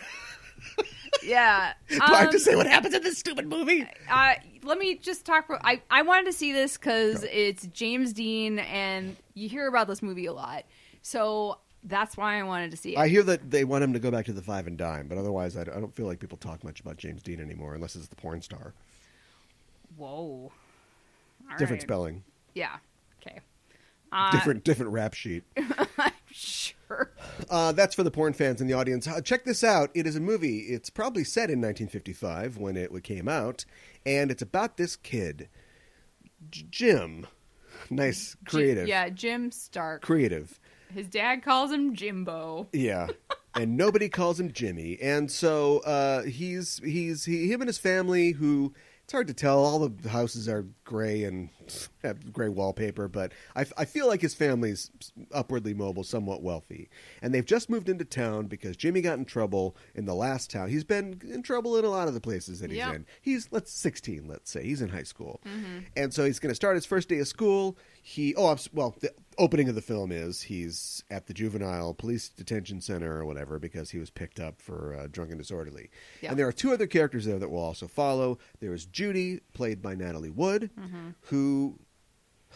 yeah. 1.23 1.73
Do 1.89 1.99
I 2.01 2.19
have 2.19 2.27
um, 2.27 2.33
to 2.33 2.39
say 2.39 2.55
what 2.55 2.67
happens 2.67 2.93
in 2.93 3.03
this 3.03 3.17
stupid 3.17 3.47
movie? 3.47 3.87
uh, 4.09 4.33
let 4.63 4.77
me 4.77 4.95
just 4.95 5.25
talk. 5.25 5.47
For, 5.47 5.59
I 5.65 5.81
I 5.89 6.01
wanted 6.03 6.25
to 6.25 6.33
see 6.33 6.53
this 6.53 6.77
because 6.77 7.23
it's 7.23 7.65
James 7.67 8.13
Dean, 8.13 8.59
and 8.59 9.15
you 9.33 9.49
hear 9.49 9.67
about 9.67 9.87
this 9.87 10.01
movie 10.01 10.25
a 10.25 10.33
lot, 10.33 10.65
so 11.01 11.57
that's 11.83 12.15
why 12.15 12.39
I 12.39 12.43
wanted 12.43 12.71
to 12.71 12.77
see 12.77 12.93
it. 12.93 12.99
I 12.99 13.07
hear 13.07 13.23
that 13.23 13.49
they 13.49 13.63
want 13.63 13.83
him 13.83 13.93
to 13.93 13.99
go 13.99 14.11
back 14.11 14.25
to 14.25 14.33
the 14.33 14.41
five 14.41 14.67
and 14.67 14.77
dime, 14.77 15.07
but 15.07 15.17
otherwise, 15.17 15.57
I 15.57 15.61
I 15.61 15.65
don't 15.65 15.95
feel 15.95 16.05
like 16.05 16.19
people 16.19 16.37
talk 16.37 16.63
much 16.63 16.79
about 16.79 16.97
James 16.97 17.23
Dean 17.23 17.39
anymore, 17.39 17.75
unless 17.75 17.95
it's 17.95 18.07
the 18.07 18.15
porn 18.15 18.41
star. 18.41 18.73
Whoa. 20.01 20.51
All 21.49 21.57
Different 21.57 21.81
right. 21.83 21.87
spelling, 21.87 22.23
Yeah. 22.55 22.77
Okay. 23.21 23.39
Uh, 24.11 24.31
different 24.31 24.63
different 24.63 24.91
rap 24.91 25.13
sheet. 25.13 25.43
Sure. 26.33 27.11
Uh, 27.49 27.73
that's 27.73 27.93
for 27.93 28.03
the 28.03 28.11
porn 28.11 28.31
fans 28.31 28.61
in 28.61 28.67
the 28.67 28.73
audience. 28.73 29.05
Uh, 29.05 29.19
check 29.19 29.43
this 29.43 29.65
out. 29.65 29.89
It 29.93 30.07
is 30.07 30.15
a 30.15 30.21
movie. 30.21 30.59
It's 30.59 30.89
probably 30.89 31.25
set 31.25 31.49
in 31.49 31.59
1955 31.59 32.57
when 32.57 32.77
it 32.77 32.89
came 33.03 33.27
out, 33.27 33.65
and 34.05 34.31
it's 34.31 34.41
about 34.41 34.77
this 34.77 34.95
kid, 34.95 35.49
J- 36.49 36.65
Jim. 36.69 37.27
Nice, 37.89 38.37
creative. 38.45 38.87
Yeah, 38.87 39.09
Jim 39.09 39.51
Stark. 39.51 40.01
Creative. 40.03 40.57
His 40.93 41.07
dad 41.07 41.43
calls 41.43 41.71
him 41.71 41.93
Jimbo. 41.95 42.67
Yeah. 42.73 43.07
and 43.55 43.75
nobody 43.75 44.07
calls 44.07 44.39
him 44.39 44.53
Jimmy. 44.53 44.97
And 45.01 45.29
so 45.29 45.79
uh, 45.79 46.21
he's 46.23 46.79
he's 46.83 47.25
he, 47.25 47.51
him 47.51 47.59
and 47.61 47.67
his 47.67 47.77
family 47.79 48.31
who 48.31 48.73
it's 49.12 49.13
hard 49.17 49.28
to 49.28 49.34
tell. 49.34 49.60
All 49.65 49.89
the 49.89 50.08
houses 50.08 50.47
are 50.47 50.65
gray 50.86 51.26
and 51.26 51.50
have 52.02 52.32
gray 52.32 52.47
wallpaper, 52.47 53.10
but 53.10 53.34
I, 53.58 53.65
I 53.78 53.84
feel 53.84 54.08
like 54.08 54.21
his 54.21 54.34
family's 54.34 54.89
upwardly 55.34 55.74
mobile, 55.74 56.06
somewhat 56.06 56.41
wealthy, 56.41 56.89
and 57.21 57.34
they've 57.34 57.45
just 57.45 57.69
moved 57.69 57.89
into 57.89 58.06
town 58.06 58.45
because 58.47 58.78
Jimmy 58.78 59.02
got 59.02 59.17
in 59.17 59.26
trouble 59.26 59.76
in 59.95 60.06
the 60.06 60.15
last 60.15 60.50
town. 60.50 60.69
He's 60.69 60.86
been 60.86 61.19
in 61.30 61.43
trouble 61.43 61.76
in 61.76 61.84
a 61.84 61.89
lot 61.89 62.08
of 62.08 62.13
the 62.13 62.21
places 62.21 62.62
that 62.62 62.69
he's 62.69 62.78
Yep. 62.78 62.95
in. 62.95 63.06
He's 63.21 63.50
let's 63.52 63.74
sixteen, 63.74 64.30
let's 64.30 64.50
say 64.50 64.63
he's 64.63 64.82
in 64.82 64.88
high 64.88 65.04
school, 65.04 65.41
mm-hmm. 65.45 65.80
and 65.97 66.13
so 66.13 66.24
he's 66.24 66.39
going 66.39 66.52
to 66.52 66.56
start 66.56 66.76
his 66.76 66.86
first 66.86 67.10
day 67.10 67.19
of 67.19 67.28
school. 67.28 67.78
He 68.02 68.34
oh 68.36 68.47
I'm 68.47 68.60
well 68.71 68.95
the 69.02 69.12
opening 69.41 69.67
of 69.67 69.75
the 69.75 69.82
film 69.82 70.12
is 70.12 70.43
he's 70.43 71.04
at 71.10 71.25
the 71.25 71.34
juvenile 71.34 71.93
police 71.93 72.30
detention 72.30 72.80
center 72.80 73.17
or 73.17 73.25
whatever 73.25 73.58
because 73.58 73.89
he 73.89 73.97
was 73.97 74.12
picked 74.12 74.39
up 74.39 74.62
for 74.62 74.95
uh, 74.95 75.08
drunk 75.12 75.32
and 75.32 75.39
disorderly. 75.39 75.89
Yeah. 76.21 76.30
And 76.30 76.39
there 76.39 76.47
are 76.47 76.51
two 76.51 76.71
other 76.71 76.86
characters 76.86 77.25
there 77.25 77.39
that 77.39 77.49
will 77.49 77.60
also 77.60 77.88
follow. 77.88 78.38
There 78.60 78.73
is 78.73 78.86
Judy, 78.86 79.39
played 79.54 79.82
by 79.82 79.95
Natalie 79.95 80.30
Wood, 80.30 80.69
who 81.21 81.80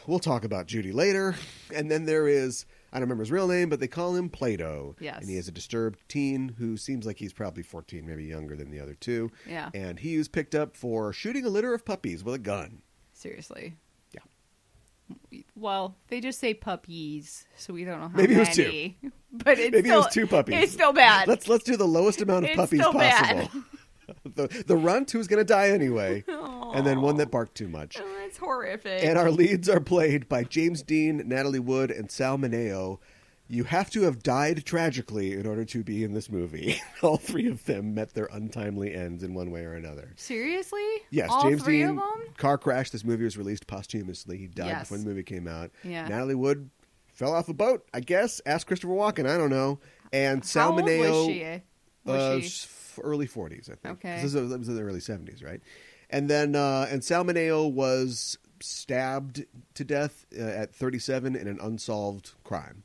we'll 0.06 0.20
talk 0.20 0.44
about 0.46 0.68
Judy 0.68 0.92
later. 0.92 1.36
And 1.74 1.90
then 1.90 2.06
there 2.06 2.28
is 2.28 2.68
I 2.94 3.00
don't 3.00 3.10
remember 3.10 3.24
his 3.24 3.32
real 3.32 3.48
name, 3.50 3.68
but 3.68 3.82
they 3.82 3.90
call 3.90 4.16
him 4.16 4.30
Plato. 4.30 4.96
Yes. 5.02 5.18
And 5.20 5.30
he 5.30 5.36
is 5.36 5.50
a 5.50 5.52
disturbed 5.52 6.00
teen 6.08 6.56
who 6.58 6.78
seems 6.78 7.06
like 7.06 7.18
he's 7.18 7.34
probably 7.34 7.64
14, 7.64 8.06
maybe 8.06 8.24
younger 8.24 8.56
than 8.56 8.72
the 8.72 8.80
other 8.80 8.94
two. 8.94 9.32
Yeah. 9.46 9.70
And 9.74 10.00
he 10.00 10.18
was 10.18 10.30
picked 10.30 10.56
up 10.56 10.78
for 10.78 11.12
shooting 11.12 11.44
a 11.44 11.50
litter 11.50 11.74
of 11.74 11.84
puppies 11.84 12.24
with 12.24 12.36
a 12.36 12.40
gun. 12.40 12.84
Seriously. 13.12 13.76
Yeah. 14.14 15.42
Well, 15.56 15.96
they 16.10 16.20
just 16.20 16.40
say 16.40 16.54
puppies, 16.54 17.46
so 17.56 17.74
we 17.74 17.86
don't 17.86 18.02
know 18.02 18.10
how 18.10 18.18
Maybe 18.18 18.36
it 18.36 18.40
was 18.40 18.58
many. 18.58 18.98
But 19.32 19.60
it's 19.60 19.72
Maybe 19.74 19.90
still, 19.90 20.02
it 20.02 20.06
was 20.06 20.14
two 20.14 20.28
puppies. 20.28 20.64
It's 20.64 20.72
still 20.72 20.94
bad. 20.94 21.28
Let's 21.28 21.50
let's 21.50 21.66
do 21.66 21.76
the 21.76 21.88
lowest 21.88 22.22
amount 22.22 22.46
of 22.46 22.52
It's 22.52 22.56
puppies 22.56 22.82
possible. 22.82 23.50
the 24.24 24.64
the 24.66 24.78
runt 24.78 25.12
who's 25.12 25.28
going 25.28 25.40
to 25.40 25.46
die 25.46 25.70
anyway, 25.70 26.24
and 26.28 26.88
then 26.88 27.02
one 27.02 27.18
that 27.18 27.32
barked 27.32 27.56
too 27.56 27.68
much. 27.68 27.98
Oh, 28.00 28.16
that's 28.22 28.38
horrific. 28.38 29.04
And 29.04 29.18
our 29.18 29.30
leads 29.32 29.68
are 29.68 29.82
played 29.82 30.30
by 30.30 30.46
James 30.46 30.82
Dean, 30.84 31.22
Natalie 31.26 31.60
Wood, 31.60 31.92
and 31.92 32.10
Sal 32.10 32.38
Mineo. 32.38 33.00
You 33.48 33.64
have 33.66 33.90
to 33.92 34.02
have 34.04 34.24
died 34.24 34.66
tragically 34.66 35.34
in 35.34 35.46
order 35.46 35.64
to 35.66 35.84
be 35.84 36.04
in 36.04 36.14
this 36.14 36.30
movie. 36.32 36.82
All 37.04 37.18
three 37.18 37.48
of 37.48 37.64
them 37.66 37.94
met 37.94 38.14
their 38.14 38.26
untimely 38.32 38.94
ends 38.96 39.24
in 39.24 39.34
one 39.34 39.52
way 39.52 39.62
or 39.66 39.74
another. 39.74 40.14
Seriously? 40.16 40.82
Yes, 41.12 41.30
All 41.32 41.44
James 41.44 41.64
three 41.64 41.80
Dean 41.80 41.90
of 41.90 41.96
them? 41.98 42.06
car 42.38 42.58
crash. 42.58 42.90
This 42.90 43.04
movie 43.04 43.24
was 43.24 43.38
released 43.38 43.68
posthumously. 43.68 44.38
He 44.38 44.48
died 44.48 44.68
Yes. 44.68 44.80
before 44.82 44.98
the 44.98 45.06
movie 45.06 45.24
came 45.24 45.48
out. 45.48 45.72
Yeah. 45.84 46.08
Natalie 46.08 46.36
Wood 46.36 46.70
fell 47.14 47.34
off 47.34 47.48
a 47.50 47.54
boat. 47.54 47.86
I 47.94 48.00
guess. 48.00 48.42
Ask 48.46 48.66
Christopher 48.68 48.94
Walken. 48.94 49.30
I 49.30 49.38
don't 49.38 49.52
know. 49.52 49.80
And 50.12 50.40
How 50.40 50.46
Sal 50.46 50.72
old 50.74 50.82
Mineo, 50.82 51.10
was 51.12 51.26
she? 51.28 51.62
Was 52.06 52.22
uh, 52.22 52.40
she? 52.40 52.46
s- 52.48 53.00
early 53.04 53.28
forties, 53.28 53.70
I 53.72 53.76
think. 53.76 54.00
Okay. 54.00 54.22
This 54.22 54.34
was, 54.34 54.52
it 54.52 54.58
was 54.60 54.68
in 54.70 54.76
the 54.76 54.82
early 54.82 55.00
seventies, 55.02 55.44
right? 55.44 55.62
And 56.10 56.30
then 56.30 56.56
uh, 56.56 56.88
and 56.90 57.04
Sal 57.04 57.24
Mineo 57.26 57.72
was 57.72 58.38
stabbed 58.60 59.46
to 59.74 59.84
death 59.84 60.26
uh, 60.38 60.42
at 60.44 60.74
thirty-seven 60.74 61.36
in 61.36 61.48
an 61.48 61.60
unsolved 61.62 62.32
crime. 62.44 62.84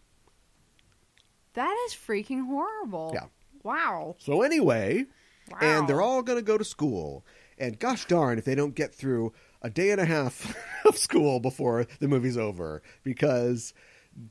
That 1.54 1.76
is 1.86 1.94
freaking 1.94 2.46
horrible. 2.46 3.10
Yeah. 3.14 3.26
Wow. 3.62 4.16
So 4.18 4.42
anyway, 4.42 5.06
Wow. 5.50 5.58
and 5.60 5.88
they're 5.88 6.00
all 6.02 6.22
going 6.22 6.38
to 6.38 6.44
go 6.44 6.56
to 6.58 6.64
school. 6.64 7.24
And 7.58 7.78
gosh 7.78 8.06
darn 8.06 8.38
if 8.38 8.44
they 8.44 8.54
don't 8.54 8.74
get 8.74 8.94
through 8.94 9.32
a 9.62 9.68
day 9.68 9.90
and 9.90 10.00
a 10.00 10.06
half 10.06 10.56
of 10.86 10.96
school 10.96 11.40
before 11.40 11.86
the 11.98 12.08
movie's 12.08 12.38
over 12.38 12.82
because 13.02 13.74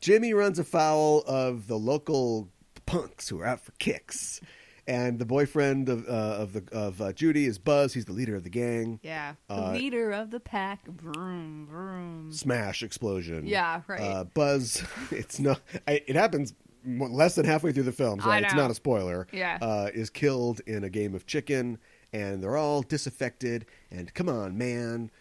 Jimmy 0.02 0.34
runs 0.34 0.58
afoul 0.60 1.24
of 1.28 1.68
the 1.68 1.78
local 1.78 2.50
punks 2.86 3.30
who 3.30 3.40
are 3.40 3.46
out 3.46 3.60
for 3.62 3.72
kicks. 3.74 4.42
And 4.88 5.20
the 5.20 5.26
boyfriend 5.26 5.88
of 5.88 6.08
uh, 6.08 6.12
of 6.12 6.54
the 6.54 6.64
of 6.72 7.00
uh, 7.00 7.14
Judy 7.14 7.46
is 7.46 7.60
Buzz. 7.60 7.94
He's 7.94 8.06
the 8.06 8.12
leader 8.12 8.36
of 8.36 8.44
the 8.44 8.50
gang. 8.50 9.00
Yeah. 9.04 9.34
The 9.48 9.54
Uh, 9.54 9.72
leader 9.74 10.10
of 10.12 10.32
the 10.32 10.40
pack. 10.40 10.84
Vroom, 10.88 11.68
vroom. 11.70 12.32
Smash 12.32 12.82
explosion. 12.82 13.46
Yeah, 13.46 13.82
right. 13.86 14.02
Uh, 14.02 14.24
Buzz. 14.24 14.82
It's 15.12 15.40
not. 15.40 15.62
I, 15.88 16.02
it 16.08 16.16
happens 16.16 16.56
less 16.98 17.36
than 17.36 17.46
halfway 17.46 17.72
through 17.72 17.84
the 17.84 17.92
film, 17.92 18.20
so 18.22 18.32
it's 18.32 18.54
not 18.54 18.72
a 18.72 18.74
spoiler. 18.74 19.28
Yeah. 19.32 19.58
Uh, 19.62 19.90
is 19.94 20.10
killed 20.10 20.62
in 20.68 20.84
a 20.84 20.90
game 20.90 21.14
of 21.16 21.26
chicken, 21.26 21.78
and 22.14 22.42
they're 22.42 22.58
all 22.58 22.82
disaffected. 22.82 23.66
And 23.92 24.14
come 24.14 24.30
on, 24.30 24.58
man, 24.58 25.12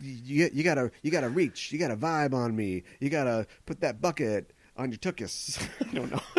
you 0.00 0.48
you 0.52 0.62
gotta 0.64 0.90
you 1.02 1.10
gotta 1.10 1.28
reach. 1.28 1.72
You 1.72 1.78
gotta 1.78 1.96
vibe 1.96 2.34
on 2.34 2.54
me. 2.56 2.82
You 3.00 3.10
gotta 3.10 3.46
put 3.66 3.80
that 3.80 4.00
bucket 4.00 4.52
on 4.76 4.90
your 4.90 4.98
tuchus. 4.98 5.60
I 5.88 5.94
don't 5.94 6.10
know. 6.10 6.20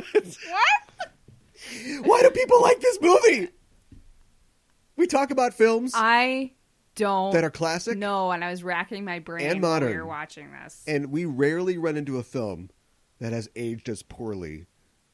What? 0.50 2.06
Why 2.06 2.22
do 2.22 2.30
people 2.32 2.62
like 2.62 2.80
this 2.80 3.00
movie? 3.02 3.50
We 4.96 5.08
talk 5.08 5.32
about 5.32 5.54
films 5.54 5.92
I 5.96 6.52
don't 6.96 7.32
that 7.34 7.44
are 7.44 7.50
classic. 7.52 7.98
No, 7.98 8.32
and 8.32 8.44
I 8.44 8.50
was 8.50 8.64
racking 8.64 9.06
my 9.06 9.20
brain 9.20 9.46
And 9.50 9.62
while 9.62 9.80
we 9.80 9.86
modern. 9.86 9.98
were 9.98 10.06
watching 10.06 10.52
this. 10.52 10.84
And 10.88 11.12
we 11.12 11.26
rarely 11.26 11.78
run 11.78 11.96
into 11.98 12.18
a 12.18 12.24
film 12.24 12.70
that 13.20 13.34
has 13.34 13.50
aged 13.56 13.90
as 13.90 14.04
poorly 14.04 14.66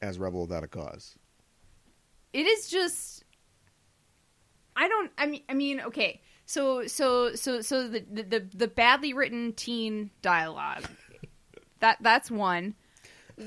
as 0.06 0.18
Rebel 0.18 0.42
Without 0.42 0.64
a 0.64 0.68
Cause. 0.68 1.16
it 2.32 2.46
is 2.46 2.68
just 2.68 3.24
i 4.76 4.88
don't 4.88 5.10
i 5.18 5.26
mean 5.26 5.42
i 5.48 5.54
mean 5.54 5.80
okay 5.80 6.20
so 6.44 6.86
so 6.86 7.34
so 7.34 7.60
so 7.60 7.88
the 7.88 8.04
the, 8.10 8.46
the 8.54 8.68
badly 8.68 9.12
written 9.12 9.52
teen 9.54 10.10
dialogue 10.22 10.84
that 11.80 11.98
that's 12.00 12.30
one 12.30 12.74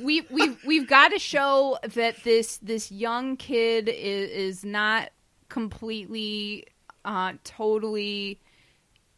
we 0.04 0.22
we've 0.32 0.58
we've 0.66 0.88
got 0.88 1.10
to 1.10 1.20
show 1.20 1.78
that 1.94 2.24
this 2.24 2.58
this 2.58 2.92
young 2.92 3.38
kid 3.38 3.90
is 3.90 4.30
is 4.30 4.66
not 4.66 5.10
completely 5.50 6.66
uh 7.06 7.34
totally 7.44 8.40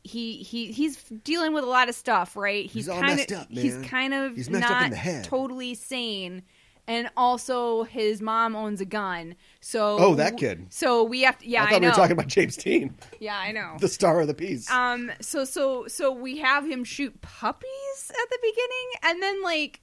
he 0.03 0.37
he 0.37 0.71
he's 0.71 0.97
dealing 1.23 1.53
with 1.53 1.63
a 1.63 1.67
lot 1.67 1.87
of 1.89 1.95
stuff 1.95 2.35
right 2.35 2.65
he's, 2.69 2.87
kind 2.87 3.19
of 3.19 3.47
he's 3.49 3.77
kind 3.83 4.13
of 4.13 4.35
He's 4.35 4.49
messed 4.49 4.69
not 4.69 4.71
up 4.77 4.83
in 4.85 4.89
the 4.91 4.95
head. 4.97 5.23
totally 5.23 5.75
sane 5.75 6.43
and 6.91 7.09
also 7.15 7.83
his 7.83 8.21
mom 8.21 8.55
owns 8.55 8.81
a 8.81 8.85
gun 8.85 9.35
so 9.59 9.97
Oh, 9.99 10.15
that 10.15 10.35
kid. 10.37 10.65
so 10.69 11.03
we 11.03 11.21
have 11.21 11.37
to 11.39 11.47
yeah 11.47 11.63
I 11.63 11.67
i, 11.67 11.69
thought 11.71 11.81
know 11.81 11.87
we 11.87 11.91
were 11.91 11.95
talking 11.95 12.11
about 12.13 12.27
James 12.27 12.57
Dean, 12.57 12.95
yeah 13.19 13.37
i 13.37 13.51
know 13.51 13.77
the 13.79 13.87
star 13.87 14.19
of 14.21 14.27
the 14.27 14.33
piece. 14.33 14.69
um 14.71 15.11
so 15.21 15.45
so 15.45 15.87
so 15.87 16.11
we 16.11 16.37
have 16.39 16.65
him 16.69 16.83
shoot 16.83 17.21
puppies 17.21 17.99
at 18.09 18.29
the 18.29 18.37
beginning 18.41 18.87
and 19.03 19.23
then 19.23 19.43
like 19.43 19.81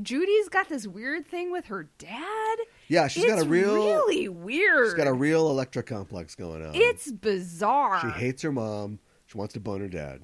judy's 0.00 0.48
got 0.48 0.68
this 0.68 0.86
weird 0.86 1.26
thing 1.26 1.52
with 1.52 1.66
her 1.66 1.90
dad 1.98 2.58
yeah, 2.88 3.08
she's 3.08 3.24
it's 3.24 3.32
got 3.34 3.42
a 3.42 3.48
real 3.48 3.74
really 3.74 4.28
weird 4.28 4.86
she's 4.86 4.94
got 4.94 5.06
a 5.06 5.12
real 5.12 5.48
Electra 5.50 5.82
complex 5.82 6.34
going 6.34 6.64
on. 6.64 6.72
it's 6.74 7.10
bizarre 7.12 8.00
she 8.00 8.08
hates 8.20 8.42
her 8.42 8.52
mom. 8.52 8.98
She 9.26 9.38
wants 9.38 9.54
to 9.54 9.60
bone 9.60 9.80
her 9.80 9.88
dad. 9.88 10.22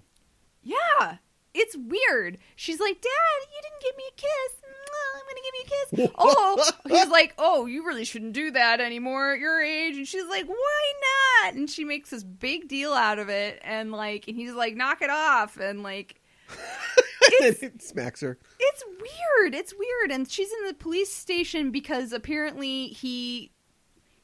yeah 0.62 1.16
it's 1.54 1.76
weird 1.76 2.38
she's 2.57 2.81
like 2.81 3.00
dad 3.00 3.38
you 3.54 3.61
didn't 3.62 3.83
give 3.83 3.96
me 3.96 4.04
a 4.09 4.16
kiss 4.16 4.62
Mwah, 4.88 5.20
i'm 5.20 5.27
gonna 5.27 5.40
give 5.44 5.55
you 5.55 6.05
a 6.05 6.07
kiss 6.07 6.14
oh 6.18 6.70
he's 6.88 7.09
like 7.09 7.35
oh 7.38 7.66
you 7.66 7.87
really 7.87 8.05
shouldn't 8.05 8.33
do 8.33 8.51
that 8.51 8.81
anymore 8.81 9.33
at 9.33 9.38
your 9.38 9.61
age 9.62 9.96
and 9.96 10.07
she's 10.07 10.27
like 10.27 10.46
why 10.46 10.92
not 11.44 11.55
and 11.55 11.68
she 11.68 11.85
makes 11.85 12.11
this 12.11 12.24
big 12.24 12.68
deal 12.68 12.92
out 12.92 13.18
of 13.18 13.29
it 13.29 13.61
and 13.62 13.92
like 13.92 14.27
and 14.29 14.37
he's 14.37 14.53
like 14.53 14.77
knock 14.77 15.03
it 15.03 15.11
off 15.11 15.57
and 15.59 15.83
like 15.83 16.20
it 17.22 17.83
smacks 17.83 18.20
her. 18.20 18.38
It's 18.59 18.85
weird. 18.87 19.55
It's 19.55 19.74
weird. 19.74 20.11
And 20.11 20.29
she's 20.29 20.51
in 20.53 20.66
the 20.66 20.74
police 20.74 21.12
station 21.12 21.70
because 21.70 22.12
apparently 22.12 22.88
he 22.88 23.51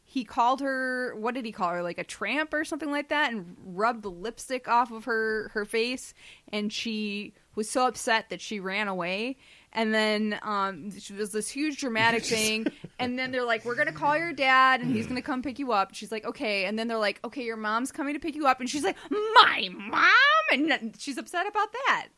he 0.04 0.24
called 0.24 0.60
her 0.60 1.14
what 1.16 1.34
did 1.34 1.44
he 1.44 1.52
call 1.52 1.70
her? 1.70 1.82
Like 1.82 1.98
a 1.98 2.04
tramp 2.04 2.54
or 2.54 2.64
something 2.64 2.90
like 2.90 3.08
that 3.08 3.32
and 3.32 3.56
rubbed 3.64 4.02
the 4.02 4.10
lipstick 4.10 4.68
off 4.68 4.90
of 4.90 5.04
her 5.04 5.50
her 5.54 5.64
face 5.64 6.14
and 6.52 6.72
she 6.72 7.34
was 7.54 7.68
so 7.68 7.86
upset 7.86 8.30
that 8.30 8.40
she 8.40 8.60
ran 8.60 8.88
away. 8.88 9.36
And 9.74 9.92
then 9.92 10.38
um 10.42 10.90
she 10.98 11.12
was 11.12 11.32
this 11.32 11.48
huge 11.48 11.78
dramatic 11.78 12.24
thing 12.24 12.66
and 12.98 13.18
then 13.18 13.32
they're 13.32 13.44
like 13.44 13.64
we're 13.64 13.74
going 13.74 13.88
to 13.88 13.92
call 13.92 14.16
your 14.16 14.32
dad 14.32 14.80
and 14.80 14.94
he's 14.94 15.06
going 15.06 15.16
to 15.16 15.22
come 15.22 15.42
pick 15.42 15.58
you 15.58 15.72
up. 15.72 15.94
She's 15.94 16.12
like 16.12 16.24
okay 16.24 16.64
and 16.66 16.78
then 16.78 16.88
they're 16.88 16.98
like 16.98 17.20
okay 17.24 17.42
your 17.42 17.56
mom's 17.56 17.90
coming 17.90 18.14
to 18.14 18.20
pick 18.20 18.34
you 18.36 18.46
up 18.46 18.60
and 18.60 18.70
she's 18.70 18.84
like 18.84 18.96
my 19.10 19.68
mom 19.72 20.10
and 20.52 20.94
she's 20.98 21.18
upset 21.18 21.46
about 21.46 21.72
that. 21.72 22.08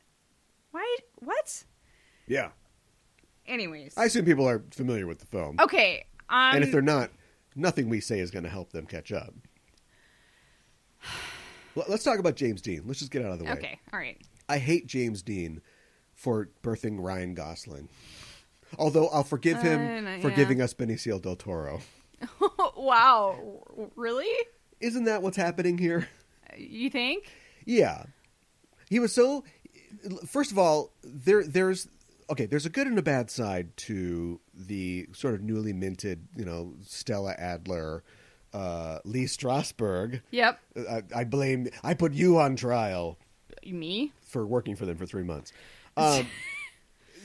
Why 0.71 0.97
what? 1.17 1.65
Yeah, 2.27 2.51
Anyways. 3.47 3.95
I 3.97 4.05
assume 4.07 4.25
people 4.25 4.49
are 4.49 4.65
familiar 4.73 5.07
with 5.07 5.21
the 5.21 5.27
film, 5.27 5.57
Okay. 5.61 6.05
Um, 6.29 6.57
and 6.57 6.65
if 6.65 6.73
they're 6.73 6.83
not, 6.83 7.11
nothing 7.55 7.89
we 7.89 8.01
say 8.01 8.19
is 8.19 8.31
going 8.31 8.43
to 8.43 8.51
help 8.51 8.73
them 8.73 8.87
catch 8.87 9.13
up. 9.13 9.33
Let's 11.89 12.03
talk 12.03 12.19
about 12.19 12.37
James 12.37 12.63
Dean. 12.63 12.83
Let's 12.87 12.99
just 12.99 13.11
get 13.13 13.25
out 13.25 13.33
of 13.33 13.39
the 13.39 13.45
way. 13.45 13.53
okay. 13.53 13.79
All 13.93 13.99
right. 13.99 14.21
I 14.49 14.59
hate 14.59 14.87
James 14.87 15.23
Dean 15.23 15.61
for 16.17 16.49
birthing 16.63 16.97
Ryan 16.99 17.35
Gosling. 17.35 17.89
Although 18.79 19.07
I'll 19.09 19.23
forgive 19.23 19.63
him 19.63 20.07
Uh, 20.07 20.21
for 20.21 20.31
yeah. 20.31 20.37
giving 20.37 20.61
us 20.61 20.75
Benicio 20.75 21.23
del 21.23 21.37
Toro. 21.37 21.81
wow. 22.77 23.63
Really? 23.95 24.35
Isn't 24.81 25.05
that 25.05 25.23
what's 25.23 25.37
happening 25.37 25.79
here? 25.79 26.09
You 26.57 26.91
think? 26.91 27.31
Yeah. 27.65 28.05
He 28.89 28.99
was 28.99 29.15
so 29.15 29.45
first 30.27 30.51
of 30.51 30.59
all, 30.59 30.93
there 31.05 31.45
there's 31.45 31.89
okay, 32.31 32.47
there's 32.47 32.67
a 32.67 32.71
good 32.71 32.87
and 32.87 32.99
a 32.99 33.03
bad 33.03 33.31
side 33.31 33.77
to 33.77 34.41
the 34.53 35.07
sort 35.13 35.35
of 35.35 35.43
newly 35.43 35.73
minted, 35.73 36.27
you 36.37 36.45
know, 36.45 36.75
Stella 36.83 37.35
Adler, 37.39 38.03
uh, 38.53 38.99
Lee 39.05 39.25
Strasberg. 39.27 40.23
Yep. 40.31 40.59
I, 40.91 41.03
I 41.15 41.25
blame 41.25 41.69
I 41.85 41.95
put 41.95 42.13
you 42.15 42.39
on 42.39 42.57
trial 42.57 43.19
Me? 43.65 44.13
for 44.23 44.47
working 44.47 44.75
for 44.77 44.87
them 44.87 44.97
for 44.97 45.07
three 45.07 45.23
months. 45.25 45.53
Um, 45.97 46.27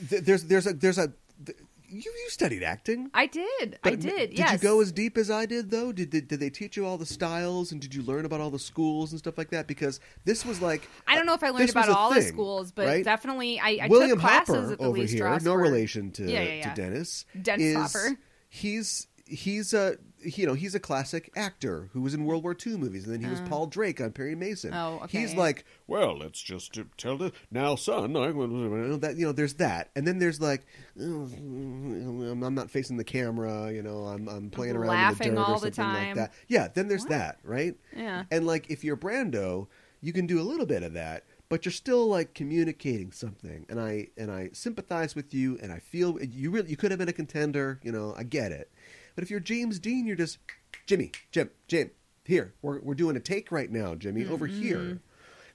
th- 0.08 0.22
there's 0.22 0.44
there's 0.44 0.66
a 0.66 0.72
there's 0.72 0.98
a 0.98 1.12
th- 1.44 1.58
you 1.88 2.10
you 2.10 2.30
studied 2.30 2.62
acting. 2.62 3.10
I 3.12 3.26
did. 3.26 3.78
I 3.84 3.90
did. 3.90 4.30
Did 4.30 4.38
yes. 4.38 4.52
you 4.52 4.58
go 4.58 4.80
as 4.80 4.92
deep 4.92 5.18
as 5.18 5.30
I 5.30 5.44
did, 5.44 5.70
though? 5.70 5.92
Did, 5.92 6.10
did 6.10 6.28
did 6.28 6.40
they 6.40 6.50
teach 6.50 6.76
you 6.76 6.86
all 6.86 6.96
the 6.96 7.06
styles, 7.06 7.70
and 7.72 7.80
did 7.80 7.94
you 7.94 8.02
learn 8.02 8.24
about 8.24 8.40
all 8.40 8.50
the 8.50 8.58
schools 8.58 9.12
and 9.12 9.18
stuff 9.18 9.36
like 9.36 9.50
that? 9.50 9.66
Because 9.66 10.00
this 10.24 10.46
was 10.46 10.62
like 10.62 10.88
I 11.06 11.16
don't 11.16 11.26
know 11.26 11.34
if 11.34 11.42
I 11.42 11.50
learned 11.50 11.70
about 11.70 11.90
all 11.90 12.14
the 12.14 12.22
schools, 12.22 12.72
but 12.72 12.86
right? 12.86 13.04
definitely 13.04 13.60
I, 13.60 13.80
I 13.82 13.88
William 13.88 14.12
took 14.12 14.20
classes 14.20 14.54
Hopper 14.54 14.72
at 14.72 14.78
the 14.78 14.84
over 14.84 14.98
Lee 14.98 15.06
here, 15.06 15.38
no 15.40 15.54
relation 15.54 16.10
to 16.12 16.24
Yeah, 16.24 16.42
yeah, 16.42 16.52
yeah. 16.54 16.74
to 16.74 16.80
Dennis. 16.80 17.26
Dennis 17.40 17.62
is, 17.62 17.76
Hopper. 17.76 18.18
He's 18.48 19.06
he's 19.26 19.74
a 19.74 19.98
you 20.24 20.46
know 20.46 20.54
he's 20.54 20.74
a 20.74 20.80
classic 20.80 21.30
actor 21.36 21.88
who 21.92 22.00
was 22.00 22.14
in 22.14 22.24
World 22.24 22.42
War 22.44 22.56
II 22.66 22.76
movies, 22.76 23.04
and 23.04 23.14
then 23.14 23.22
he 23.22 23.28
was 23.30 23.40
Paul 23.48 23.66
Drake 23.66 24.00
on 24.00 24.12
Perry 24.12 24.34
Mason. 24.34 24.72
Uh. 24.72 24.86
Oh, 25.00 25.04
okay. 25.04 25.20
He's 25.20 25.34
like, 25.34 25.64
well, 25.86 26.16
let's 26.18 26.40
just 26.42 26.76
uh, 26.78 26.84
tell 26.96 27.16
the 27.16 27.32
now, 27.50 27.76
son. 27.76 28.16
I 28.16 28.30
know 28.32 28.96
that 28.96 29.16
you 29.16 29.26
know, 29.26 29.32
there's 29.32 29.54
that, 29.54 29.90
and 29.96 30.06
then 30.06 30.18
there's 30.18 30.40
like, 30.40 30.66
I'm 30.98 32.54
not 32.54 32.70
facing 32.70 32.96
the 32.96 33.04
camera. 33.04 33.72
You 33.72 33.82
know, 33.82 34.04
I'm 34.06 34.28
I'm 34.28 34.50
playing 34.50 34.76
around 34.76 34.88
Laughing 34.88 35.28
in 35.28 35.34
the 35.34 35.40
dirt 35.40 35.48
all 35.48 35.56
or 35.56 35.70
the 35.70 35.74
something 35.74 35.94
like 35.94 36.06
time. 36.08 36.16
that. 36.16 36.32
Yeah, 36.48 36.68
then 36.72 36.88
there's 36.88 37.02
What? 37.02 37.10
that, 37.10 37.38
right? 37.44 37.74
Yeah. 37.96 38.24
And 38.30 38.46
like 38.46 38.70
if 38.70 38.84
you're 38.84 38.96
Brando, 38.96 39.68
you 40.00 40.12
can 40.12 40.26
do 40.26 40.40
a 40.40 40.42
little 40.44 40.66
bit 40.66 40.82
of 40.82 40.92
that, 40.94 41.24
but 41.48 41.64
you're 41.64 41.72
still 41.72 42.06
like 42.06 42.34
communicating 42.34 43.12
something. 43.12 43.66
And 43.68 43.80
I 43.80 44.08
and 44.16 44.30
I 44.30 44.50
sympathize 44.52 45.14
with 45.14 45.32
you, 45.34 45.58
and 45.62 45.72
I 45.72 45.78
feel 45.78 46.18
you 46.22 46.50
really 46.50 46.70
you 46.70 46.76
could 46.76 46.90
have 46.90 46.98
been 46.98 47.08
a 47.08 47.12
contender. 47.12 47.80
You 47.82 47.92
know, 47.92 48.14
I 48.16 48.22
get 48.24 48.52
it. 48.52 48.70
But 49.14 49.24
if 49.24 49.30
you're 49.30 49.40
James 49.40 49.78
Dean, 49.78 50.06
you're 50.06 50.16
just 50.16 50.38
Jimmy, 50.86 51.12
Jim, 51.30 51.50
Jim. 51.68 51.90
Here, 52.24 52.54
we're 52.62 52.80
we're 52.80 52.94
doing 52.94 53.16
a 53.16 53.20
take 53.20 53.50
right 53.50 53.70
now, 53.70 53.94
Jimmy. 53.94 54.26
Over 54.26 54.46
Mm-hmm. 54.48 54.62
here. 54.62 54.98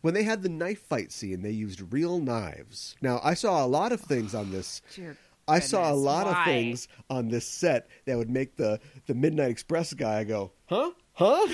When 0.02 0.14
they 0.14 0.24
had 0.24 0.44
the 0.44 0.50
knife 0.50 0.82
fight 0.82 1.12
scene, 1.12 1.42
they 1.42 1.52
used 1.52 1.92
real 1.92 2.20
knives. 2.20 2.96
Now, 3.02 3.20
I 3.24 3.34
saw 3.34 3.66
a 3.66 3.68
lot 3.68 3.92
of 3.92 4.00
things 4.00 4.36
on 4.36 4.52
this 4.52 4.82
Dear 4.96 5.18
I 5.50 5.60
saw 5.60 5.90
a 5.92 5.96
lot 5.96 6.28
of 6.28 6.44
things 6.44 6.90
on 7.10 7.30
this 7.30 7.48
set 7.48 7.88
that 8.06 8.18
would 8.18 8.30
make 8.30 8.58
the 8.58 8.80
the 9.06 9.16
Midnight 9.16 9.50
Express 9.50 9.94
guy 9.94 10.24
go, 10.26 10.52
"Huh? 10.66 10.92
Huh?" 11.14 11.48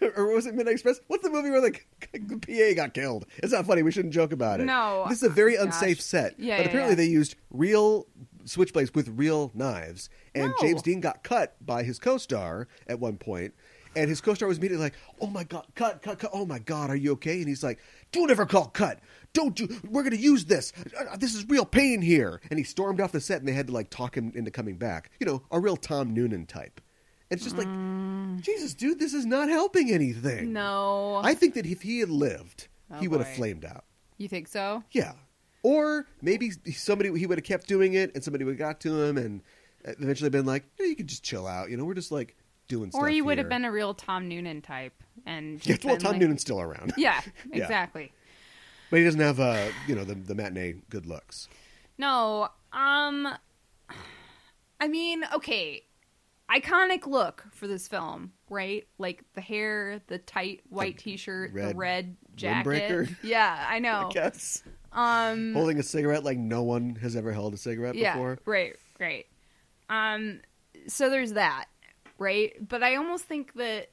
or 0.16 0.32
was 0.32 0.46
it 0.46 0.54
Midnight 0.54 0.72
Express? 0.72 1.00
What's 1.06 1.22
the 1.22 1.30
movie 1.30 1.50
where 1.50 1.60
the, 1.60 1.78
the 2.18 2.38
PA 2.38 2.74
got 2.74 2.94
killed? 2.94 3.26
It's 3.38 3.52
not 3.52 3.66
funny. 3.66 3.82
We 3.82 3.92
shouldn't 3.92 4.14
joke 4.14 4.32
about 4.32 4.60
it. 4.60 4.64
No. 4.64 5.04
this 5.08 5.18
is 5.18 5.24
a 5.24 5.28
very 5.28 5.58
Oh, 5.58 5.64
unsafe 5.64 6.00
set. 6.00 6.40
Yeah, 6.40 6.56
but 6.56 6.62
yeah, 6.62 6.68
apparently 6.68 6.92
yeah. 6.92 7.06
they 7.08 7.12
used 7.12 7.36
real 7.50 8.06
switchblades 8.46 8.94
with 8.94 9.08
real 9.08 9.50
knives, 9.54 10.08
and 10.34 10.48
No. 10.50 10.54
James 10.60 10.82
Dean 10.82 11.00
got 11.00 11.22
cut 11.22 11.56
by 11.64 11.82
his 11.82 11.98
co-star 11.98 12.68
at 12.86 13.00
one. 13.00 13.18
And 13.96 14.10
his 14.10 14.20
co-star 14.20 14.46
was 14.46 14.58
immediately 14.58 14.84
like, 14.84 14.94
"Oh 15.22 15.26
my 15.28 15.42
god, 15.44 15.66
cut, 15.74 16.02
cut, 16.02 16.18
cut! 16.18 16.30
Oh 16.34 16.44
my 16.44 16.58
god, 16.58 16.90
are 16.90 16.96
you 16.96 17.12
okay?" 17.12 17.38
And 17.38 17.48
he's 17.48 17.64
like, 17.64 17.78
"Don't 18.12 18.30
ever 18.30 18.44
call 18.44 18.66
cut. 18.66 19.00
Don't 19.32 19.54
do. 19.56 19.66
We're 19.88 20.02
going 20.02 20.14
to 20.14 20.20
use 20.20 20.44
this. 20.44 20.72
Uh, 20.98 21.16
This 21.16 21.34
is 21.34 21.48
real 21.48 21.64
pain 21.64 22.02
here." 22.02 22.42
And 22.50 22.58
he 22.58 22.64
stormed 22.64 23.00
off 23.00 23.12
the 23.12 23.22
set, 23.22 23.38
and 23.38 23.48
they 23.48 23.52
had 23.52 23.68
to 23.68 23.72
like 23.72 23.88
talk 23.88 24.14
him 24.14 24.32
into 24.34 24.50
coming 24.50 24.76
back. 24.76 25.10
You 25.18 25.26
know, 25.26 25.42
a 25.50 25.58
real 25.58 25.76
Tom 25.76 26.12
Noonan 26.12 26.44
type. 26.44 26.80
It's 27.30 27.42
just 27.42 27.56
like, 27.58 27.66
Jesus, 28.42 28.74
dude, 28.74 29.00
this 29.00 29.12
is 29.14 29.26
not 29.26 29.48
helping 29.48 29.90
anything. 29.90 30.48
Mm. 30.48 30.52
No. 30.52 31.20
I 31.24 31.34
think 31.34 31.54
that 31.54 31.66
if 31.66 31.82
he 31.82 31.98
had 32.00 32.10
lived, 32.10 32.68
Oh, 32.90 33.00
he 33.00 33.08
would 33.08 33.20
have 33.20 33.34
flamed 33.34 33.64
out. 33.64 33.84
You 34.16 34.28
think 34.28 34.46
so? 34.46 34.84
Yeah. 34.92 35.12
Or 35.66 36.06
maybe 36.22 36.52
somebody 36.72 37.16
he 37.18 37.26
would 37.26 37.38
have 37.38 37.44
kept 37.44 37.66
doing 37.66 37.94
it, 37.94 38.14
and 38.14 38.22
somebody 38.22 38.44
would 38.44 38.52
have 38.52 38.58
got 38.58 38.80
to 38.82 39.02
him, 39.02 39.16
and 39.18 39.40
eventually 39.84 40.30
been 40.30 40.46
like, 40.46 40.62
"Yeah, 40.78 40.86
you 40.86 40.94
can 40.94 41.06
just 41.08 41.24
chill 41.24 41.46
out. 41.46 41.70
You 41.70 41.76
know, 41.76 41.84
we're 41.84 41.94
just 41.94 42.12
like 42.12 42.36
doing 42.68 42.90
stuff." 42.90 43.02
Or 43.02 43.08
he 43.08 43.20
would 43.20 43.38
have 43.38 43.48
been 43.48 43.64
a 43.64 43.72
real 43.72 43.92
Tom 43.94 44.28
Noonan 44.28 44.62
type, 44.62 44.92
and 45.24 45.64
Yeah, 45.66 45.76
well, 45.82 45.96
Tom 45.96 46.12
like- 46.12 46.20
Noonan's 46.20 46.42
still 46.42 46.60
around. 46.60 46.92
Yeah, 46.96 47.20
Yeah. 47.52 47.62
exactly. 47.64 48.12
but 48.90 48.98
he 49.00 49.04
doesn't 49.04 49.20
have, 49.20 49.40
uh, 49.40 49.68
you 49.88 49.96
know, 49.96 50.04
the 50.04 50.14
the 50.14 50.34
matinee 50.36 50.74
good 50.88 51.06
looks. 51.06 51.48
No, 51.98 52.48
um, 52.72 53.26
I 54.80 54.88
mean, 54.88 55.24
okay, 55.34 55.82
iconic 56.50 57.06
look 57.06 57.44
for 57.52 57.66
this 57.66 57.88
film, 57.88 58.32
right? 58.50 58.86
Like 58.98 59.24
the 59.34 59.40
hair, 59.40 60.00
the 60.06 60.18
tight 60.18 60.60
white 60.68 60.98
T-shirt, 60.98 61.52
the 61.54 61.58
red 61.60 61.76
red 61.76 62.16
jacket. 62.36 62.68
windbreaker? 62.68 63.16
Yeah, 63.22 63.66
I 63.68 63.76
I 63.76 63.78
know. 63.78 64.10
guess 64.12 64.62
Um, 64.96 65.52
holding 65.52 65.78
a 65.78 65.82
cigarette 65.82 66.24
like 66.24 66.38
no 66.38 66.62
one 66.62 66.96
has 66.96 67.14
ever 67.14 67.30
held 67.32 67.54
a 67.54 67.58
cigarette 67.58 67.94
yeah, 67.94 68.14
before. 68.14 68.38
right, 68.46 68.74
right. 68.98 69.26
Um, 69.88 70.40
so 70.88 71.08
there's 71.10 71.34
that, 71.34 71.66
right? 72.18 72.52
But 72.66 72.82
I 72.82 72.96
almost 72.96 73.26
think 73.26 73.52
that. 73.54 73.90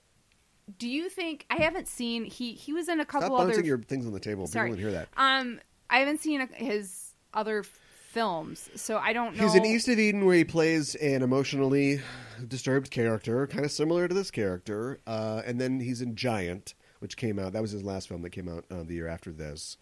Do 0.80 0.88
you 0.88 1.10
think 1.10 1.46
I 1.50 1.58
haven't 1.58 1.90
seen 1.90 2.24
he 2.24 2.54
he 2.54 2.72
was 2.72 2.88
in 2.88 3.02
a 3.02 3.04
Stop 3.04 3.22
couple 3.22 3.38
bouncing 3.38 3.60
other 3.60 3.68
your 3.68 3.80
things 3.80 4.08
on 4.08 4.14
the 4.14 4.20
table. 4.20 4.48
Sorry. 4.48 4.70
People 4.70 4.86
wouldn't 4.86 4.96
hear 4.96 5.00
that. 5.00 5.10
um 5.18 5.60
I 5.90 6.00
haven't 6.00 6.22
seen 6.22 6.40
a, 6.42 6.46
his 6.56 7.14
other 7.34 7.64
films, 7.64 8.70
so 8.76 8.98
I 8.98 9.12
don't 9.12 9.36
know. 9.36 9.44
He's 9.44 9.56
in 9.56 9.66
East 9.66 9.88
of 9.90 10.00
Eden 10.00 10.26
where 10.26 10.38
he 10.38 10.44
plays 10.46 10.96
an 10.96 11.22
emotionally 11.22 12.00
disturbed 12.48 12.92
character, 12.92 13.46
kind 13.48 13.66
of 13.66 13.72
similar 13.72 14.08
to 14.08 14.14
this 14.14 14.32
character. 14.32 15.00
Uh, 15.06 15.42
and 15.46 15.60
then 15.60 15.80
he's 15.80 16.02
in 16.02 16.16
Giant, 16.16 16.76
which 17.00 17.18
came 17.18 17.40
out. 17.40 17.54
That 17.54 17.62
was 17.62 17.72
his 17.72 17.84
last 17.84 18.08
film 18.08 18.22
that 18.22 18.30
came 18.30 18.48
out 18.48 18.66
uh, 18.72 18.84
the 18.84 18.94
year 18.94 19.08
after 19.08 19.32
this, 19.32 19.78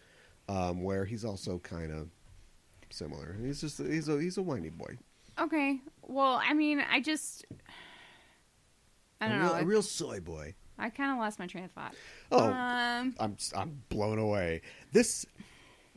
um, 0.48 0.82
where 0.82 1.04
he's 1.04 1.24
also 1.24 1.58
kind 1.58 1.90
of 1.92 2.08
similar. 2.90 3.36
He's 3.42 3.60
just 3.60 3.78
he's 3.78 4.08
a 4.08 4.20
he's 4.20 4.38
a 4.38 4.42
whiny 4.42 4.68
boy, 4.70 4.96
Okay. 5.38 5.80
Well, 6.02 6.40
I 6.44 6.52
mean, 6.54 6.80
I 6.90 7.00
just 7.00 7.44
I 9.20 9.28
don't 9.28 9.40
real, 9.40 9.48
know. 9.54 9.58
a 9.60 9.64
real 9.64 9.82
soy 9.82 10.20
boy. 10.20 10.54
I 10.78 10.90
kind 10.90 11.12
of 11.12 11.18
lost 11.18 11.38
my 11.38 11.46
train 11.46 11.64
of 11.64 11.70
thought. 11.70 11.94
Oh, 12.30 12.44
Um, 12.44 13.14
I'm 13.20 13.36
I'm 13.54 13.82
blown 13.88 14.18
away. 14.18 14.62
This 14.92 15.24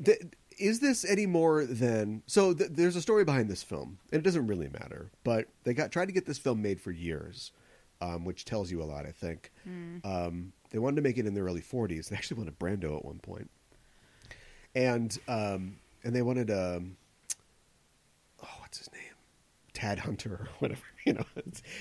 th- 0.04 0.22
is 0.60 0.80
this 0.80 1.04
any 1.04 1.26
more 1.26 1.66
than 1.66 2.22
so? 2.28 2.54
Th- 2.54 2.70
there's 2.72 2.96
a 2.96 3.02
story 3.02 3.26
behind 3.26 3.50
this 3.50 3.64
film, 3.64 3.98
and 4.12 4.20
it 4.20 4.24
doesn't 4.24 4.48
really 4.48 4.70
matter. 4.70 5.12
But 5.24 5.48
they 5.64 5.74
got 5.74 5.92
tried 5.92 6.06
to 6.06 6.12
get 6.12 6.26
this 6.26 6.38
film 6.38 6.62
made 6.62 6.80
for 6.80 6.92
years, 6.92 7.52
um, 8.00 8.26
which 8.26 8.46
tells 8.46 8.70
you 8.72 8.82
a 8.82 8.86
lot, 8.86 9.06
I 9.06 9.12
think. 9.12 9.52
Um, 10.06 10.54
they 10.70 10.80
wanted 10.80 10.98
to 10.98 11.02
make 11.02 11.18
it 11.18 11.26
in 11.26 11.34
the 11.34 11.42
early 11.42 11.62
40s. 11.62 12.10
They 12.10 12.16
actually 12.16 12.38
wanted 12.38 12.60
Brando 12.60 12.96
at 12.98 13.04
one 13.06 13.20
point, 13.20 13.50
and 14.76 15.18
um, 15.28 15.78
and 16.04 16.16
they 16.16 16.22
wanted 16.22 16.52
um, 16.52 16.98
oh, 18.44 18.48
what's 18.60 18.78
his 18.78 18.92
name? 18.92 19.02
Tab 19.74 20.00
Hunter 20.00 20.34
or 20.34 20.48
whatever, 20.60 20.82
you 21.06 21.14
know. 21.14 21.26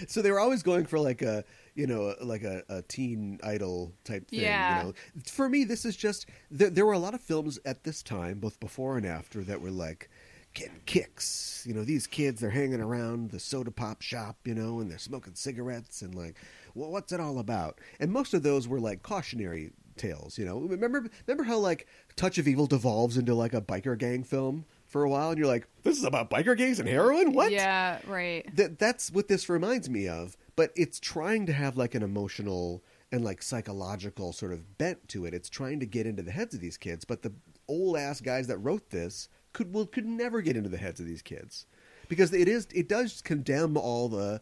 So 0.08 0.22
they 0.22 0.30
were 0.30 0.40
always 0.40 0.62
going 0.62 0.84
for 0.86 0.98
like 0.98 1.22
a, 1.22 1.44
you 1.74 1.86
know, 1.86 2.14
like 2.22 2.42
a, 2.42 2.62
a 2.68 2.82
teen 2.82 3.38
idol 3.42 3.92
type 4.04 4.28
thing. 4.28 4.40
Yeah. 4.40 4.78
You 4.78 4.84
know, 4.88 4.94
for 5.26 5.48
me, 5.48 5.64
this 5.64 5.84
is 5.84 5.96
just 5.96 6.26
there, 6.50 6.70
there 6.70 6.86
were 6.86 6.92
a 6.92 6.98
lot 6.98 7.14
of 7.14 7.20
films 7.20 7.58
at 7.64 7.84
this 7.84 8.02
time, 8.02 8.38
both 8.38 8.58
before 8.60 8.96
and 8.96 9.06
after, 9.06 9.42
that 9.44 9.60
were 9.60 9.70
like 9.70 10.10
getting 10.54 10.80
kicks. 10.86 11.64
You 11.66 11.74
know, 11.74 11.84
these 11.84 12.06
kids 12.06 12.40
they're 12.40 12.50
hanging 12.50 12.80
around 12.80 13.30
the 13.30 13.40
soda 13.40 13.70
pop 13.70 14.02
shop, 14.02 14.36
you 14.44 14.54
know, 14.54 14.80
and 14.80 14.90
they're 14.90 14.98
smoking 14.98 15.34
cigarettes 15.34 16.02
and 16.02 16.14
like, 16.14 16.36
well, 16.74 16.90
what's 16.90 17.12
it 17.12 17.20
all 17.20 17.38
about? 17.38 17.80
And 18.00 18.12
most 18.12 18.34
of 18.34 18.42
those 18.42 18.66
were 18.66 18.80
like 18.80 19.02
cautionary 19.02 19.72
tales. 19.96 20.38
You 20.38 20.44
know, 20.44 20.58
remember 20.60 21.06
remember 21.26 21.44
how 21.44 21.58
like 21.58 21.86
Touch 22.16 22.38
of 22.38 22.48
Evil 22.48 22.66
devolves 22.66 23.16
into 23.16 23.34
like 23.34 23.54
a 23.54 23.60
biker 23.60 23.98
gang 23.98 24.24
film 24.24 24.64
for 24.86 25.04
a 25.04 25.08
while, 25.10 25.30
and 25.30 25.38
you're 25.38 25.48
like, 25.48 25.66
this 25.82 25.98
is 25.98 26.04
about 26.04 26.30
biker 26.30 26.56
gangs 26.56 26.78
and 26.78 26.88
heroin. 26.88 27.32
What? 27.32 27.50
Yeah, 27.50 27.98
right. 28.06 28.44
that 28.56 28.78
that's 28.78 29.10
what 29.10 29.28
this 29.28 29.48
reminds 29.48 29.88
me 29.90 30.08
of 30.08 30.36
but 30.56 30.72
it's 30.76 31.00
trying 31.00 31.46
to 31.46 31.52
have 31.52 31.76
like 31.76 31.94
an 31.94 32.02
emotional 32.02 32.82
and 33.12 33.24
like 33.24 33.42
psychological 33.42 34.32
sort 34.32 34.52
of 34.52 34.78
bent 34.78 35.08
to 35.08 35.24
it 35.24 35.34
it's 35.34 35.48
trying 35.48 35.80
to 35.80 35.86
get 35.86 36.06
into 36.06 36.22
the 36.22 36.30
heads 36.30 36.54
of 36.54 36.60
these 36.60 36.76
kids 36.76 37.04
but 37.04 37.22
the 37.22 37.32
old 37.68 37.96
ass 37.96 38.20
guys 38.20 38.46
that 38.46 38.58
wrote 38.58 38.90
this 38.90 39.28
could 39.52 39.72
will 39.72 39.86
could 39.86 40.06
never 40.06 40.40
get 40.40 40.56
into 40.56 40.68
the 40.68 40.76
heads 40.76 41.00
of 41.00 41.06
these 41.06 41.22
kids 41.22 41.66
because 42.08 42.32
it 42.32 42.48
is 42.48 42.66
it 42.74 42.88
does 42.88 43.22
condemn 43.22 43.76
all 43.76 44.08
the 44.08 44.40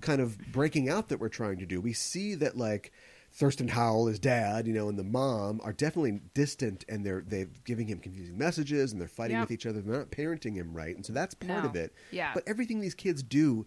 kind 0.00 0.20
of 0.20 0.38
breaking 0.52 0.88
out 0.88 1.08
that 1.08 1.20
we're 1.20 1.28
trying 1.28 1.58
to 1.58 1.66
do 1.66 1.80
we 1.80 1.92
see 1.92 2.34
that 2.34 2.56
like 2.56 2.92
Thurston 3.38 3.68
Howell, 3.68 4.06
his 4.06 4.18
dad, 4.18 4.66
you 4.66 4.72
know, 4.72 4.88
and 4.88 4.98
the 4.98 5.04
mom 5.04 5.60
are 5.62 5.72
definitely 5.74 6.20
distant, 6.32 6.86
and 6.88 7.04
they're 7.04 7.22
they're 7.26 7.48
giving 7.64 7.86
him 7.86 7.98
confusing 7.98 8.38
messages, 8.38 8.92
and 8.92 9.00
they're 9.00 9.08
fighting 9.08 9.36
Yep. 9.36 9.42
with 9.42 9.50
each 9.50 9.66
other. 9.66 9.82
They're 9.82 9.98
not 9.98 10.10
parenting 10.10 10.54
him 10.54 10.72
right, 10.72 10.96
and 10.96 11.04
so 11.04 11.12
that's 11.12 11.34
part 11.34 11.62
No. 11.64 11.68
of 11.68 11.76
it. 11.76 11.92
Yeah. 12.10 12.30
But 12.32 12.44
everything 12.46 12.80
these 12.80 12.94
kids 12.94 13.22
do 13.22 13.66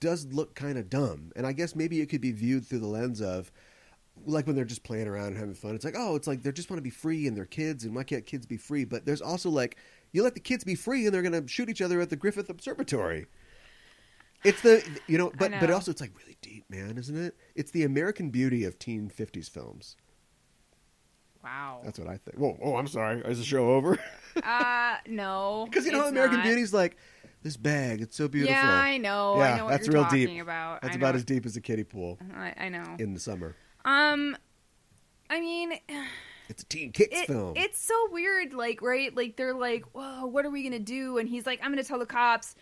does 0.00 0.26
look 0.26 0.54
kind 0.54 0.76
of 0.76 0.90
dumb. 0.90 1.32
And 1.34 1.46
I 1.46 1.52
guess 1.52 1.74
maybe 1.74 2.00
it 2.02 2.06
could 2.06 2.20
be 2.20 2.32
viewed 2.32 2.66
through 2.66 2.80
the 2.80 2.86
lens 2.86 3.22
of 3.22 3.50
like 4.26 4.46
when 4.46 4.54
they're 4.56 4.64
just 4.64 4.82
playing 4.84 5.06
around 5.08 5.28
and 5.28 5.36
having 5.38 5.54
fun. 5.54 5.74
It's 5.74 5.84
like, 5.84 5.94
oh, 5.96 6.14
it's 6.16 6.26
like 6.26 6.42
they 6.42 6.52
just 6.52 6.68
want 6.70 6.78
to 6.78 6.82
be 6.82 6.90
free 6.90 7.26
and 7.26 7.34
they're 7.36 7.44
kids 7.46 7.84
and 7.84 7.94
why 7.94 8.02
can't 8.02 8.24
kids 8.26 8.44
be 8.46 8.56
free? 8.56 8.84
But 8.84 9.04
there's 9.06 9.20
also 9.22 9.48
like 9.50 9.76
you 10.12 10.22
let 10.22 10.34
the 10.34 10.40
kids 10.40 10.64
be 10.64 10.74
free 10.74 11.04
and 11.06 11.14
they're 11.14 11.22
going 11.22 11.40
to 11.42 11.46
shoot 11.48 11.68
each 11.68 11.82
other 11.82 12.00
at 12.00 12.10
the 12.10 12.16
Griffith 12.16 12.48
Observatory. 12.50 13.26
It's 14.46 14.60
the 14.62 15.00
you 15.06 15.18
know, 15.18 15.32
but 15.38 15.52
but 15.60 15.70
also 15.70 15.90
it's 15.90 16.00
like 16.00 16.12
really 16.18 16.36
deep, 16.40 16.64
man, 16.70 16.98
isn't 16.98 17.16
it? 17.16 17.36
It's 17.54 17.70
the 17.70 17.84
American 17.84 18.30
beauty 18.30 18.64
of 18.64 18.78
teen 18.78 19.10
50s 19.10 19.50
films. 19.50 19.96
Wow. 21.42 21.80
That's 21.84 21.98
what 21.98 22.08
I 22.08 22.16
think. 22.16 22.38
Whoa, 22.38 22.58
oh, 22.60 22.76
I'm 22.76 22.88
sorry. 22.88 23.20
Is 23.20 23.38
the 23.38 23.44
show 23.44 23.70
over? 23.70 23.98
Uh, 24.44 24.96
no. 25.08 25.64
Because 25.70 25.86
you 25.86 25.92
know, 25.92 26.06
American 26.08 26.36
not. 26.36 26.44
Beauty's 26.44 26.74
like 26.74 26.98
this 27.42 27.56
bag. 27.56 28.02
It's 28.02 28.14
so 28.14 28.28
beautiful. 28.28 28.54
Yeah, 28.54 28.70
I 28.70 28.98
know. 28.98 29.36
Yeah, 29.38 29.54
I 29.54 29.56
know 29.56 29.64
what 29.64 29.70
that's 29.70 29.86
you're 29.86 29.94
real 29.94 30.02
talking 30.02 30.26
deep. 30.26 30.42
about. 30.42 30.82
That's 30.82 30.94
about 30.94 31.14
as 31.14 31.24
deep 31.24 31.46
as 31.46 31.56
a 31.56 31.62
kiddie 31.62 31.84
pool 31.84 32.18
I, 32.34 32.52
I 32.58 32.68
know. 32.68 32.84
in 32.98 33.14
the 33.14 33.20
summer. 33.20 33.56
Um, 33.86 34.36
I 35.30 35.40
mean, 35.40 35.72
It's 36.48 36.62
a 36.62 36.66
teen 36.66 36.92
kids 36.92 37.08
it, 37.12 37.26
film. 37.26 37.54
it's 37.56 37.80
so 37.80 37.94
weird. 38.10 38.52
Like, 38.52 38.82
right? 38.82 39.14
Like, 39.16 39.36
they're 39.36 39.54
like, 39.54 39.84
"Whoa, 39.92 40.26
what 40.26 40.44
are 40.44 40.50
we 40.50 40.62
gonna 40.62 40.78
do?" 40.78 41.18
And 41.18 41.28
he's 41.28 41.46
like, 41.46 41.60
"I'm 41.62 41.70
gonna 41.72 41.82
tell 41.82 41.98
the 41.98 42.06
cops. 42.06 42.54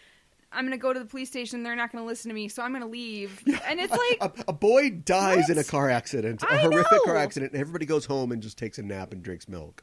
I'm 0.54 0.64
gonna 0.64 0.78
go 0.78 0.92
to 0.92 0.98
the 1.00 1.04
police 1.06 1.28
station. 1.28 1.62
They're 1.62 1.76
not 1.76 1.92
gonna 1.92 2.04
listen 2.06 2.28
to 2.30 2.34
me, 2.34 2.48
so 2.48 2.62
I'm 2.62 2.72
gonna 2.72 2.86
leave." 2.86 3.42
And 3.66 3.80
it's 3.80 3.92
like, 3.92 4.18
a, 4.20 4.44
a 4.48 4.52
boy 4.52 4.90
dies 4.90 5.44
What? 5.48 5.50
in 5.50 5.58
a 5.58 5.64
car 5.64 5.90
accident, 5.90 6.42
a 6.42 6.52
I 6.52 6.56
horrific 6.58 7.02
car 7.04 7.16
accident, 7.16 7.52
and 7.52 7.60
everybody 7.60 7.86
goes 7.86 8.04
home 8.04 8.30
and 8.32 8.42
just 8.42 8.56
takes 8.58 8.78
a 8.78 8.82
nap 8.82 9.12
and 9.12 9.22
drinks 9.22 9.48
milk. 9.48 9.82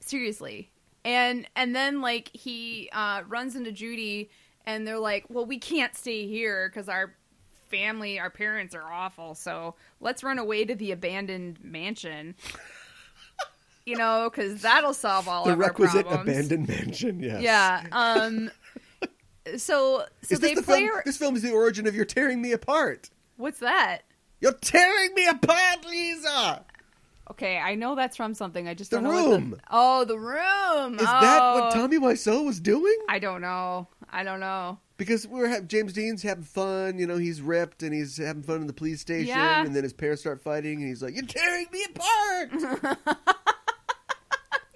seriously 0.00 0.70
and 1.04 1.46
and 1.56 1.74
then 1.74 2.00
like 2.02 2.30
he 2.34 2.90
uh 2.92 3.22
runs 3.28 3.56
into 3.56 3.72
judy 3.72 4.28
and 4.66 4.86
they're 4.86 4.98
like 4.98 5.24
well 5.30 5.46
we 5.46 5.58
can't 5.58 5.94
stay 5.96 6.26
here 6.26 6.68
because 6.68 6.88
our 6.90 7.14
family 7.70 8.18
our 8.20 8.28
parents 8.30 8.74
are 8.74 8.92
awful 8.92 9.34
so 9.34 9.74
let's 10.00 10.22
run 10.22 10.38
away 10.38 10.64
to 10.64 10.74
the 10.74 10.90
abandoned 10.92 11.58
mansion 11.64 12.34
you 13.86 13.96
know 13.96 14.28
because 14.30 14.60
that'll 14.62 14.92
solve 14.92 15.26
all 15.28 15.44
the 15.46 15.56
requisite 15.56 16.06
abandoned 16.10 16.68
mansion. 16.68 17.20
Yes. 17.20 17.40
yeah 17.42 17.84
um 17.92 18.50
so 19.56 20.04
so 20.22 20.36
they 20.36 20.54
this 20.54 20.60
the 20.60 20.62
play 20.62 20.86
film? 20.86 21.00
This 21.04 21.16
film 21.16 21.36
is 21.36 21.42
the 21.42 21.52
origin 21.52 21.86
of 21.86 21.94
"You're 21.94 22.04
tearing 22.04 22.40
me 22.42 22.52
apart." 22.52 23.10
what's 23.36 23.60
that 23.60 24.00
You're 24.40 24.52
tearing 24.52 25.14
me 25.14 25.26
apart, 25.26 25.84
Lisa. 25.88 26.64
okay 27.30 27.56
i 27.58 27.74
know 27.74 27.94
that's 27.94 28.16
from 28.16 28.34
something 28.34 28.68
i 28.68 28.74
just 28.74 28.90
The 28.90 28.98
don't 28.98 29.04
know 29.04 29.28
what 29.30 29.40
Room. 29.40 29.50
the 29.52 29.58
oh 29.70 30.04
the 30.04 30.18
room 30.18 30.94
Is 30.94 31.00
that 31.06 31.38
Oh. 31.42 31.60
what 31.60 31.72
Tommy 31.72 31.98
Wiseau 31.98 32.44
was 32.44 32.60
doing? 32.60 32.96
i 33.08 33.18
don't 33.18 33.40
know 33.40 33.88
i 34.10 34.22
don't 34.22 34.40
know 34.40 34.78
Because 34.98 35.26
we're 35.26 35.60
James 35.62 35.94
Dean's 35.94 36.22
having 36.22 36.44
fun, 36.44 36.98
you 36.98 37.06
know, 37.06 37.16
he's 37.16 37.40
ripped 37.40 37.82
and 37.82 37.94
he's 37.94 38.18
having 38.18 38.42
fun 38.42 38.60
in 38.60 38.66
the 38.66 38.74
police 38.74 39.00
station, 39.00 39.28
Yeah. 39.28 39.64
and 39.64 39.74
then 39.74 39.82
his 39.84 39.94
parents 39.94 40.20
start 40.20 40.42
fighting, 40.42 40.80
and 40.80 40.88
he's 40.88 41.02
like, 41.02 41.14
"You're 41.14 41.24
tearing 41.24 41.66
me 41.72 41.82
apart." 41.88 42.98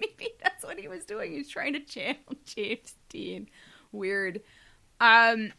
Maybe 0.01 0.33
that's 0.43 0.63
what 0.63 0.79
he 0.79 0.87
was 0.87 1.05
doing. 1.05 1.31
He's 1.31 1.49
trying 1.49 1.73
to 1.73 1.79
channel 1.79 2.17
James 2.45 2.95
Dean. 3.09 3.47
Weird. 3.95 4.41
Um, 4.99 5.51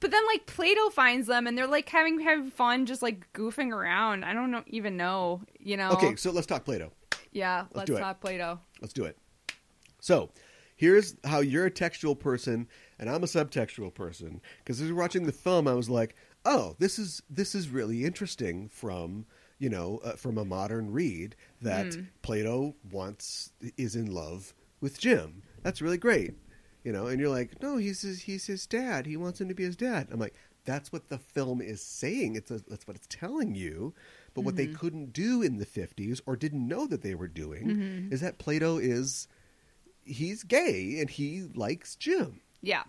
but 0.00 0.10
then 0.10 0.26
like 0.26 0.46
Plato 0.46 0.90
finds 0.90 1.26
them 1.26 1.46
and 1.46 1.56
they're 1.56 1.66
like 1.66 1.88
having 1.88 2.20
having 2.20 2.50
fun, 2.50 2.86
just 2.86 3.02
like 3.02 3.32
goofing 3.32 3.72
around. 3.72 4.24
I 4.24 4.32
don't 4.32 4.50
know, 4.50 4.62
even 4.66 4.96
know, 4.96 5.42
you 5.58 5.76
know. 5.76 5.90
Okay, 5.92 6.16
so 6.16 6.30
let's 6.30 6.46
talk 6.46 6.64
Plato. 6.64 6.92
yeah, 7.32 7.64
let's, 7.72 7.90
it. 7.90 7.98
talk 7.98 8.20
Plato. 8.20 8.60
Let's 8.80 8.92
do 8.92 9.04
it. 9.04 9.18
So, 10.00 10.30
here's 10.76 11.16
how 11.24 11.40
you're 11.40 11.66
a 11.66 11.70
textual 11.70 12.14
person 12.14 12.68
and 12.98 13.08
I'm 13.08 13.22
a 13.22 13.26
subtextual 13.26 13.94
person. 13.94 14.40
Because 14.58 14.80
as 14.80 14.88
we 14.88 14.92
were 14.92 15.00
watching 15.00 15.26
the 15.26 15.32
film, 15.32 15.68
I 15.68 15.74
was 15.74 15.88
like, 15.88 16.14
"Oh, 16.44 16.76
this 16.78 16.98
is 16.98 17.22
this 17.30 17.54
is 17.54 17.68
really 17.68 18.04
interesting." 18.04 18.68
From 18.68 19.26
you 19.58 19.68
know, 19.68 20.00
uh, 20.04 20.12
from 20.12 20.38
a 20.38 20.44
modern 20.44 20.90
read, 20.90 21.36
that 21.62 21.96
Plato 22.22 22.74
wants 22.90 23.52
is 23.76 23.96
in 23.96 24.06
love 24.06 24.54
with 24.80 25.00
Jim. 25.00 25.42
That's 25.62 25.82
really 25.82 25.98
great. 25.98 26.34
You 26.84 26.92
know, 26.92 27.06
and 27.06 27.20
you're 27.20 27.28
like, 27.28 27.60
"No, 27.62 27.76
he's 27.76 28.02
his, 28.02 28.22
he's 28.22 28.46
his 28.46 28.66
dad. 28.66 29.06
He 29.06 29.16
wants 29.16 29.40
him 29.40 29.48
to 29.48 29.54
be 29.54 29.64
his 29.64 29.76
dad." 29.76 30.08
I'm 30.10 30.20
like, 30.20 30.34
"That's 30.64 30.92
what 30.92 31.08
the 31.08 31.18
film 31.18 31.60
is 31.60 31.82
saying. 31.82 32.36
It's 32.36 32.50
a, 32.50 32.60
that's 32.68 32.86
what 32.86 32.96
it's 32.96 33.08
telling 33.08 33.54
you." 33.54 33.94
But 34.34 34.44
what 34.44 34.56
they 34.56 34.66
mm-hmm. 34.66 34.76
couldn't 34.76 35.12
do 35.12 35.42
in 35.42 35.56
the 35.56 35.66
50s 35.66 36.20
or 36.24 36.36
didn't 36.36 36.68
know 36.68 36.86
that 36.86 37.02
they 37.02 37.16
were 37.16 37.26
doing 37.26 37.66
mm-hmm. 37.66 38.12
is 38.12 38.20
that 38.20 38.38
Plato 38.38 38.78
is 38.78 39.26
he's 40.04 40.44
gay 40.44 40.98
and 41.00 41.10
he 41.10 41.48
likes 41.54 41.96
Jim. 41.96 42.40
Yeah. 42.62 42.84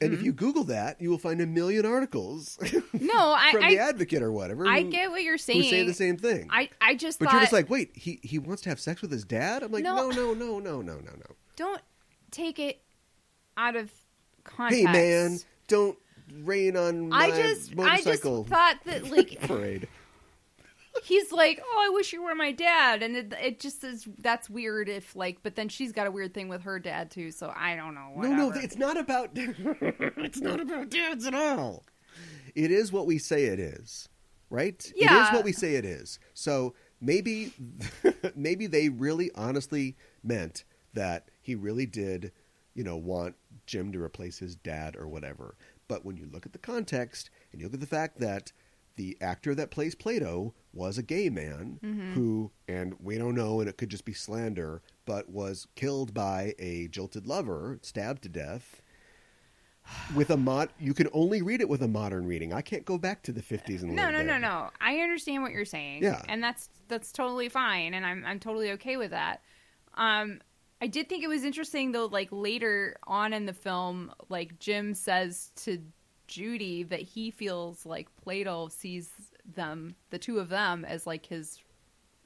And 0.00 0.14
if 0.14 0.22
you 0.22 0.32
mm-hmm. 0.32 0.44
Google 0.46 0.64
that, 0.64 1.00
you 1.00 1.10
will 1.10 1.18
find 1.18 1.40
a 1.40 1.46
million 1.46 1.84
articles 1.84 2.56
No, 2.92 3.34
I 3.36 3.50
from 3.50 3.64
I, 3.64 3.70
the 3.70 3.78
Advocate 3.80 4.22
or 4.22 4.30
whatever. 4.30 4.66
I 4.66 4.82
who- 4.82 4.90
get 4.90 5.10
what 5.10 5.22
you're 5.22 5.34
who 5.34 5.38
saying. 5.38 5.70
say 5.70 5.84
the 5.84 5.94
same 5.94 6.16
thing. 6.16 6.46
I 6.50 6.70
I 6.80 6.94
just 6.94 7.18
but 7.18 7.26
thought 7.26 7.32
you're 7.34 7.42
just 7.42 7.52
like, 7.52 7.68
wait, 7.68 7.90
he 7.94 8.20
he 8.22 8.38
wants 8.38 8.62
to 8.62 8.68
have 8.68 8.78
sex 8.78 9.02
with 9.02 9.10
his 9.10 9.24
dad? 9.24 9.62
I'm 9.62 9.72
like, 9.72 9.82
No. 9.82 10.08
no, 10.08 10.10
no, 10.10 10.34
no, 10.34 10.58
no, 10.60 10.80
no, 10.80 10.94
no, 10.94 11.00
no. 11.00 11.34
don't 11.56 11.80
take 12.30 12.58
it 12.58 12.82
out 13.56 13.76
of 13.76 13.90
context. 14.44 14.78
Hey, 14.78 14.84
man, 14.84 15.38
don't 15.66 15.98
rain 16.42 16.76
on 16.76 17.08
my 17.08 17.16
I 17.16 17.30
just 17.30 17.38
I 17.78 17.96
just 17.96 18.24
motorcycle 18.24 18.44
thought 18.44 18.78
that 18.84 19.10
like 19.10 19.40
parade. 19.42 19.88
he's 21.04 21.32
like, 21.32 21.62
oh, 21.64 21.86
I 21.86 21.94
wish 21.94 22.12
you 22.12 22.22
were 22.22 22.34
my 22.34 22.52
dad, 22.52 23.02
and 23.02 23.16
it, 23.16 23.34
it 23.40 23.60
just 23.60 23.84
is 23.84 24.06
that's 24.18 24.48
weird. 24.50 24.88
If 24.88 25.14
like, 25.16 25.42
but 25.42 25.56
then 25.56 25.68
she's 25.68 25.92
got 25.92 26.06
a 26.06 26.10
weird 26.10 26.34
thing 26.34 26.48
with 26.48 26.62
her 26.62 26.78
dad 26.78 27.10
too, 27.10 27.30
so 27.30 27.52
I 27.54 27.76
don't 27.76 27.94
know. 27.94 28.12
No, 28.16 28.28
no, 28.28 28.50
it's 28.50 28.76
not 28.76 28.96
about 28.96 29.30
it's 29.34 30.40
not 30.40 30.60
about 30.60 30.90
dads 30.90 31.26
at 31.26 31.34
all. 31.34 31.84
It 32.54 32.70
is 32.70 32.92
what 32.92 33.06
we 33.06 33.18
say 33.18 33.44
it 33.44 33.60
is, 33.60 34.08
right? 34.50 34.92
Yeah. 34.96 35.18
It 35.18 35.22
is 35.22 35.32
what 35.32 35.44
we 35.44 35.52
say 35.52 35.76
it 35.76 35.84
is. 35.84 36.18
So 36.34 36.74
maybe 37.00 37.52
maybe 38.34 38.66
they 38.66 38.88
really 38.88 39.30
honestly 39.34 39.96
meant 40.22 40.64
that 40.94 41.28
he 41.48 41.54
really 41.54 41.86
did, 41.86 42.30
you 42.74 42.84
know, 42.84 42.96
want 42.96 43.34
Jim 43.64 43.90
to 43.92 44.02
replace 44.02 44.38
his 44.38 44.54
dad 44.54 44.94
or 44.96 45.08
whatever. 45.08 45.56
But 45.88 46.04
when 46.04 46.18
you 46.18 46.28
look 46.30 46.44
at 46.44 46.52
the 46.52 46.58
context 46.58 47.30
and 47.50 47.60
you 47.60 47.66
look 47.66 47.74
at 47.74 47.80
the 47.80 47.86
fact 47.86 48.20
that 48.20 48.52
the 48.96 49.16
actor 49.22 49.54
that 49.54 49.70
plays 49.70 49.94
Plato 49.94 50.52
was 50.74 50.98
a 50.98 51.02
gay 51.02 51.30
man 51.30 51.78
Mm-hmm. 51.82 52.12
who, 52.12 52.50
and 52.68 52.94
we 53.00 53.16
don't 53.16 53.34
know, 53.34 53.60
and 53.60 53.68
it 53.68 53.78
could 53.78 53.88
just 53.88 54.04
be 54.04 54.12
slander, 54.12 54.82
but 55.06 55.30
was 55.30 55.66
killed 55.74 56.12
by 56.12 56.54
a 56.58 56.88
jilted 56.88 57.26
lover, 57.26 57.78
stabbed 57.80 58.22
to 58.24 58.28
death. 58.28 58.82
With 60.14 60.28
a 60.28 60.36
mod, 60.36 60.68
you 60.78 60.92
can 60.92 61.08
only 61.14 61.40
read 61.40 61.62
it 61.62 61.68
with 61.70 61.80
a 61.80 61.88
modern 61.88 62.26
reading. 62.26 62.52
I 62.52 62.60
can't 62.60 62.84
go 62.84 62.98
back 62.98 63.22
to 63.22 63.32
the 63.32 63.40
fifties 63.40 63.82
and 63.82 63.94
No, 63.96 64.10
no, 64.10 64.22
no, 64.22 64.36
no. 64.36 64.68
I 64.82 64.98
understand 64.98 65.42
what 65.42 65.52
you're 65.52 65.64
saying. 65.64 66.02
Yeah. 66.02 66.20
And 66.28 66.42
that's 66.42 66.68
that's 66.88 67.10
totally 67.10 67.48
fine 67.48 67.94
and 67.94 68.04
I'm 68.04 68.22
I'm 68.26 68.38
totally 68.38 68.72
okay 68.72 68.98
with 68.98 69.12
that. 69.12 69.40
Um 69.94 70.40
I 70.80 70.86
did 70.86 71.08
think 71.08 71.24
it 71.24 71.28
was 71.28 71.44
interesting 71.44 71.92
though 71.92 72.06
like 72.06 72.28
later 72.30 72.96
on 73.06 73.32
in 73.32 73.46
the 73.46 73.52
film 73.52 74.12
like 74.28 74.58
Jim 74.58 74.94
says 74.94 75.50
to 75.64 75.78
Judy 76.26 76.82
that 76.84 77.00
he 77.00 77.30
feels 77.30 77.84
like 77.86 78.08
Plato 78.22 78.68
sees 78.68 79.10
them 79.54 79.94
the 80.10 80.18
two 80.18 80.38
of 80.38 80.48
them 80.48 80.84
as 80.84 81.06
like 81.06 81.26
his 81.26 81.58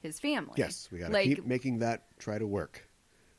his 0.01 0.19
family. 0.19 0.53
Yes, 0.57 0.89
we 0.91 0.99
got 0.99 1.07
to 1.07 1.13
like 1.13 1.25
keep 1.25 1.45
making 1.45 1.79
that 1.79 2.03
try 2.19 2.37
to 2.37 2.45
work. 2.45 2.85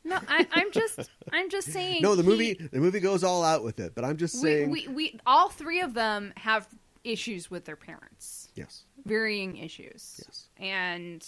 no 0.05 0.19
I, 0.29 0.47
I'm 0.53 0.73
just 0.73 1.11
I'm 1.33 1.51
just 1.51 1.69
saying 1.71 2.01
No, 2.03 2.15
the 2.15 2.23
he- 2.23 2.29
movie 2.29 2.55
the 2.73 2.81
movie 2.81 3.01
goes 3.01 3.23
all 3.23 3.45
out 3.45 3.63
with 3.63 3.79
it, 3.81 3.95
but 3.95 4.05
I'm 4.05 4.17
just 4.17 4.35
we, 4.37 4.41
saying. 4.43 4.71
we 4.71 4.89
we 4.89 5.21
all 5.27 5.49
three 5.51 5.81
of 5.83 5.93
them 5.95 6.33
have 6.37 6.67
issues 7.05 7.51
with 7.51 7.67
their 7.67 7.77
parents. 7.77 8.49
yes, 8.55 8.85
Varying 9.05 9.59
issues. 9.59 10.23
Yes. 10.27 10.49
And 10.59 11.27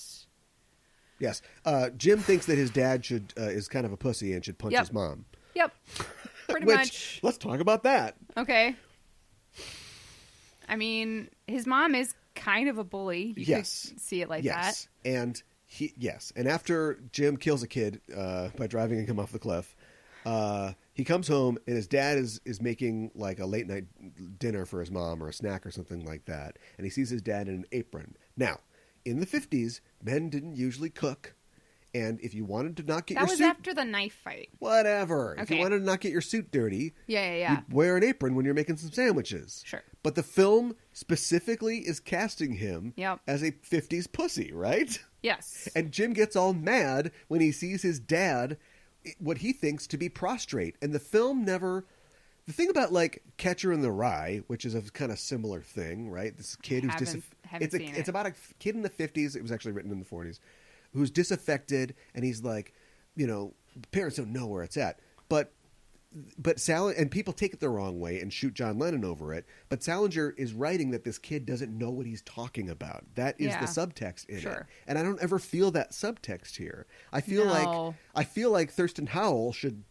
yes. 1.18 1.42
Uh, 1.64 1.90
Jim 1.90 2.18
thinks 2.18 2.46
that 2.46 2.56
his 2.58 2.70
dad 2.70 3.04
should 3.04 3.32
uh, 3.38 3.42
is 3.42 3.68
kind 3.68 3.86
of 3.86 3.92
a 3.92 3.96
pussy 3.96 4.32
and 4.32 4.44
should 4.44 4.58
punch 4.58 4.72
Yep. 4.72 4.80
his 4.80 4.92
mom. 4.92 5.24
Yep. 5.54 5.72
Pretty 6.48 6.66
Which 6.66 6.76
much. 6.76 7.20
let's 7.22 7.38
talk 7.38 7.60
about 7.60 7.82
that. 7.84 8.16
Okay. 8.36 8.76
I 10.68 10.76
mean, 10.76 11.28
his 11.46 11.66
mom 11.66 11.94
is 11.94 12.14
kind 12.34 12.68
of 12.68 12.78
a 12.78 12.84
bully. 12.84 13.34
You 13.36 13.44
Yes. 13.46 13.88
could 13.90 14.00
see 14.00 14.22
it 14.22 14.28
like 14.28 14.44
that. 14.44 14.64
yes, 14.66 14.88
and 15.04 15.40
he 15.64 15.92
yes, 15.96 16.32
and 16.36 16.46
after 16.48 17.00
Jim 17.12 17.36
kills 17.36 17.62
a 17.62 17.68
kid 17.68 18.00
uh, 18.14 18.48
by 18.56 18.66
driving 18.66 19.06
him 19.06 19.18
off 19.18 19.32
the 19.32 19.38
cliff, 19.38 19.76
uh, 20.24 20.72
he 20.92 21.04
comes 21.04 21.28
home 21.28 21.56
and 21.66 21.76
his 21.76 21.86
dad 21.86 22.18
is 22.18 22.40
is 22.44 22.60
making 22.60 23.10
like 23.14 23.38
a 23.40 23.46
late 23.46 23.66
night 23.66 23.84
dinner 24.38 24.66
for 24.66 24.80
his 24.80 24.90
mom 24.90 25.22
or 25.22 25.28
a 25.28 25.32
snack 25.32 25.64
or 25.66 25.70
something 25.70 26.04
like 26.04 26.24
that, 26.26 26.58
and 26.78 26.84
he 26.84 26.90
sees 26.90 27.10
his 27.10 27.22
dad 27.22 27.48
in 27.48 27.54
an 27.54 27.66
apron. 27.72 28.16
Now, 28.36 28.58
in 29.06 29.20
the 29.20 29.26
fifties, 29.26 29.80
men 30.02 30.28
didn't 30.28 30.56
usually 30.56 30.90
cook, 30.90 31.34
and 31.94 32.20
if 32.20 32.34
you 32.34 32.44
wanted 32.44 32.76
to 32.76 32.82
not 32.82 33.06
get 33.06 33.14
that. 33.14 33.20
That 33.20 33.26
your 33.28 33.30
was 33.32 33.38
suit, 33.38 33.44
after 33.46 33.72
the 33.74 33.84
knife 33.84 34.18
fight. 34.22 34.50
whatever, 34.58 35.34
if 35.38 35.48
you 35.48 35.56
Okay. 35.56 35.62
wanted 35.62 35.78
to 35.78 35.84
not 35.84 36.00
get 36.00 36.12
your 36.12 36.20
suit 36.20 36.50
dirty, 36.50 36.92
Yeah, 37.06 37.24
yeah, 37.32 37.36
yeah. 37.38 37.60
wear 37.70 37.96
an 37.96 38.04
apron 38.04 38.34
when 38.34 38.44
you're 38.44 38.54
making 38.54 38.76
some 38.76 38.90
sandwiches. 38.92 39.62
Sure. 39.64 39.82
But 40.02 40.14
the 40.16 40.22
film 40.22 40.76
specifically 40.92 41.78
is 41.78 42.00
casting 42.00 42.54
him 42.56 42.92
Yep. 42.96 43.20
as 43.26 43.42
a 43.42 43.52
50s 43.52 44.06
pussy, 44.06 44.52
right? 44.52 44.98
Yes. 45.22 45.68
And 45.74 45.92
Jim 45.92 46.12
gets 46.12 46.36
all 46.36 46.52
mad 46.52 47.12
when 47.28 47.40
he 47.40 47.50
sees 47.52 47.82
his 47.82 47.98
dad, 47.98 48.58
eh, 49.04 49.12
what 49.18 49.38
he 49.38 49.52
thinks 49.52 49.86
to 49.88 49.96
be 49.96 50.08
prostrate. 50.08 50.76
And 50.82 50.92
the 50.92 51.00
film 51.00 51.44
never. 51.44 51.86
The 52.46 52.52
thing 52.52 52.70
about 52.70 52.92
like 52.92 53.24
Catcher 53.38 53.72
in 53.72 53.80
the 53.80 53.90
Rye, 53.90 54.42
which 54.46 54.64
is 54.64 54.74
a 54.76 54.82
kind 54.82 55.10
of 55.10 55.18
similar 55.18 55.62
thing, 55.62 56.10
right? 56.10 56.36
This 56.36 56.54
kid 56.54 56.84
who's 56.84 56.92
Haven't- 56.92 57.24
haven't 57.46 57.64
it's 57.66 57.74
a, 57.74 57.78
seen 57.78 57.94
it's 57.94 58.08
about 58.08 58.26
a 58.26 58.34
kid 58.58 58.74
in 58.74 58.82
the 58.82 58.90
50s. 58.90 59.36
It 59.36 59.42
was 59.42 59.52
actually 59.52 59.72
written 59.72 59.90
in 59.92 59.98
the 59.98 60.04
40s, 60.04 60.38
who's 60.92 61.10
disaffected, 61.10 61.94
and 62.14 62.24
he's 62.24 62.42
like, 62.42 62.72
you 63.16 63.26
know, 63.26 63.54
parents 63.92 64.16
don't 64.16 64.32
know 64.32 64.46
where 64.46 64.62
it's 64.62 64.76
at, 64.76 65.00
but 65.28 65.52
but 66.38 66.58
Sal 66.58 66.88
and 66.88 67.10
people 67.10 67.34
take 67.34 67.52
it 67.52 67.60
the 67.60 67.68
wrong 67.68 68.00
way 68.00 68.20
and 68.20 68.32
shoot 68.32 68.54
John 68.54 68.78
Lennon 68.78 69.04
over 69.04 69.34
it. 69.34 69.44
But 69.68 69.82
Salinger 69.82 70.34
is 70.38 70.54
writing 70.54 70.90
that 70.92 71.04
this 71.04 71.18
kid 71.18 71.44
doesn't 71.44 71.76
know 71.76 71.90
what 71.90 72.06
he's 72.06 72.22
talking 72.22 72.70
about. 72.70 73.04
That 73.16 73.38
is 73.38 73.48
Yeah. 73.48 73.60
the 73.60 73.66
subtext 73.66 74.26
in 74.30 74.36
it, 74.38 74.40
Sure. 74.42 74.66
and 74.86 74.98
I 74.98 75.02
don't 75.02 75.20
ever 75.20 75.38
feel 75.38 75.70
that 75.72 75.90
subtext 75.90 76.56
here. 76.56 76.86
I 77.12 77.20
feel 77.20 77.44
No. 77.44 77.52
like 77.52 77.94
I 78.14 78.24
feel 78.24 78.50
like 78.50 78.70
Thurston 78.70 79.08
Howell 79.08 79.52
should 79.52 79.82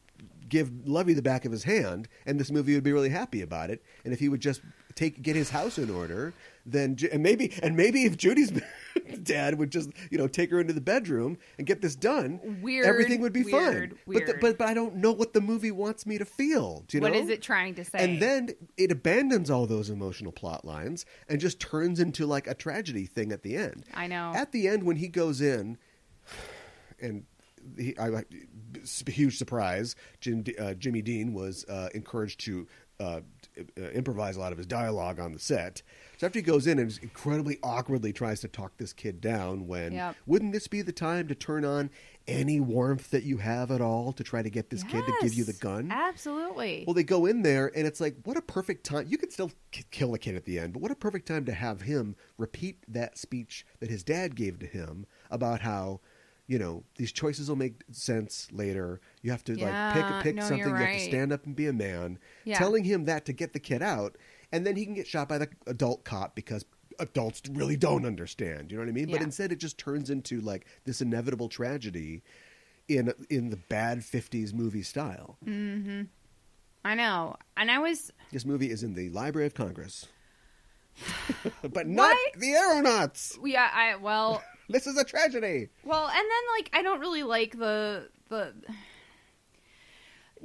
give 0.50 0.88
Lovey 0.88 1.14
the 1.14 1.22
back 1.22 1.46
of 1.46 1.52
his 1.52 1.64
hand, 1.66 2.08
and 2.26 2.40
this 2.40 2.50
movie 2.50 2.74
would 2.74 2.84
be 2.84 2.94
really 2.94 3.10
happy 3.10 3.42
about 3.42 3.70
it. 3.70 3.84
And 4.04 4.12
if 4.14 4.20
he 4.20 4.30
would 4.30 4.42
just 4.42 4.62
take 4.96 5.22
get 5.22 5.36
his 5.36 5.50
house 5.50 5.78
in 5.78 5.90
order, 5.90 6.34
then 6.66 6.98
and 7.12 7.22
maybe 7.22 7.54
and 7.62 7.76
maybe 7.76 8.06
if 8.06 8.18
Judy's 8.18 8.52
dad 9.24 9.58
would 9.60 9.72
just 9.72 9.90
you 10.10 10.18
know 10.18 10.28
take 10.28 10.50
her 10.52 10.60
into 10.60 10.74
the 10.74 10.82
bedroom 10.82 11.38
and 11.58 11.68
get 11.68 11.82
this 11.82 11.96
done, 11.96 12.60
Weird, 12.62 12.86
everything 12.86 13.22
would 13.22 13.34
be 13.34 13.44
weird, 13.44 13.92
fine. 13.92 14.00
But, 14.08 14.26
the, 14.26 14.38
but 14.42 14.58
but 14.58 14.68
I 14.68 14.74
don't 14.74 14.96
know 14.96 15.12
what 15.12 15.34
the 15.34 15.42
movie 15.42 15.72
wants 15.72 16.06
me 16.06 16.18
to 16.18 16.26
feel. 16.26 16.84
Do 16.88 16.98
you 16.98 17.02
What 17.02 17.14
know 17.14 17.20
is 17.20 17.30
it 17.30 17.42
trying 17.42 17.76
to 17.76 17.84
say? 17.86 18.00
And 18.00 18.22
then 18.22 18.50
it 18.78 18.92
abandons 18.92 19.50
all 19.50 19.66
those 19.68 19.90
emotional 19.90 20.32
plot 20.32 20.66
lines 20.66 21.06
and 21.30 21.40
just 21.40 21.60
turns 21.60 22.00
into 22.00 22.26
like 22.26 22.48
a 22.48 22.54
tragedy 22.54 23.06
thing 23.06 23.32
at 23.32 23.44
the 23.44 23.58
end. 23.58 23.86
I 23.94 24.08
know. 24.08 24.32
At 24.34 24.52
the 24.52 24.68
end, 24.68 24.84
when 24.84 24.96
he 24.96 25.08
goes 25.08 25.42
in, 25.42 25.78
and 27.00 27.26
he, 27.78 27.98
I 27.98 28.08
like 28.08 28.28
huge 29.08 29.38
surprise. 29.38 29.96
Jim, 30.22 30.44
uh, 30.60 30.74
Jimmy 30.74 31.02
Dean 31.02 31.34
was 31.34 31.66
uh, 31.66 31.90
encouraged 31.94 32.40
to 32.42 32.68
uh, 33.00 33.22
uh, 33.58 33.82
improvise 33.92 34.36
a 34.36 34.40
lot 34.40 34.52
of 34.52 34.58
his 34.58 34.68
dialogue 34.68 35.20
on 35.20 35.32
the 35.34 35.40
set. 35.40 35.82
So 36.18 36.28
after 36.28 36.40
he 36.40 36.44
goes 36.44 36.66
in 36.68 36.80
and 36.80 36.90
just 36.90 37.04
incredibly 37.04 37.58
awkwardly 37.62 38.14
tries 38.14 38.40
to 38.42 38.48
talk 38.48 38.78
this 38.78 38.94
kid 38.94 39.20
down, 39.22 39.68
when 39.68 39.94
Yep. 39.94 40.16
wouldn't 40.26 40.54
this 40.54 40.68
be 40.68 40.82
the 40.82 40.92
time 40.92 41.28
to 41.28 41.36
turn 41.36 41.66
on 41.66 41.90
any 42.28 42.60
warmth 42.60 43.12
that 43.12 43.24
you 43.24 43.38
have 43.38 43.70
at 43.72 43.82
all 43.82 44.12
to 44.14 44.24
try 44.24 44.42
to 44.42 44.50
get 44.50 44.70
this 44.70 44.84
kid 44.84 45.06
to 45.06 45.14
give 45.22 45.34
you 45.34 45.44
the 45.44 45.54
gun? 45.54 45.92
Absolutely. 45.92 46.84
Well, 46.88 46.94
they 46.94 47.04
go 47.04 47.26
in 47.26 47.42
there, 47.44 47.72
and 47.76 47.86
it's 47.86 48.00
like, 48.02 48.16
what 48.24 48.38
a 48.38 48.42
perfect 48.42 48.86
time. 48.86 49.06
You 49.10 49.18
could 49.18 49.32
still 49.32 49.52
k- 49.72 49.84
kill 49.92 50.12
the 50.14 50.20
kid 50.20 50.36
at 50.36 50.46
the 50.46 50.58
end, 50.58 50.74
but 50.74 50.82
what 50.82 50.92
a 50.92 50.96
perfect 50.96 51.28
time 51.28 51.46
to 51.46 51.54
have 51.54 51.82
him 51.82 52.16
repeat 52.38 52.84
that 52.88 53.18
speech 53.18 53.66
that 53.80 53.90
his 53.90 54.04
dad 54.04 54.36
gave 54.36 54.58
to 54.60 54.66
him 54.66 55.06
about 55.30 55.62
how, 55.62 56.00
you 56.48 56.60
know, 56.60 56.84
these 56.98 57.12
choices 57.12 57.50
will 57.50 57.56
make 57.56 57.82
sense 57.92 58.48
later. 58.52 59.02
You 59.22 59.32
have 59.32 59.44
to 59.46 59.56
like 59.56 59.94
pick 59.94 60.24
pick 60.24 60.36
no, 60.36 60.42
something. 60.42 60.60
you're 60.60 60.70
You 60.70 60.86
have 60.86 60.96
to 60.96 61.00
stand 61.04 61.34
up 61.34 61.46
and 61.46 61.56
be 61.56 61.68
a 61.68 61.74
man. 61.74 62.20
Yeah. 62.44 62.58
Telling 62.58 62.84
him 62.84 63.06
that 63.06 63.26
to 63.26 63.34
get 63.34 63.54
the 63.54 63.60
kid 63.60 63.82
out, 63.82 64.18
and 64.52 64.66
then 64.66 64.76
he 64.76 64.86
can 64.86 64.94
get 64.94 65.08
shot 65.08 65.28
by 65.28 65.38
the 65.40 65.50
adult 65.66 66.04
cop 66.04 66.36
because 66.36 66.64
adults 67.00 67.42
really 67.52 67.76
don't 67.76 68.06
understand. 68.06 68.72
You 68.72 68.78
know 68.78 68.84
what 68.84 68.90
I 68.90 68.94
mean? 68.94 69.10
But 69.12 69.22
instead, 69.22 69.52
it 69.52 69.60
just 69.60 69.78
turns 69.78 70.10
into 70.10 70.40
like 70.42 70.66
this 70.86 71.02
inevitable 71.02 71.50
tragedy 71.50 72.22
in 72.88 73.12
in 73.30 73.50
the 73.50 73.58
bad 73.58 74.00
'50s 74.02 74.54
movie 74.54 74.84
style. 74.84 75.38
Mm-hmm. 75.46 76.04
I 76.84 76.94
know. 76.94 77.36
And 77.58 77.72
I 77.72 77.80
was 77.80 78.12
This 78.32 78.46
movie 78.46 78.70
is 78.70 78.84
in 78.84 78.94
the 78.94 79.10
Library 79.10 79.48
of 79.48 79.56
Congress, 79.56 80.06
but 81.64 81.88
not 81.88 82.12
Why- 82.14 82.32
the 82.38 82.52
aeronauts. 82.52 83.38
yeah, 83.44 83.72
I 83.74 83.96
well, 83.96 84.44
This 84.70 84.88
is 84.88 84.98
a 84.98 85.04
tragedy. 85.04 85.70
well, 85.84 86.06
and 86.08 86.16
then 86.16 86.44
like 86.58 86.70
I 86.74 86.82
don't 86.82 87.00
really 87.00 87.24
like 87.24 87.58
the 87.58 88.10
the 88.30 88.54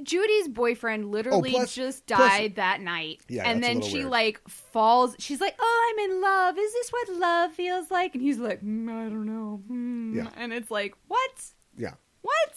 Judy's 0.03 0.47
boyfriend 0.47 1.11
literally 1.11 1.51
Oh, 1.51 1.57
plus- 1.59 1.75
just 1.75 2.07
plus- 2.07 2.17
died 2.19 2.55
that 2.55 2.81
night. 2.81 3.19
Yeah, 3.27 3.43
and 3.49 3.63
then 3.63 3.81
she 3.81 3.99
weird. 3.99 4.09
like 4.09 4.47
falls. 4.47 5.15
She's 5.19 5.39
like, 5.41 5.55
"Oh, 5.59 5.93
I'm 5.99 6.09
in 6.11 6.21
love. 6.21 6.57
Is 6.57 6.73
this 6.73 6.89
what 6.91 7.09
love 7.19 7.51
feels 7.53 7.91
like?" 7.91 8.15
And 8.15 8.23
he's 8.23 8.39
like, 8.39 8.63
mm, 8.63 8.89
"I 8.89 9.09
don't 9.09 9.25
know." 9.25 9.61
Hmm." 9.67 10.15
Yeah. 10.17 10.29
And 10.37 10.53
it's 10.53 10.71
like, 10.71 10.95
"What? 11.07 11.31
Yeah, 11.77 11.93
What?" 12.21 12.53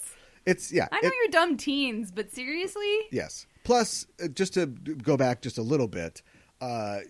it's 0.47 0.73
yeah. 0.73 0.89
I 0.93 1.01
know 1.01 1.09
it- 1.09 1.15
you're 1.23 1.31
dumb 1.33 1.57
teens, 1.57 2.13
but 2.13 2.31
seriously? 2.33 2.99
Yes. 3.11 3.47
Plus, 3.65 4.07
uh, 4.23 4.29
just 4.29 4.55
to 4.55 4.67
go 4.67 5.17
back 5.17 5.43
just 5.43 5.59
a 5.59 5.63
little 5.63 5.89
bit, 5.89 6.23
uh, 6.61 7.01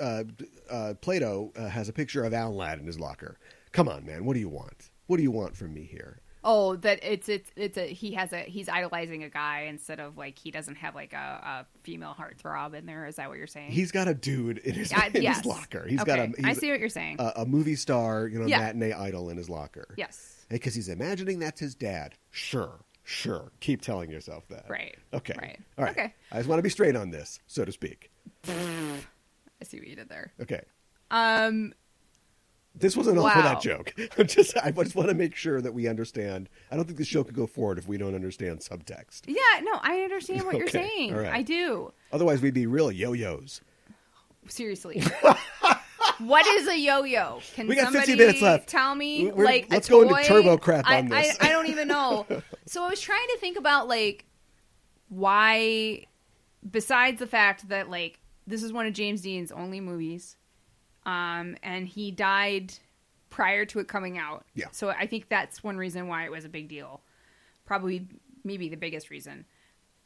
uh, 0.00 0.24
uh, 0.70 0.94
Plato 1.00 1.52
uh, 1.56 1.68
has 1.68 1.88
a 1.88 1.92
picture 1.92 2.24
of 2.24 2.32
Alan 2.32 2.56
Ladd 2.56 2.78
in 2.80 2.86
his 2.86 2.98
locker. 2.98 3.38
Come 3.76 3.88
on, 3.88 4.04
man. 4.06 4.24
What 4.24 4.34
do 4.34 4.40
you 4.40 4.48
want? 4.48 4.90
What 5.06 5.18
do 5.18 5.22
you 5.22 5.30
want 5.30 5.54
from 5.56 5.74
me 5.74 5.82
here? 5.84 6.20
Oh, 6.48 6.76
that 6.76 7.00
it's 7.02 7.28
it's 7.28 7.50
it's 7.56 7.76
a 7.76 7.86
he 7.88 8.12
has 8.14 8.32
a 8.32 8.38
he's 8.40 8.68
idolizing 8.68 9.24
a 9.24 9.28
guy 9.28 9.66
instead 9.68 9.98
of 9.98 10.16
like 10.16 10.38
he 10.38 10.50
doesn't 10.52 10.76
have 10.76 10.94
like 10.94 11.12
a, 11.12 11.16
a 11.16 11.66
female 11.82 12.14
heartthrob 12.18 12.72
in 12.74 12.86
there. 12.86 13.04
Is 13.06 13.16
that 13.16 13.28
what 13.28 13.36
you're 13.36 13.46
saying? 13.48 13.72
He's 13.72 13.90
got 13.90 14.06
a 14.06 14.14
dude 14.14 14.58
in 14.58 14.74
his, 14.74 14.92
Uh, 14.92 15.10
in 15.12 15.22
yes. 15.22 15.38
his 15.38 15.46
locker. 15.46 15.86
He's 15.88 16.00
okay. 16.00 16.16
got 16.16 16.18
a, 16.20 16.32
I 16.44 16.48
he's 16.50 16.58
see 16.60 16.70
what 16.70 16.78
you're 16.80 16.88
saying. 16.88 17.16
a, 17.18 17.32
a 17.36 17.46
movie 17.46 17.74
star, 17.76 18.28
you 18.28 18.38
know, 18.38 18.46
Yeah. 18.46 18.58
matinee 18.60 18.92
idol 18.92 19.28
in 19.28 19.36
his 19.36 19.50
locker. 19.50 19.92
yes. 19.98 20.44
Because 20.48 20.74
he's 20.74 20.88
imagining 20.88 21.40
that's 21.40 21.58
his 21.58 21.74
dad. 21.74 22.14
Sure, 22.30 22.78
sure. 23.02 23.50
Keep 23.58 23.82
telling 23.82 24.10
yourself 24.12 24.46
that. 24.48 24.66
Right. 24.70 24.96
Okay. 25.12 25.34
Right. 25.36 25.58
All 25.76 25.84
right. 25.84 25.90
Okay. 25.98 26.14
I 26.30 26.36
just 26.36 26.48
want 26.48 26.60
to 26.60 26.62
be 26.62 26.70
straight 26.70 26.94
on 26.94 27.10
this, 27.10 27.40
so 27.48 27.64
to 27.64 27.72
speak. 27.72 28.10
I 28.46 29.64
see 29.64 29.78
what 29.78 29.88
you 29.88 29.96
did 29.96 30.08
there. 30.08 30.32
Okay. 30.40 30.62
Um. 31.10 31.72
This 32.78 32.96
wasn't 32.96 33.18
all 33.18 33.28
for 33.30 33.42
that 33.42 33.60
joke. 33.62 33.94
I'm 34.18 34.26
just, 34.26 34.56
I 34.58 34.70
just 34.70 34.94
want 34.94 35.08
to 35.08 35.14
make 35.14 35.34
sure 35.34 35.60
that 35.62 35.72
we 35.72 35.88
understand. 35.88 36.48
I 36.70 36.76
don't 36.76 36.84
think 36.84 36.98
the 36.98 37.04
show 37.04 37.24
could 37.24 37.34
go 37.34 37.46
forward 37.46 37.78
if 37.78 37.88
we 37.88 37.96
don't 37.96 38.14
understand 38.14 38.60
subtext. 38.60 39.22
Yeah. 39.26 39.60
No, 39.62 39.78
I 39.82 40.00
understand 40.02 40.44
what 40.44 40.56
you're 40.56 40.68
saying. 40.82 41.14
Right. 41.14 41.32
I 41.32 41.42
do. 41.42 41.92
Otherwise, 42.12 42.42
we'd 42.42 42.54
be 42.54 42.66
real 42.66 42.92
yo-yos. 42.92 43.62
Seriously. 44.48 45.02
what 46.18 46.46
is 46.46 46.68
a 46.68 46.78
yo-yo? 46.78 47.40
Can 47.54 47.66
We 47.66 47.76
got 47.76 47.92
50 47.92 47.98
somebody 47.98 48.16
minutes 48.16 48.42
left. 48.42 48.68
tell 48.68 48.94
me? 48.94 49.30
We're- 49.30 49.44
like, 49.44 49.66
let's 49.70 49.88
go 49.88 50.02
into 50.02 50.22
turbo 50.24 50.58
crap 50.58 50.84
I, 50.86 50.98
on 50.98 51.08
this. 51.08 51.36
I, 51.40 51.48
I 51.48 51.52
don't 51.52 51.68
even 51.68 51.88
know. 51.88 52.26
so 52.66 52.84
I 52.84 52.90
was 52.90 53.00
trying 53.00 53.26
to 53.32 53.38
think 53.38 53.56
about 53.56 53.88
like 53.88 54.26
why, 55.08 56.04
besides 56.68 57.18
the 57.20 57.26
fact 57.26 57.68
that 57.68 57.88
like 57.90 58.18
this 58.46 58.62
is 58.62 58.72
one 58.72 58.86
of 58.86 58.92
James 58.92 59.22
Dean's 59.22 59.50
only 59.50 59.80
movies, 59.80 60.36
um, 61.06 61.56
and 61.62 61.88
he 61.88 62.10
died 62.10 62.74
prior 63.30 63.64
to 63.66 63.78
it 63.78 63.88
coming 63.88 64.18
out. 64.18 64.44
Yeah. 64.54 64.66
So 64.72 64.90
I 64.90 65.06
think 65.06 65.28
that's 65.30 65.64
one 65.64 65.76
reason 65.78 66.08
why 66.08 66.24
it 66.24 66.30
was 66.30 66.44
a 66.44 66.48
big 66.50 66.68
deal. 66.68 67.00
Probably, 67.64 68.06
maybe 68.44 68.68
the 68.68 68.76
biggest 68.76 69.08
reason. 69.10 69.46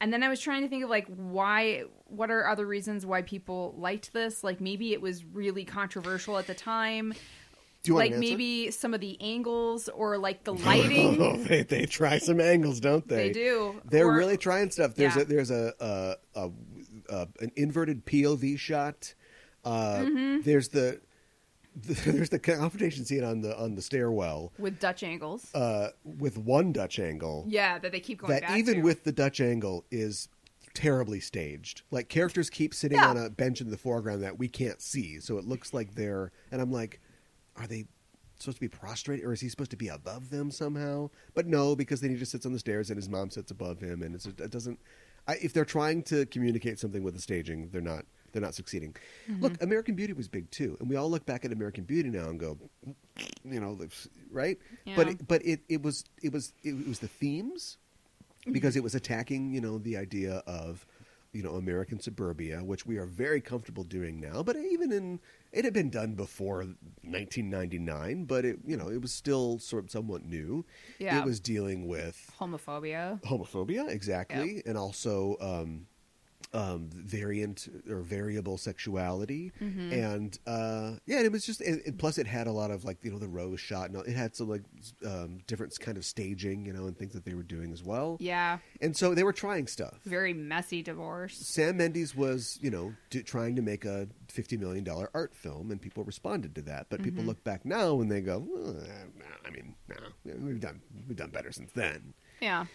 And 0.00 0.12
then 0.12 0.22
I 0.22 0.28
was 0.28 0.40
trying 0.40 0.62
to 0.62 0.68
think 0.68 0.82
of 0.84 0.88
like 0.88 1.06
why 1.14 1.82
what 2.06 2.30
are 2.30 2.46
other 2.48 2.66
reasons 2.66 3.04
why 3.04 3.20
people 3.22 3.74
liked 3.76 4.12
this? 4.14 4.42
Like 4.42 4.58
maybe 4.60 4.92
it 4.94 5.00
was 5.02 5.24
really 5.24 5.64
controversial 5.64 6.38
at 6.38 6.46
the 6.46 6.54
time. 6.54 7.12
Do 7.82 7.88
you 7.90 7.94
want 7.94 8.06
like 8.06 8.14
an 8.14 8.20
maybe 8.20 8.70
some 8.70 8.94
of 8.94 9.00
the 9.00 9.20
angles 9.20 9.88
or 9.90 10.16
like 10.16 10.44
the 10.44 10.54
lighting. 10.66 11.20
Oh, 11.20 11.36
they, 11.36 11.62
they 11.64 11.84
try 11.86 12.16
some 12.18 12.40
angles, 12.40 12.80
don't 12.80 13.06
they? 13.08 13.28
they 13.28 13.32
do. 13.32 13.80
They're 13.90 14.06
Or- 14.08 14.16
really 14.16 14.38
trying 14.38 14.70
stuff. 14.70 14.94
There's 14.94 15.16
Yeah. 15.16 15.22
a 15.22 15.24
there's 15.26 15.50
a, 15.50 15.72
a, 15.80 16.16
a, 16.34 16.50
a 17.10 17.28
an 17.40 17.52
inverted 17.56 18.06
POV 18.06 18.58
shot. 18.58 19.14
Uh, 19.64 19.98
Mm-hmm. 20.00 20.40
There's 20.42 20.68
the, 20.68 21.00
the 21.76 21.94
there's 22.12 22.30
the 22.30 22.38
confrontation 22.38 23.04
scene 23.04 23.22
on 23.24 23.40
the 23.42 23.56
on 23.58 23.74
the 23.74 23.82
stairwell 23.82 24.52
with 24.58 24.80
Dutch 24.80 25.02
angles. 25.02 25.54
uh, 25.54 25.88
with 26.04 26.38
one 26.38 26.72
Dutch 26.72 26.98
angle. 26.98 27.44
yeah, 27.48 27.78
that 27.78 27.92
they 27.92 28.00
keep 28.00 28.20
going 28.20 28.32
that 28.32 28.42
back 28.42 28.58
even 28.58 28.76
to. 28.76 28.80
with 28.82 29.04
the 29.04 29.12
Dutch 29.12 29.40
angle 29.40 29.84
is 29.90 30.28
terribly 30.74 31.20
staged. 31.20 31.82
Like 31.90 32.08
characters 32.08 32.48
keep 32.50 32.74
sitting 32.74 32.98
Yeah. 32.98 33.08
on 33.08 33.16
a 33.16 33.28
bench 33.30 33.60
in 33.60 33.70
the 33.70 33.76
foreground 33.76 34.22
that 34.22 34.38
we 34.38 34.48
can't 34.48 34.80
see, 34.80 35.18
so 35.20 35.36
it 35.38 35.44
looks 35.44 35.72
like 35.74 35.94
they're. 35.94 36.32
And 36.50 36.60
I'm 36.62 36.72
like, 36.72 37.00
are 37.56 37.66
they 37.66 37.86
supposed 38.38 38.56
to 38.56 38.60
be 38.62 38.68
prostrate, 38.68 39.22
or 39.24 39.32
is 39.32 39.40
he 39.40 39.48
supposed 39.48 39.70
to 39.72 39.76
be 39.76 39.88
above 39.88 40.30
them 40.30 40.50
somehow? 40.50 41.10
But 41.34 41.46
no, 41.46 41.76
because 41.76 42.00
then 42.00 42.10
he 42.10 42.16
just 42.16 42.32
sits 42.32 42.46
on 42.46 42.52
the 42.52 42.58
stairs 42.58 42.88
and 42.90 42.96
his 42.96 43.08
mom 43.08 43.30
sits 43.30 43.50
above 43.50 43.80
him, 43.80 44.02
and 44.02 44.14
it's, 44.14 44.26
it 44.26 44.50
doesn't. 44.50 44.78
I, 45.28 45.34
if 45.42 45.52
they're 45.52 45.64
trying 45.66 46.02
to 46.04 46.24
communicate 46.26 46.78
something 46.78 47.02
with 47.02 47.14
the 47.14 47.20
staging, 47.20 47.68
they're 47.70 47.82
not. 47.82 48.06
They're 48.32 48.42
not 48.42 48.54
succeeding. 48.54 48.94
Mm-hmm. 49.28 49.42
Look, 49.42 49.62
American 49.62 49.94
Beauty 49.94 50.12
was 50.12 50.28
big 50.28 50.50
too, 50.50 50.76
and 50.80 50.88
we 50.88 50.96
all 50.96 51.10
look 51.10 51.26
back 51.26 51.44
at 51.44 51.52
American 51.52 51.84
Beauty 51.84 52.10
now 52.10 52.28
and 52.28 52.38
go, 52.38 52.58
you 53.44 53.60
know, 53.60 53.78
right? 54.30 54.58
But 54.96 55.08
it, 55.08 55.28
but 55.28 55.44
it, 55.44 55.60
it 55.68 55.82
was 55.82 56.04
it 56.22 56.32
was 56.32 56.52
it 56.62 56.86
was 56.86 56.98
the 56.98 57.08
themes 57.08 57.78
because 58.50 58.76
it 58.76 58.82
was 58.82 58.94
attacking 58.94 59.52
you 59.52 59.60
know 59.60 59.78
the 59.78 59.96
idea 59.96 60.42
of 60.46 60.86
you 61.32 61.42
know 61.42 61.52
American 61.52 62.00
suburbia, 62.00 62.58
which 62.58 62.86
we 62.86 62.96
are 62.96 63.06
very 63.06 63.40
comfortable 63.40 63.84
doing 63.84 64.20
now. 64.20 64.42
But 64.42 64.56
even 64.56 64.92
in 64.92 65.20
it 65.52 65.64
had 65.64 65.74
been 65.74 65.90
done 65.90 66.14
before 66.14 66.58
1999, 66.58 68.24
but 68.24 68.44
it 68.44 68.58
you 68.64 68.76
know 68.76 68.88
it 68.88 69.00
was 69.00 69.12
still 69.12 69.58
sort 69.58 69.84
of 69.84 69.90
somewhat 69.90 70.24
new. 70.24 70.64
Yeah. 70.98 71.18
It 71.18 71.24
was 71.24 71.40
dealing 71.40 71.86
with 71.86 72.30
homophobia. 72.38 73.20
homophobia 73.22 73.88
exactly, 73.88 74.62
and 74.66 74.76
also 74.76 75.36
um, 75.40 75.86
um, 76.52 76.90
variant 76.92 77.68
or 77.88 78.00
variable 78.00 78.58
sexuality, 78.58 79.52
Mm-hmm. 79.60 79.92
and 79.92 80.38
uh, 80.46 80.92
yeah, 81.06 81.18
and 81.18 81.26
it 81.26 81.32
was 81.32 81.44
just. 81.46 81.60
And, 81.60 81.80
and 81.86 81.98
plus, 81.98 82.18
it 82.18 82.26
had 82.26 82.46
a 82.46 82.52
lot 82.52 82.70
of 82.70 82.84
like 82.84 82.98
you 83.04 83.10
know 83.12 83.18
the 83.18 83.28
rose 83.28 83.60
shot, 83.60 83.86
and 83.88 83.96
all- 83.96 84.02
it 84.02 84.16
had 84.16 84.34
some 84.34 84.48
like 84.48 84.62
um, 85.06 85.38
different 85.46 85.78
kind 85.78 85.96
of 85.96 86.04
staging, 86.04 86.64
you 86.66 86.72
know, 86.72 86.86
and 86.86 86.96
things 86.98 87.12
that 87.12 87.24
they 87.24 87.34
were 87.34 87.42
doing 87.42 87.72
as 87.72 87.82
well. 87.84 88.16
Yeah, 88.20 88.58
And 88.80 88.96
so 88.96 89.14
they 89.14 89.22
were 89.22 89.32
trying 89.32 89.66
stuff. 89.66 90.00
very 90.04 90.32
messy 90.32 90.82
divorce. 90.82 91.36
Sam 91.36 91.76
Mendes 91.76 92.16
was, 92.16 92.58
you 92.60 92.70
know, 92.70 92.94
do, 93.10 93.22
trying 93.22 93.54
to 93.56 93.62
make 93.62 93.84
a 93.84 94.08
fifty 94.28 94.56
million 94.56 94.82
dollar 94.84 95.08
art 95.14 95.34
film, 95.34 95.70
and 95.70 95.80
people 95.80 96.02
responded 96.04 96.54
to 96.56 96.62
that. 96.62 96.86
But 96.88 97.00
Mm-hmm. 97.00 97.04
people 97.10 97.24
look 97.24 97.44
back 97.44 97.64
now 97.64 98.00
and 98.00 98.10
they 98.10 98.20
go, 98.20 98.36
"Uh, 98.38 98.82
no, 99.18 99.24
I 99.46 99.50
mean, 99.50 99.74
no, 99.88 100.34
we've 100.44 100.60
done 100.60 100.80
we've 101.06 101.16
done 101.16 101.30
better 101.30 101.52
since 101.52 101.70
then. 101.72 102.14
Yeah, 102.40 102.66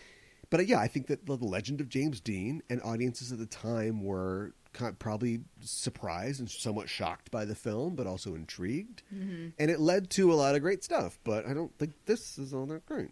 But 0.49 0.67
yeah, 0.67 0.79
I 0.79 0.87
think 0.87 1.07
that 1.07 1.25
the 1.25 1.35
legend 1.35 1.81
of 1.81 1.89
James 1.89 2.19
Dean 2.21 2.61
and 2.69 2.81
audiences 2.83 3.31
at 3.31 3.39
the 3.39 3.45
time 3.45 4.03
were 4.03 4.53
probably 4.99 5.39
surprised 5.61 6.39
and 6.41 6.49
somewhat 6.49 6.89
shocked 6.89 7.31
by 7.31 7.45
the 7.45 7.55
film, 7.55 7.95
but 7.95 8.07
also 8.07 8.35
intrigued, 8.35 9.03
Mm-hmm. 9.13 9.47
and 9.57 9.71
it 9.71 9.79
led 9.79 10.09
to 10.11 10.31
a 10.31 10.35
lot 10.35 10.55
of 10.55 10.61
great 10.61 10.83
stuff. 10.83 11.17
But 11.23 11.45
I 11.47 11.53
don't 11.53 11.75
think 11.77 11.93
this 12.05 12.37
is 12.37 12.53
all 12.53 12.65
that 12.67 12.85
great. 12.85 13.11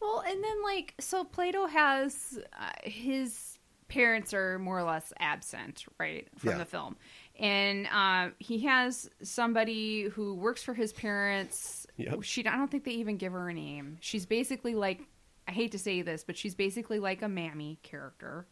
Well, 0.00 0.22
and 0.26 0.42
then 0.44 0.62
like 0.62 0.94
so 1.00 1.24
Plato 1.24 1.66
has 1.66 2.38
uh, 2.58 2.70
his 2.84 3.58
parents 3.88 4.32
are 4.34 4.58
more 4.58 4.78
or 4.78 4.84
less 4.84 5.12
absent, 5.18 5.84
right, 5.98 6.28
from 6.38 6.50
Yeah. 6.50 6.58
the 6.58 6.64
film. 6.64 6.96
And 7.38 7.86
uh, 7.92 8.30
he 8.38 8.60
has 8.60 9.10
somebody 9.22 10.04
who 10.04 10.34
works 10.34 10.62
for 10.62 10.74
his 10.74 10.92
parents. 10.92 11.86
Yep. 11.96 12.22
She 12.22 12.46
I 12.46 12.56
don't 12.56 12.70
think 12.70 12.84
they 12.84 12.92
even 12.92 13.16
give 13.16 13.32
her 13.32 13.48
a 13.48 13.54
name. 13.54 13.96
She's 14.00 14.24
basically 14.26 14.74
like 14.74 15.00
I 15.48 15.52
hate 15.52 15.72
to 15.72 15.78
say 15.78 16.02
this, 16.02 16.24
but 16.24 16.36
she's 16.36 16.54
basically 16.54 16.98
like 16.98 17.22
a 17.22 17.28
mammy 17.28 17.78
character. 17.82 18.46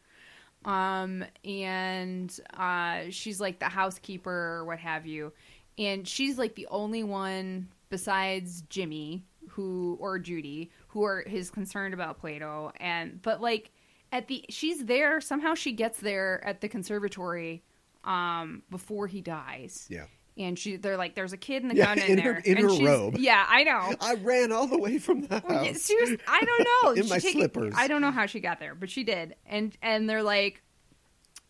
Um 0.65 1.25
and 1.45 2.39
uh 2.57 3.03
she's 3.11 3.41
like 3.41 3.59
the 3.59 3.69
housekeeper 3.69 4.31
or 4.31 4.65
what 4.65 4.79
have 4.79 5.07
you. 5.07 5.33
And 5.77 6.07
she's 6.07 6.39
like 6.39 6.55
the 6.55 6.69
only 6.71 7.03
one 7.03 7.69
besides 7.91 8.63
Jimmy 8.69 9.25
who 9.51 9.97
or 10.01 10.19
Judy 10.19 10.71
who 10.89 11.05
are 11.05 11.21
is 11.21 11.51
concerned 11.51 11.93
about 11.95 12.19
Plato 12.19 12.73
and 12.77 13.21
but 13.21 13.43
like 13.43 13.73
at 14.11 14.29
the 14.29 14.45
she's 14.49 14.85
there 14.87 15.21
somehow 15.21 15.55
she 15.55 15.73
gets 15.73 15.99
there 15.99 16.43
at 16.45 16.61
the 16.61 16.69
conservatory 16.69 17.63
um 18.05 18.63
before 18.71 19.07
he 19.07 19.21
dies. 19.21 19.87
Yeah, 19.91 20.07
And 20.37 20.59
she 20.59 20.77
they're 20.77 20.97
like 20.97 21.15
there's 21.15 21.33
a 21.33 21.37
kid 21.37 21.63
in 21.63 21.69
the 21.69 21.77
Yeah, 21.77 21.95
gun 21.95 21.99
in, 22.05 22.11
in 22.11 22.17
there 22.17 22.35
her- 22.35 22.41
in 22.41 22.57
and 22.59 22.65
her 22.65 22.71
she's- 22.75 22.89
robe. 22.89 23.17
Yeah, 23.19 23.45
I 23.49 23.63
know. 23.63 23.95
I 24.01 24.15
ran 24.15 24.51
all 24.51 24.67
the 24.67 24.79
way 24.79 24.99
from 24.99 25.23
the 25.23 25.39
house. 25.41 25.81
seriously, 25.81 26.19
I 26.27 26.41
don't 26.45 26.67
know. 26.85 26.91
In 26.93 27.03
She 27.05 27.09
my 27.11 27.19
take- 27.21 27.33
slippers. 27.35 27.75
I 27.77 27.87
don't 27.87 28.01
know 28.01 28.11
how 28.11 28.27
she 28.27 28.41
got 28.41 28.59
there, 28.59 28.75
but 28.75 28.91
she 28.91 29.05
did. 29.05 29.37
And 29.47 29.77
and 29.81 30.11
they're 30.11 30.25
like, 30.25 30.63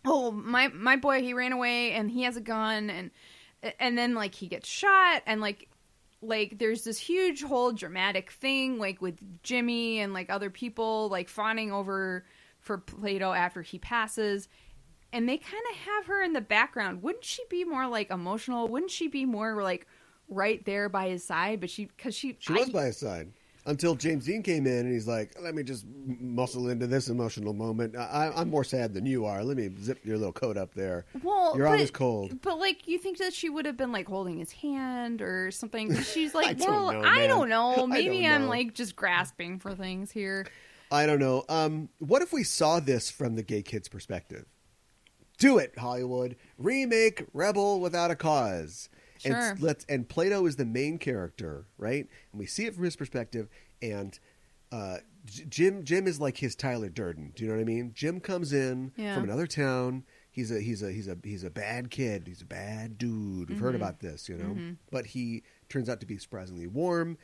"Oh, 0.04 0.30
my 0.30 0.68
my 0.68 0.96
boy, 0.96 1.22
he 1.22 1.32
ran 1.32 1.52
away 1.52 1.92
and 1.92 2.10
he 2.10 2.22
has 2.24 2.36
a 2.36 2.40
gun 2.42 2.90
and 2.90 3.10
and 3.80 3.96
then 3.96 4.14
like 4.14 4.34
he 4.34 4.48
gets 4.48 4.68
shot 4.68 5.22
and 5.26 5.40
like 5.40 5.68
like 6.20 6.58
there's 6.58 6.84
this 6.84 6.98
huge 6.98 7.42
whole 7.42 7.72
dramatic 7.72 8.30
thing 8.32 8.78
like 8.78 9.00
with 9.00 9.18
Jimmy 9.42 10.00
and 10.00 10.12
like 10.12 10.28
other 10.28 10.50
people 10.50 11.08
like 11.08 11.28
fawning 11.30 11.72
over 11.72 12.26
for 12.60 12.76
Plato 12.78 13.32
after 13.32 13.62
he 13.62 13.78
passes." 13.78 14.46
And 15.14 15.28
they 15.28 15.36
kind 15.38 15.62
of 15.70 15.76
have 15.78 16.06
her 16.06 16.22
in 16.22 16.32
the 16.32 16.40
background. 16.40 17.02
Wouldn't 17.02 17.24
she 17.24 17.42
be 17.48 17.64
more 17.64 17.86
like 17.86 18.10
emotional? 18.10 18.66
Wouldn't 18.68 18.90
she 18.90 19.06
be 19.08 19.24
more 19.24 19.62
like 19.62 19.86
right 20.28 20.64
there 20.64 20.88
by 20.88 21.08
his 21.08 21.24
side? 21.24 21.60
But 21.60 21.70
she, 21.70 21.84
because 21.86 22.14
she, 22.16 22.36
She 22.40 22.52
I- 22.52 22.56
was 22.58 22.70
by 22.70 22.86
his 22.86 22.96
side. 22.96 23.32
until 23.66 23.94
James 23.94 24.26
Dean 24.26 24.42
came 24.42 24.66
in 24.66 24.80
and 24.86 24.92
he's 24.92 25.06
like, 25.08 25.34
"Let 25.40 25.54
me 25.54 25.62
just 25.62 25.86
muscle 26.04 26.68
into 26.68 26.86
this 26.86 27.08
emotional 27.08 27.54
moment. 27.54 27.96
I, 27.96 28.32
I'm 28.34 28.50
more 28.50 28.64
sad 28.64 28.92
than 28.92 29.06
you 29.06 29.24
are. 29.24 29.42
Let 29.44 29.56
me 29.56 29.70
zip 29.80 30.04
your 30.04 30.18
little 30.18 30.32
coat 30.34 30.56
up 30.58 30.74
there. 30.74 31.06
Well, 31.22 31.54
You're 31.56 31.66
but, 31.66 31.72
always 31.74 31.90
cold." 31.90 32.42
But 32.42 32.58
like, 32.58 32.86
you 32.88 32.98
think 32.98 33.16
that 33.18 33.32
she 33.32 33.48
would 33.48 33.64
have 33.64 33.76
been 33.76 33.92
like 33.92 34.06
holding 34.08 34.38
his 34.38 34.52
hand 34.52 35.22
or 35.22 35.50
something? 35.50 35.94
She's 36.02 36.34
I 36.34 36.38
like, 36.40 36.58
don't 36.58 36.68
well, 36.70 36.92
know, 37.02 37.08
I 37.08 37.26
don't 37.26 37.48
know. 37.48 37.86
Maybe 37.98 38.22
don't 38.22 38.32
I'm 38.32 38.42
know. 38.42 38.48
like 38.48 38.74
just 38.74 38.96
grasping 38.96 39.58
for 39.60 39.74
things 39.74 40.10
here. 40.10 40.46
I 40.90 41.06
don't 41.06 41.18
know. 41.20 41.44
Um, 41.48 41.88
what 42.00 42.20
if 42.22 42.32
we 42.32 42.44
saw 42.44 42.80
this 42.80 43.10
from 43.10 43.34
the 43.36 43.42
gay 43.42 43.62
kid's 43.62 43.88
perspective? 43.88 44.44
Do 45.38 45.58
it, 45.58 45.74
Hollywood. 45.78 46.36
Remake 46.58 47.24
Rebel 47.32 47.80
without 47.80 48.10
a 48.10 48.16
cause. 48.16 48.88
Sure. 49.18 49.34
And 49.34 49.60
let's 49.60 49.84
and 49.88 50.08
Plato 50.08 50.46
is 50.46 50.56
the 50.56 50.64
main 50.64 50.98
character, 50.98 51.66
right? 51.78 52.06
And 52.32 52.38
we 52.38 52.46
see 52.46 52.66
it 52.66 52.74
from 52.74 52.84
his 52.84 52.96
perspective. 52.96 53.48
And 53.82 54.18
uh, 54.72 54.98
Jim 55.48 55.84
Jim 55.84 56.06
is 56.06 56.20
like 56.20 56.36
his 56.38 56.54
Tyler 56.54 56.88
Durden. 56.88 57.32
Do 57.34 57.42
you 57.44 57.48
know 57.50 57.56
what 57.56 57.62
I 57.62 57.64
mean? 57.64 57.92
Jim 57.94 58.20
comes 58.20 58.52
in 58.52 58.92
Yeah. 58.96 59.14
from 59.14 59.24
another 59.24 59.46
town. 59.46 60.04
He's 60.30 60.50
a 60.50 60.60
he's 60.60 60.82
a 60.82 60.90
he's 60.92 61.08
a 61.08 61.16
he's 61.22 61.44
a 61.44 61.50
bad 61.50 61.90
kid. 61.90 62.24
He's 62.26 62.42
a 62.42 62.46
bad 62.46 62.98
dude. 62.98 63.48
We've 63.50 63.58
heard 63.60 63.74
about 63.76 64.00
this, 64.00 64.28
you 64.28 64.36
know. 64.36 64.74
But 64.90 65.06
he 65.06 65.42
turns 65.68 65.88
out 65.88 66.00
to 66.00 66.06
be 66.06 66.18
surprisingly 66.18 66.66
warm 66.66 67.16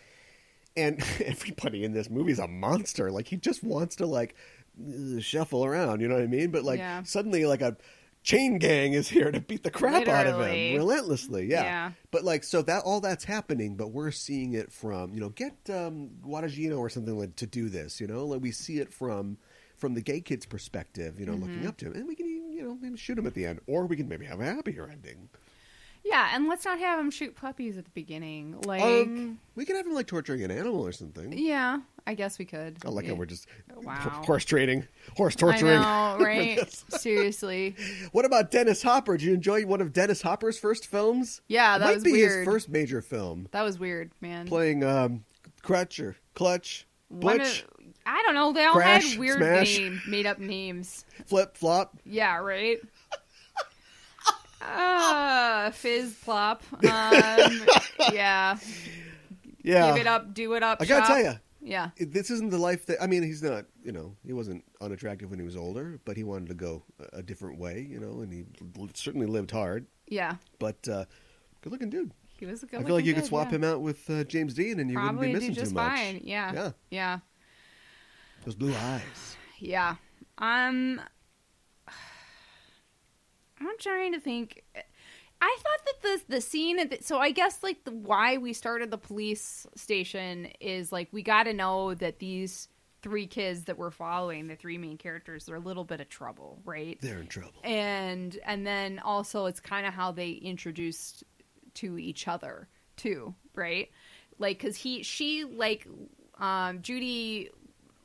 and 0.77 1.03
everybody 1.25 1.83
in 1.85 1.93
this 1.93 2.09
movie 2.09 2.33
is 2.33 2.39
a 2.39 2.47
monster. 2.49 3.11
Like 3.11 3.27
he 3.29 3.37
just 3.37 3.63
wants 3.65 3.97
to 3.97 4.07
like 4.07 4.37
shuffle 5.19 5.65
around, 5.65 6.01
you 6.01 6.09
know 6.09 6.15
what 6.15 6.23
I 6.23 6.29
mean? 6.29 6.51
But 6.51 6.63
like 6.65 6.79
Yeah. 6.79 7.03
suddenly, 7.03 7.45
like 7.47 7.61
a 7.63 7.77
chain 8.23 8.59
gang 8.59 8.93
is 8.93 9.09
here 9.09 9.31
to 9.31 9.41
beat 9.41 9.63
the 9.63 9.71
crap 9.71 10.07
out 10.09 10.27
of 10.27 10.41
him 10.47 10.77
relentlessly. 10.77 11.47
Yeah. 11.47 11.63
Yeah. 11.63 11.91
But 12.11 12.25
like, 12.25 12.45
so 12.45 12.63
that 12.63 12.83
all 12.85 13.01
that's 13.01 13.25
happening, 13.25 13.77
but 13.77 13.89
we're 13.93 14.11
seeing 14.11 14.53
it 14.55 14.73
from 14.73 15.15
you 15.15 15.21
know 15.21 15.31
get 15.31 15.55
um, 15.71 16.11
Guadagnino 16.25 16.79
or 16.79 16.89
something 16.89 17.19
like 17.19 17.37
to 17.37 17.47
do 17.47 17.69
this. 17.69 18.01
You 18.01 18.07
know, 18.07 18.25
like 18.27 18.41
we 18.43 18.51
see 18.53 18.79
it 18.79 18.93
from 18.93 19.39
from 19.77 19.95
the 19.95 20.03
gay 20.03 20.21
kid's 20.21 20.47
perspective. 20.47 21.19
You 21.19 21.27
know, 21.27 21.33
Mm-hmm. 21.33 21.43
looking 21.43 21.67
up 21.67 21.77
to 21.79 21.87
him, 21.87 21.93
and 21.95 22.07
we 22.07 22.15
can 22.15 22.27
even, 22.27 22.53
you 22.53 22.63
know 22.65 22.79
maybe 22.81 22.97
shoot 22.99 23.17
him 23.19 23.27
at 23.27 23.35
the 23.35 23.47
end, 23.47 23.61
or 23.67 23.87
we 23.87 23.97
can 23.97 24.09
maybe 24.09 24.27
have 24.27 24.41
a 24.41 24.45
happier 24.45 24.89
ending. 24.91 25.29
Yeah, 26.03 26.31
and 26.35 26.49
let's 26.49 26.65
not 26.65 26.79
have 26.79 26.99
him 26.99 27.11
shoot 27.11 27.37
puppies 27.37 27.77
at 27.77 27.85
the 27.85 27.91
beginning. 27.91 28.59
Like, 28.63 28.81
Um, 28.83 29.39
we 29.55 29.67
could 29.67 29.77
have 29.77 29.85
him 29.87 29.93
like 29.93 30.07
torturing 30.07 30.43
an 30.43 30.51
animal 30.51 30.81
or 30.81 30.93
something. 30.93 31.31
yeah, 31.37 31.81
I 32.11 32.15
guess 32.15 32.41
we 32.41 32.45
could. 32.45 32.79
I 32.85 32.89
like 32.89 33.05
yeah. 33.05 33.13
how 33.13 33.17
we're 33.19 33.27
just 33.27 33.47
Wow. 33.77 33.95
horse 34.27 34.45
trading, 34.45 34.85
horse 35.17 35.37
torturing. 35.37 35.79
I 35.79 36.19
know, 36.19 36.25
right? 36.25 36.69
Seriously. 36.89 37.77
What 38.13 38.25
about 38.25 38.51
Dennis 38.51 38.83
Hopper? 38.83 39.17
Did 39.17 39.23
you 39.27 39.35
enjoy 39.35 39.65
one 39.65 39.81
of 39.81 39.93
Dennis 39.93 40.23
Hopper's 40.23 40.59
first 40.59 40.89
films? 40.89 41.41
Yeah, 41.47 41.77
it 41.77 41.79
that 41.79 41.85
might 41.87 41.95
was 41.95 42.03
be 42.05 42.19
his 42.21 42.45
first 42.45 42.69
major 42.69 43.01
film, 43.01 43.47
That 43.53 43.63
was 43.63 43.79
weird, 43.79 44.11
man. 44.21 44.49
playing 44.49 44.83
um, 44.83 45.25
Crutch 45.63 46.01
or 46.01 46.17
Clutch, 46.35 46.89
Butch, 47.13 47.63
of- 47.63 47.69
I 48.05 48.21
don't 48.27 48.35
know. 48.35 48.53
They 48.53 48.65
all 48.65 48.73
Crash, 48.75 49.11
had 49.13 49.21
weird 49.21 49.37
Smash. 49.39 49.79
name, 49.79 50.03
made 50.09 50.27
up 50.27 50.41
names. 50.41 51.05
Flip 51.27 51.57
Flop. 51.57 51.97
Yeah, 52.05 52.39
right. 52.39 52.79
Ah, 54.63 55.71
fizz 55.73 56.15
plop. 56.25 56.63
Um, 56.73 56.83
yeah, 58.13 58.59
Yeah, 59.63 59.89
give 59.93 60.01
it 60.03 60.07
up, 60.07 60.35
do 60.35 60.55
it 60.55 60.63
up. 60.63 60.79
I 60.81 60.85
gotta 60.87 61.07
shop. 61.07 61.09
tell 61.17 61.23
you, 61.33 61.39
Yeah, 61.63 61.91
this 61.99 62.31
isn't 62.31 62.51
the 62.51 62.59
life 62.59 62.87
that. 62.87 63.03
I 63.03 63.07
mean, 63.07 63.23
he's 63.23 63.43
not. 63.43 63.67
You 63.83 63.93
know, 63.93 64.17
he 64.25 64.33
wasn't 64.33 64.65
unattractive 64.81 65.29
when 65.31 65.39
he 65.39 65.45
was 65.45 65.57
older, 65.57 66.01
but 66.05 66.17
he 66.17 66.25
wanted 66.25 66.49
to 66.49 66.55
go 66.55 66.83
a, 67.13 67.23
different 67.23 67.59
way. 67.59 67.87
You 67.89 68.01
know, 68.01 68.21
and 68.21 68.33
he 68.33 68.45
certainly 68.95 69.27
lived 69.27 69.51
hard. 69.51 69.87
yeah. 70.09 70.37
But 70.59 70.89
uh, 70.89 71.05
good 71.61 71.73
looking 71.73 71.91
dude. 71.91 72.13
He 72.39 72.47
was 72.47 72.63
a 72.63 72.67
good. 72.67 72.81
I 72.81 72.85
feel 72.85 72.95
like 72.95 73.05
you 73.05 73.13
could 73.13 73.27
swap 73.27 73.51
yeah. 73.51 73.57
him 73.57 73.65
out 73.65 73.83
with 73.83 74.09
uh, 74.09 74.25
James 74.25 74.55
Dean, 74.55 74.81
and 74.81 74.91
you 74.91 74.97
Probably 74.97 75.29
wouldn't 75.29 75.35
be 75.35 75.49
missing 75.49 75.55
just 75.55 75.73
too 75.73 75.75
much. 75.75 75.99
fine. 75.99 76.21
Yeah, 76.25 76.53
Yeah. 76.53 76.71
yeah, 76.91 77.19
Those 78.47 78.55
blue 78.55 78.75
eyes. 78.75 79.37
yeah. 79.59 79.97
Um, 80.39 81.01
I'm 83.61 83.79
trying 83.79 84.13
to 84.15 84.21
think. 84.21 84.65
I 85.41 85.57
thought 85.59 85.85
that 85.87 86.03
the 86.29 86.35
the 86.37 86.41
scene. 86.41 86.77
The, 86.89 86.99
so 87.01 87.19
I 87.19 87.31
guess 87.31 87.63
like 87.63 87.85
the 87.85 87.93
why 87.93 88.37
we 88.37 88.53
started 88.53 88.91
the 88.91 88.99
police 88.99 89.67
station 89.75 90.49
is 90.61 90.93
like 90.93 91.09
we 91.13 91.23
got 91.23 91.45
to 91.45 91.53
know 91.55 91.95
that 91.95 92.19
these 92.19 92.69
three 93.03 93.27
kids 93.27 93.65
that 93.65 93.79
we're 93.79 93.91
following, 93.91 94.47
the 94.47 94.57
three 94.57 94.77
main 94.77 94.99
characters, 94.99 95.47
they're 95.47 95.57
a 95.57 95.61
little 95.61 95.85
bit 95.85 96.01
of 96.01 96.09
trouble, 96.11 96.61
right? 96.65 96.99
They're 97.01 97.21
in 97.21 97.27
trouble. 97.29 97.61
and 97.65 98.39
and 98.45 98.67
then 98.67 98.99
also 98.99 99.47
it's 99.47 99.61
kind 99.61 99.87
of 99.87 99.95
how 99.95 100.13
they 100.13 100.31
introduced 100.33 101.25
to 101.75 101.99
each 101.99 102.27
other 102.27 102.69
too 102.97 103.33
right 103.55 103.91
like 104.39 104.59
because 104.59 104.77
he 104.77 105.03
she 105.03 105.45
like 105.45 105.87
um 106.39 106.83
judy 106.83 107.49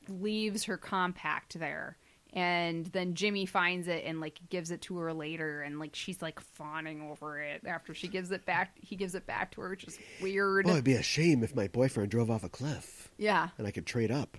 leaves 0.08 0.64
her 0.66 0.78
compact 0.78 1.58
there 1.60 1.98
and 2.36 2.86
then 2.88 3.16
jimmy 3.16 3.46
finds 3.46 3.88
it 3.88 4.04
and 4.06 4.20
like 4.20 4.40
gives 4.50 4.70
it 4.70 4.82
to 4.82 4.98
her 4.98 5.14
later 5.14 5.62
and 5.62 5.80
like 5.80 5.96
she's 5.96 6.22
like 6.22 6.40
fawning 6.40 7.02
over 7.10 7.40
it 7.40 7.62
after 7.66 7.94
she 7.94 8.08
gives 8.10 8.30
it 8.32 8.46
back 8.46 8.76
he 8.82 8.96
gives 8.98 9.16
it 9.16 9.26
back 9.26 9.52
to 9.52 9.62
her 9.62 9.70
which 9.70 9.86
is 9.86 9.98
weird. 10.22 10.68
Oh, 10.68 10.72
it'd 10.72 10.84
be 10.84 10.94
a 10.94 11.02
shame 11.02 11.44
if 11.44 11.56
my 11.56 11.68
boyfriend 11.68 12.12
drove 12.12 12.30
off 12.30 12.44
a 12.44 12.50
cliff. 12.50 13.10
Yeah. 13.18 13.50
And 13.58 13.66
I 13.66 13.72
could 13.72 13.86
trade 13.86 14.12
up. 14.12 14.38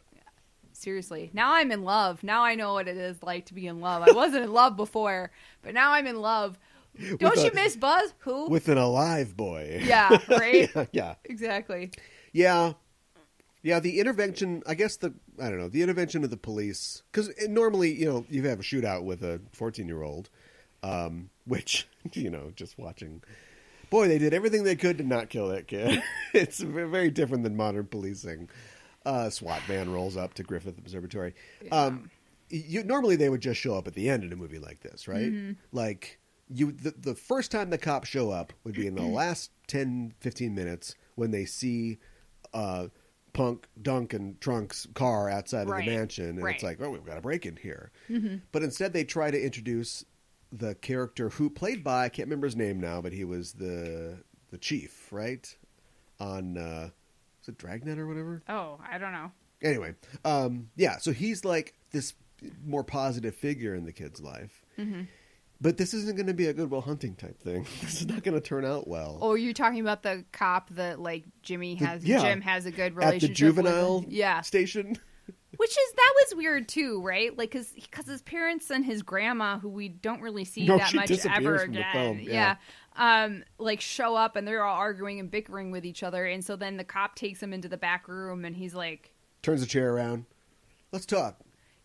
seriously. 0.72 1.30
Now 1.32 1.54
i'm 1.54 1.72
in 1.72 1.82
love. 1.84 2.22
Now 2.22 2.44
i 2.44 2.54
know 2.54 2.74
what 2.74 2.86
it 2.86 2.96
is 2.98 3.22
like 3.22 3.46
to 3.46 3.54
be 3.54 3.66
in 3.66 3.80
love. 3.80 4.02
I 4.06 4.12
wasn't 4.12 4.44
in 4.44 4.52
love 4.52 4.76
before 4.76 5.30
but 5.62 5.72
now 5.74 5.92
i'm 5.92 6.06
in 6.06 6.20
love. 6.20 6.58
Don't 7.18 7.36
With 7.36 7.44
you 7.44 7.50
miss 7.54 7.76
buzz? 7.76 8.12
Who? 8.20 8.48
With 8.48 8.68
an 8.68 8.78
alive 8.78 9.36
boy. 9.36 9.80
yeah 9.84 10.18
right? 10.28 10.70
Yeah, 10.74 10.84
yeah. 10.92 11.14
exactly. 11.24 11.90
Yeah. 12.32 12.72
Yeah, 13.62 13.80
the 13.80 13.98
intervention, 13.98 14.62
I 14.66 14.74
guess 14.74 14.96
the, 14.96 15.12
I 15.40 15.48
don't 15.50 15.58
know, 15.58 15.68
the 15.68 15.82
intervention 15.82 16.24
of 16.24 16.30
the 16.30 16.36
police, 16.36 17.02
because 17.10 17.30
normally, 17.48 17.92
you 17.92 18.06
know, 18.06 18.26
you 18.28 18.42
have 18.44 18.60
a 18.60 18.62
shootout 18.62 19.04
with 19.04 19.22
a 19.22 19.40
14 19.52 19.86
year 19.86 20.02
old, 20.02 20.30
um, 20.82 21.30
which, 21.46 21.88
you 22.12 22.30
know, 22.30 22.52
just 22.54 22.78
watching, 22.78 23.22
boy, 23.90 24.08
they 24.08 24.18
did 24.18 24.34
everything 24.34 24.64
they 24.64 24.76
could 24.76 24.98
to 24.98 25.04
not 25.04 25.28
kill 25.28 25.48
that 25.48 25.68
kid. 25.68 26.02
it's 26.32 26.60
very 26.60 27.10
different 27.10 27.42
than 27.44 27.56
modern 27.56 27.86
policing. 27.86 28.48
Uh, 29.04 29.30
SWAT 29.30 29.62
van 29.68 29.92
rolls 29.92 30.16
up 30.16 30.34
to 30.34 30.42
Griffith 30.42 30.78
Observatory. 30.78 31.34
Um, 31.70 32.10
you, 32.48 32.82
normally 32.82 33.16
they 33.16 33.28
would 33.28 33.40
just 33.40 33.60
show 33.60 33.76
up 33.76 33.86
at 33.86 33.94
the 33.94 34.08
end 34.08 34.24
in 34.24 34.32
a 34.32 34.36
movie 34.36 34.58
like 34.58 34.80
this, 34.80 35.06
right? 35.06 35.32
Like, 35.72 36.18
you 36.48 36.72
the, 36.72 36.94
the 36.96 37.14
first 37.14 37.50
time 37.50 37.70
the 37.70 37.78
cops 37.78 38.08
show 38.08 38.30
up 38.30 38.52
would 38.64 38.74
be 38.74 38.86
in 38.86 38.94
the 38.94 39.02
last 39.02 39.50
10 39.66 40.14
15 40.20 40.54
minutes 40.54 40.94
when 41.16 41.30
they 41.30 41.44
see 41.44 41.98
uh 42.54 42.86
punk 43.36 43.66
dunk 43.82 44.14
and 44.14 44.40
trunk's 44.40 44.86
car 44.94 45.28
outside 45.28 45.68
Right. 45.68 45.80
of 45.80 45.84
the 45.86 45.96
mansion 45.96 46.24
and 46.30 46.42
Right. 46.42 46.54
it's 46.54 46.64
like 46.64 46.80
oh 46.80 46.90
we've 46.90 47.04
got 47.04 47.18
a 47.18 47.20
break 47.20 47.44
in 47.46 47.56
here 47.56 47.90
but 48.52 48.62
instead 48.62 48.92
they 48.92 49.04
try 49.04 49.30
to 49.30 49.38
introduce 49.40 50.04
the 50.50 50.74
character 50.76 51.28
who 51.28 51.50
played 51.50 51.84
by 51.84 52.04
i 52.04 52.08
can't 52.08 52.26
remember 52.26 52.46
his 52.46 52.56
name 52.56 52.80
now 52.80 53.02
but 53.02 53.12
he 53.12 53.24
was 53.24 53.52
the 53.54 54.18
the 54.50 54.58
chief 54.58 55.12
right 55.12 55.56
on 56.18 56.56
uh 56.56 56.88
is 57.42 57.48
it 57.48 57.58
dragnet 57.58 57.98
or 57.98 58.06
whatever 58.06 58.42
oh 58.48 58.78
i 58.90 58.96
don't 58.96 59.12
know 59.12 59.30
anyway 59.62 59.94
um 60.24 60.70
yeah 60.76 60.96
so 60.96 61.12
he's 61.12 61.44
like 61.44 61.74
this 61.92 62.14
more 62.64 62.84
positive 62.84 63.34
figure 63.34 63.74
in 63.74 63.84
the 63.84 63.92
kid's 63.92 64.20
life 64.20 64.62
Mm-hmm. 64.78 65.02
But 65.60 65.76
this 65.76 65.94
isn't 65.94 66.16
going 66.16 66.26
to 66.26 66.34
be 66.34 66.46
a 66.46 66.52
goodwill 66.52 66.80
hunting 66.82 67.14
type 67.14 67.40
thing. 67.40 67.66
This 67.82 68.00
is 68.02 68.06
not 68.06 68.22
going 68.22 68.34
to 68.34 68.40
turn 68.40 68.64
out 68.64 68.86
well. 68.88 69.18
Oh 69.22 69.34
you're 69.34 69.52
talking 69.52 69.80
about 69.80 70.02
the 70.02 70.24
cop 70.32 70.70
that 70.70 71.00
like 71.00 71.24
jimmy 71.42 71.76
The- 71.76 71.86
has 71.86 72.04
yeah. 72.04 72.20
jim 72.20 72.40
has 72.42 72.66
a 72.66 72.70
good 72.70 72.94
relationship 72.96 73.22
at 73.24 73.28
the 73.30 73.34
juvenile 73.34 74.00
with 74.00 74.10
yeah. 74.10 74.40
station. 74.42 74.96
Which 75.56 75.70
is 75.70 75.92
that 75.94 76.14
was 76.16 76.34
weird 76.36 76.68
too 76.68 77.02
right? 77.02 77.36
Like 77.36 77.50
because 77.50 77.68
because 77.72 78.06
his 78.06 78.20
parents 78.22 78.70
and 78.70 78.84
his 78.84 79.02
grandma 79.02 79.58
who 79.58 79.70
we 79.70 79.88
don't 79.88 80.20
really 80.20 80.44
see 80.44 80.66
No, 80.66 80.76
that 80.76 80.92
much 80.94 81.10
ever 81.26 81.56
again. 81.56 82.20
yeah. 82.22 82.56
yeah. 82.96 83.24
um 83.24 83.42
like 83.58 83.80
show 83.80 84.14
up 84.16 84.36
and 84.36 84.46
they're 84.46 84.62
all 84.62 84.76
arguing 84.76 85.18
and 85.18 85.30
bickering 85.30 85.70
with 85.70 85.86
each 85.86 86.02
other 86.02 86.26
and 86.26 86.44
so 86.44 86.56
then 86.56 86.76
the 86.76 86.84
cop 86.84 87.14
takes 87.14 87.42
him 87.42 87.54
into 87.54 87.68
the 87.68 87.78
back 87.78 88.06
room 88.08 88.44
and 88.44 88.54
he's 88.56 88.74
like 88.74 89.12
turns 89.42 89.60
the 89.62 89.66
chair 89.66 89.94
around. 89.94 90.26
Let's 90.92 91.06
talk 91.06 91.38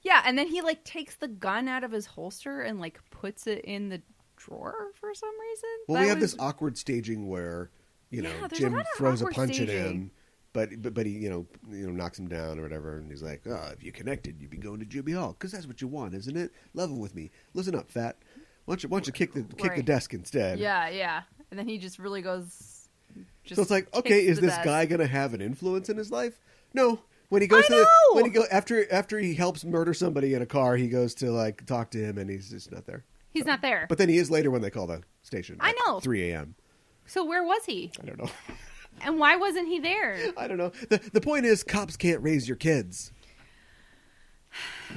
Yeah, 0.03 0.21
and 0.25 0.37
then 0.37 0.47
he 0.47 0.61
like 0.61 0.83
takes 0.83 1.15
the 1.15 1.27
gun 1.27 1.67
out 1.67 1.83
of 1.83 1.91
his 1.91 2.05
holster 2.05 2.61
and 2.61 2.79
like 2.79 2.99
puts 3.11 3.47
it 3.47 3.63
in 3.65 3.89
the 3.89 4.01
drawer 4.35 4.73
for 4.95 5.13
some 5.13 5.29
reason. 5.39 5.69
well 5.87 5.95
That 5.95 6.01
we 6.01 6.07
have 6.09 6.19
was- 6.19 6.31
this 6.31 6.39
awkward 6.39 6.77
staging 6.77 7.27
where 7.27 7.69
you 8.09 8.21
know 8.21 8.29
Yeah, 8.29 8.47
there's 8.47 8.59
a 8.63 8.69
jim 8.69 8.83
throws 8.97 9.21
a 9.21 9.27
punch 9.27 9.59
at 9.59 9.67
him 9.69 10.11
but, 10.53 10.69
but 10.81 10.93
but 10.95 11.05
he 11.05 11.11
you 11.11 11.29
know 11.29 11.45
you 11.69 11.85
know 11.85 11.93
knocks 11.93 12.17
him 12.17 12.27
down 12.27 12.57
or 12.59 12.63
whatever 12.63 12.97
and 12.97 13.09
he's 13.11 13.21
like 13.21 13.41
oh 13.47 13.69
if 13.71 13.83
you 13.83 13.91
connected 13.91 14.41
you'd 14.41 14.49
be 14.49 14.57
going 14.57 14.79
to 14.79 14.85
Juvie 14.85 15.15
Hall 15.15 15.33
because 15.33 15.51
that's 15.51 15.67
what 15.67 15.79
you 15.79 15.87
want 15.87 16.15
isn't 16.15 16.35
it 16.35 16.51
level 16.73 16.97
with 16.97 17.13
me 17.15 17.29
listen 17.53 17.75
up 17.75 17.91
fat 17.91 18.17
why 18.65 18.73
don't 18.73 18.83
you, 18.83 18.89
why 18.89 18.97
don't 18.97 19.07
you 19.07 19.13
kick 19.13 19.33
the 19.33 19.43
kick 19.55 19.75
the 19.75 19.83
desk 19.83 20.13
instead 20.15 20.57
Yeah, 20.59 20.89
yeah, 20.89 21.21
and 21.51 21.59
then 21.59 21.67
he 21.67 21.77
just 21.77 21.99
really 21.99 22.21
goes. 22.21 22.87
Just 23.43 23.55
so 23.57 23.61
it's 23.63 23.71
like, 23.71 23.93
okay, 23.93 24.25
is 24.25 24.39
this 24.39 24.51
desk. 24.51 24.63
guy 24.63 24.85
going 24.85 24.99
to 25.01 25.07
have 25.07 25.33
an 25.33 25.41
influence 25.41 25.89
in 25.89 25.97
his 25.97 26.11
life? 26.11 26.39
No. 26.73 26.99
When 27.31 27.41
he 27.41 27.47
goes 27.47 27.63
I 27.63 27.67
to 27.67 27.73
the, 27.75 27.87
when 28.11 28.25
he 28.25 28.29
go 28.31 28.43
after 28.51 28.91
after 28.91 29.17
he 29.17 29.33
helps 29.35 29.63
murder 29.63 29.93
somebody 29.93 30.33
in 30.33 30.41
a 30.41 30.45
car, 30.45 30.75
he 30.75 30.89
goes 30.89 31.15
to 31.15 31.31
like 31.31 31.65
talk 31.65 31.89
to 31.91 31.97
him, 31.97 32.17
and 32.17 32.29
he's 32.29 32.49
just 32.49 32.69
not 32.73 32.85
there. 32.85 33.05
He's 33.29 33.45
not 33.45 33.61
there. 33.61 33.85
But 33.87 33.99
then 33.99 34.09
he 34.09 34.17
is 34.17 34.29
later 34.29 34.51
when 34.51 34.61
they 34.61 34.69
call 34.69 34.85
the 34.85 35.01
station. 35.23 35.55
I 35.61 35.73
know. 35.85 36.01
three 36.01 36.29
a.m. 36.29 36.55
so 37.05 37.23
where 37.23 37.41
was 37.41 37.63
he? 37.65 37.89
I 38.01 38.05
don't 38.05 38.17
know. 38.19 38.29
And 39.03 39.17
why 39.17 39.37
wasn't 39.37 39.69
he 39.69 39.79
there? 39.79 40.17
I 40.37 40.47
don't 40.49 40.57
know. 40.57 40.73
The 40.89 40.97
the 41.13 41.21
point 41.21 41.45
is, 41.45 41.63
cops 41.63 41.95
can't 41.95 42.21
raise 42.21 42.47
your 42.49 42.57
kids. 42.57 43.13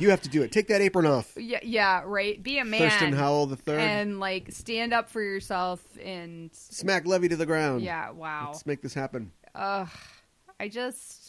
You 0.01 0.11
have 0.11 0.21
to 0.23 0.29
do 0.29 0.43
it. 0.43 0.51
Take 0.51 0.67
that 0.69 0.81
apron 0.81 1.07
off. 1.07 1.33
Yeah, 1.37 1.61
yeah, 1.63 2.03
right. 2.05 2.43
Be 2.43 2.59
a 2.59 2.65
man. 2.65 2.81
Thurston 2.81 3.13
Howell 3.13 3.47
the 3.47 3.57
third. 3.57 3.79
and 3.79 4.19
like 4.19 4.51
stand 4.51 4.93
up 4.93 5.09
for 5.09 5.23
yourself 5.23 5.81
and 6.03 6.51
Smack 6.53 7.07
Lovey 7.07 7.29
to 7.29 7.37
the 7.37 7.47
ground. 7.47 7.83
yeah, 7.83 8.11
wow. 8.11 8.49
Let's 8.49 8.67
make 8.67 8.83
this 8.83 8.93
happen. 8.95 9.31
Ugh. 9.55 9.89
I 10.59 10.69
just 10.69 11.24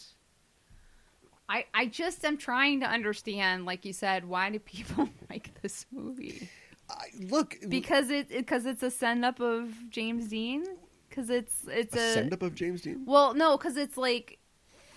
I 1.48 1.64
I 1.74 1.86
just 1.86 2.24
am 2.24 2.36
trying 2.36 2.80
to 2.80 2.86
understand, 2.86 3.66
like 3.66 3.84
you 3.84 3.92
said, 3.92 4.24
why 4.24 4.50
do 4.50 4.58
people 4.58 5.08
like 5.30 5.50
this 5.62 5.86
movie? 5.92 6.48
I, 6.88 7.06
look, 7.18 7.56
Because 7.68 8.10
it 8.10 8.28
because 8.28 8.64
it's 8.66 8.82
a 8.82 8.90
send 8.90 9.24
up 9.24 9.40
of 9.40 9.74
James 9.90 10.28
Dean. 10.28 10.64
Because 11.08 11.30
it's 11.30 11.66
it's 11.68 11.94
a 11.96 11.98
a, 11.98 12.12
send 12.14 12.32
up 12.32 12.42
of 12.42 12.54
James 12.54 12.82
Dean. 12.82 13.02
well, 13.06 13.34
no, 13.34 13.56
because 13.56 13.76
it's 13.76 13.96
like 13.96 14.38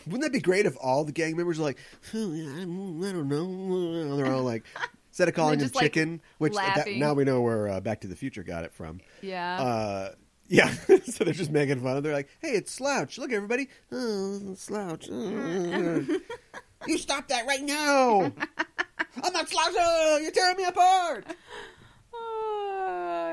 Wouldn't 0.06 0.24
that 0.24 0.32
be 0.32 0.39
great 0.39 0.66
if 0.66 0.76
all 0.82 1.04
the 1.04 1.12
gang 1.12 1.36
members 1.38 1.60
are 1.60 1.64
like, 1.64 1.78
"Oh, 2.14 2.32
I 2.34 3.12
don't 3.12 3.28
know. 3.30 4.18
They're 4.18 4.32
all 4.32 4.43
like, 4.43 4.64
instead 5.10 5.28
of 5.28 5.34
calling 5.36 5.60
him 5.60 5.70
like, 5.74 5.84
chicken, 5.84 6.22
which 6.39 6.56
that, 6.56 6.88
now 6.95 7.14
we 7.14 7.24
know 7.24 7.41
where 7.41 7.68
uh, 7.70 7.80
Back 7.80 8.02
to 8.02 8.08
the 8.08 8.16
Future 8.16 8.43
got 8.43 8.64
it 8.64 8.74
from. 8.74 9.02
yeah, 9.22 9.62
Uh, 9.62 10.12
yeah, 10.50 10.70
so 11.06 11.24
they're 11.24 11.34
just 11.34 11.52
making 11.52 11.80
fun 11.82 11.97
of. 11.97 12.04
They're 12.04 12.14
like, 12.14 12.30
"Hey, 12.41 12.50
it's 12.50 12.72
Slouch. 12.72 13.18
Look, 13.18 13.32
everybody, 13.32 13.70
oh, 13.91 14.54
Slouch. 14.56 15.10
Uh, 15.10 16.02
you 16.88 16.97
stop 16.97 17.28
that 17.30 17.45
right 17.47 17.62
now! 17.64 18.32
I'm 19.24 19.34
not 19.34 19.47
Slouch. 19.50 19.74
Oh, 19.78 20.20
you're 20.22 20.32
tearing 20.32 20.58
me 20.58 20.66
apart." 20.66 21.26
Oh, 22.14 22.86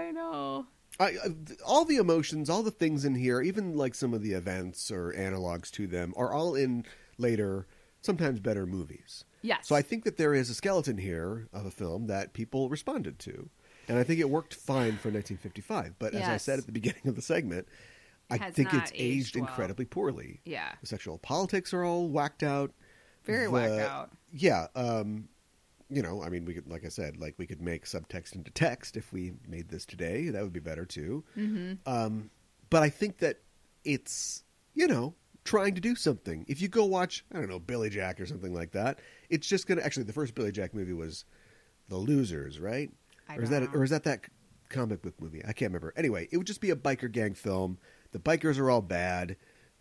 I 0.07 0.11
know. 0.12 0.67
I- 0.99 1.17
all 1.64 1.85
the 1.85 1.97
emotions, 1.97 2.49
all 2.49 2.62
the 2.62 2.71
things 2.71 3.05
in 3.05 3.14
here, 3.14 3.41
even 3.43 3.77
like 3.77 3.95
some 3.95 4.14
of 4.14 4.23
the 4.23 4.33
events 4.33 4.91
or 4.91 5.12
analogs 5.12 5.71
to 5.73 5.87
them, 5.87 6.14
are 6.17 6.33
all 6.33 6.55
in 6.55 6.85
later, 7.19 7.67
sometimes 8.01 8.41
better 8.41 8.67
movies. 8.67 9.25
Yes. 9.43 9.69
So 9.69 9.75
I 9.77 9.83
think 9.83 10.05
that 10.05 10.17
there 10.17 10.35
is 10.35 10.49
a 10.51 10.55
skeleton 10.55 10.99
here 10.99 11.49
of 11.53 11.67
a 11.67 11.71
film 11.71 12.07
that 12.07 12.33
people 12.33 12.69
responded 12.69 13.19
to, 13.21 13.51
and 13.89 13.99
I 13.99 14.03
think 14.05 14.20
it 14.20 14.28
worked 14.30 14.55
fine 14.55 14.93
for 14.99 15.11
1955. 15.11 15.95
But 15.99 16.14
as 16.14 16.28
I 16.28 16.37
said 16.37 16.59
at 16.59 16.66
the 16.66 16.72
beginning 16.72 17.07
of 17.07 17.14
the 17.16 17.22
segment, 17.22 17.68
I 18.30 18.37
has 18.39 18.55
think 18.55 18.74
it's 18.74 18.91
aged 18.93 19.01
aged 19.01 19.37
well. 19.37 19.47
incredibly 19.47 19.84
poorly. 19.84 20.41
yeah, 20.45 20.72
The 20.80 20.87
sexual 20.87 21.18
politics 21.18 21.72
are 21.72 21.84
all 21.84 22.09
whacked 22.09 22.43
out. 22.43 22.72
very 23.24 23.45
The- 23.45 23.51
whacked 23.51 23.80
out. 23.80 24.11
Yeah. 24.32 24.66
Um, 24.74 25.28
you 25.89 26.03
know, 26.03 26.20
I 26.22 26.28
mean, 26.30 26.45
we 26.45 26.53
could, 26.55 26.68
like 26.68 26.84
I 26.84 26.89
said, 26.89 27.16
like 27.16 27.34
we 27.39 27.47
could 27.47 27.61
make 27.62 27.84
subtext 27.84 28.34
into 28.34 28.51
text 28.51 28.97
if 28.97 29.12
we 29.12 29.34
made 29.47 29.68
this 29.68 29.87
today. 29.87 30.30
That 30.30 30.43
would 30.43 30.53
be 30.53 30.59
better 30.61 30.84
too. 30.84 31.22
hmm 31.34 31.74
Um, 31.87 32.30
but 32.70 32.82
I 32.82 32.89
think 32.89 33.18
that 33.18 33.41
it's 33.84 34.43
you 34.74 34.89
know 34.89 35.14
trying 35.45 35.76
to 35.76 35.80
do 35.80 35.95
something. 35.95 36.45
If 36.49 36.61
you 36.61 36.66
go 36.66 36.84
watch, 36.84 37.24
I 37.32 37.39
don't 37.39 37.49
know, 37.49 37.61
Billy 37.61 37.89
Jack 37.89 38.20
or 38.20 38.26
something 38.26 38.53
like 38.53 38.72
that, 38.72 38.99
it's 39.30 39.47
just 39.47 39.68
gonna. 39.68 39.82
Actually, 39.82 40.03
the 40.05 40.12
first 40.12 40.34
Billy 40.34 40.51
Jack 40.51 40.74
movie 40.74 40.93
was 40.93 41.24
The 41.89 41.97
Losers, 41.99 42.59
right? 42.59 42.91
I 43.29 43.37
or 43.37 43.43
is 43.43 43.51
that 43.51 43.62
know. 43.62 43.68
or 43.74 43.85
is 43.85 43.91
that 43.91 44.05
that 44.05 44.20
comic 44.68 45.03
book 45.03 45.14
movie? 45.20 45.41
I 45.45 45.53
can't 45.53 45.70
remember. 45.70 45.93
Anyway, 45.97 46.29
it 46.31 46.37
would 46.37 46.47
just 46.47 46.61
be 46.61 46.70
a 46.70 46.77
biker 46.77 47.11
gang 47.11 47.35
film. 47.35 47.79
The 48.12 48.18
bikers 48.18 48.59
are 48.59 48.70
all 48.70 48.83
bad. 48.83 49.37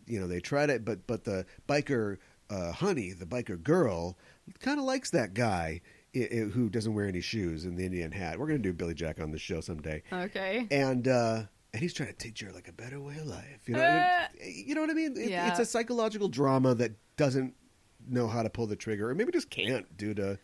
You 0.07 0.19
know, 0.19 0.27
they 0.27 0.39
try 0.39 0.65
to, 0.65 0.79
but 0.79 1.07
but 1.07 1.23
the 1.23 1.45
biker 1.67 2.17
uh, 2.49 2.71
honey, 2.71 3.11
the 3.13 3.25
biker 3.25 3.61
girl, 3.61 4.17
kind 4.59 4.79
of 4.79 4.85
likes 4.85 5.09
that 5.11 5.33
guy 5.33 5.81
i 6.15 6.19
i 6.31 6.35
who 6.53 6.69
doesn't 6.69 6.93
wear 6.93 7.07
any 7.07 7.19
shoes 7.21 7.65
and 7.65 7.77
the 7.77 7.85
Indian 7.85 8.11
hat. 8.11 8.39
We're 8.39 8.47
gonna 8.47 8.59
do 8.59 8.71
Billy 8.73 8.93
Jack 8.93 9.19
on 9.19 9.31
the 9.31 9.37
show 9.39 9.59
someday 9.61 10.01
Okay. 10.13 10.67
and 10.71 11.07
uh 11.07 11.43
and 11.73 11.81
he's 11.81 11.93
trying 11.93 12.07
to 12.09 12.15
teach 12.15 12.39
her 12.41 12.51
like 12.53 12.69
a 12.69 12.71
better 12.71 13.01
way 13.01 13.17
of 13.17 13.25
life 13.27 13.67
you 13.67 13.73
know 13.75 13.81
Uh, 13.81 14.27
you 14.41 14.75
know 14.75 14.79
what 14.81 14.89
i 14.89 14.93
mean 14.93 15.17
It- 15.17 15.29
yeah. 15.29 15.49
it's 15.49 15.59
a 15.59 15.65
psychological 15.65 16.29
drama 16.29 16.73
that 16.75 16.93
doesn't 17.17 17.53
know 18.07 18.27
how 18.29 18.43
to 18.43 18.49
pull 18.49 18.65
the 18.65 18.77
trigger 18.77 19.09
or 19.09 19.13
maybe 19.15 19.33
just 19.33 19.49
can't 19.49 19.97
due 19.97 20.13
to 20.13 20.39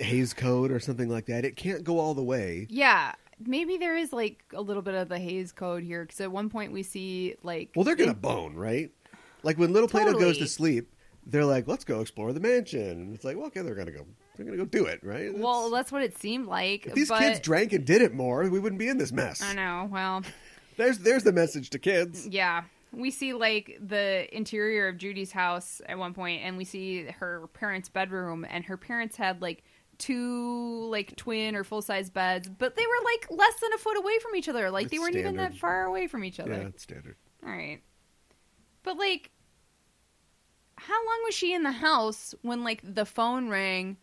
Hays 0.00 0.34
Code 0.34 0.70
or 0.70 0.80
something 0.80 1.08
like 1.08 1.26
that. 1.26 1.44
It 1.44 1.56
can't 1.56 1.84
go 1.84 1.98
all 1.98 2.14
the 2.14 2.22
way. 2.22 2.66
Yeah, 2.70 3.12
maybe 3.44 3.76
there 3.76 3.96
is 3.96 4.12
like 4.12 4.42
a 4.54 4.60
little 4.60 4.82
bit 4.82 4.94
of 4.94 5.08
the 5.08 5.18
Hays 5.18 5.52
Code 5.52 5.82
here 5.82 6.04
because 6.04 6.20
at 6.20 6.30
one 6.30 6.50
point 6.50 6.72
we 6.72 6.82
see 6.82 7.36
like 7.42 7.70
well 7.74 7.84
they're 7.84 7.96
gonna 7.96 8.14
bone 8.14 8.54
right? 8.54 8.90
Like 9.42 9.58
when 9.58 9.72
little 9.72 9.88
Plato 9.88 10.18
goes 10.18 10.38
to 10.38 10.46
sleep 10.46 10.92
they're 11.26 11.44
like 11.44 11.68
let's 11.68 11.84
go 11.84 12.00
explore 12.00 12.32
the 12.32 12.40
mansion. 12.40 12.80
And 12.90 13.14
it's 13.14 13.24
like 13.24 13.36
well 13.36 13.46
okay 13.46 13.62
they're 13.62 13.74
gonna 13.74 13.92
go 13.92 14.06
they're 14.36 14.46
gonna 14.46 14.58
go 14.58 14.64
do 14.64 14.86
it 14.86 15.00
right? 15.02 15.36
Well, 15.36 15.64
That's- 15.70 15.80
that's 15.80 15.92
what 15.92 16.02
it 16.02 16.18
seemed 16.18 16.46
like. 16.46 16.86
if 16.86 16.94
these 16.94 17.08
but, 17.08 17.18
kids 17.20 17.40
drank 17.40 17.72
and 17.72 17.84
did 17.84 18.02
it 18.02 18.14
more 18.14 18.42
we 18.48 18.58
wouldn't 18.58 18.78
be 18.78 18.88
in 18.88 18.98
this 18.98 19.12
mess. 19.12 19.42
I 19.42 19.54
know. 19.54 19.88
Well, 19.90 20.22
there's 20.76 20.98
there's 20.98 21.24
the 21.24 21.32
message 21.32 21.70
to 21.70 21.78
kids. 21.78 22.26
Yeah, 22.26 22.64
we 22.92 23.10
see 23.10 23.32
like 23.34 23.78
the 23.86 24.34
interior 24.34 24.88
of 24.88 24.98
Judy's 24.98 25.32
house 25.32 25.80
at 25.86 25.98
one 25.98 26.14
point, 26.14 26.42
and 26.42 26.56
we 26.56 26.64
see 26.64 27.04
her 27.04 27.46
parents' 27.54 27.88
bedroom, 27.88 28.46
and 28.48 28.64
her 28.64 28.76
parents 28.76 29.16
had 29.16 29.40
like 29.42 29.62
two 30.00 30.86
like 30.90 31.14
twin 31.14 31.54
or 31.54 31.62
full 31.62 31.82
size 31.82 32.10
beds, 32.10 32.48
but 32.48 32.74
they 32.74 32.82
were 32.86 33.04
like 33.04 33.30
less 33.30 33.54
than 33.60 33.72
a 33.72 33.78
foot 33.78 33.96
away 33.96 34.18
from 34.18 34.34
each 34.34 34.48
other. 34.48 34.70
Like 34.70 34.90
they 34.90 34.98
weren't 34.98 35.14
even 35.14 35.36
that 35.36 35.56
far 35.56 35.84
away 35.84 36.08
from 36.08 36.24
each 36.24 36.40
other. 36.40 36.52
yeah 36.52 36.66
it's 36.68 36.82
standard 36.82 37.14
All 37.44 37.50
right. 37.52 37.80
But 38.82 38.96
like 38.98 39.30
how 40.76 40.94
long 40.94 41.20
was 41.24 41.34
she 41.34 41.52
in 41.54 41.62
the 41.62 41.70
house 41.72 42.34
when 42.42 42.64
like 42.64 42.80
the 42.82 43.04
phone 43.04 43.48
rang 43.50 43.98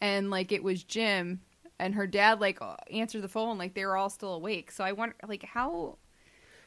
and 0.00 0.30
like 0.30 0.52
it 0.52 0.62
was 0.62 0.84
Jim 0.84 1.40
and 1.78 1.94
her 1.94 2.06
dad 2.06 2.40
like 2.40 2.60
answered 2.90 3.22
the 3.22 3.28
phone 3.28 3.58
like 3.58 3.74
they 3.74 3.84
were 3.84 3.96
all 3.96 4.08
still 4.10 4.34
awake. 4.34 4.70
So 4.70 4.84
I 4.84 4.92
wonder 4.92 5.16
like 5.26 5.42
how 5.44 5.98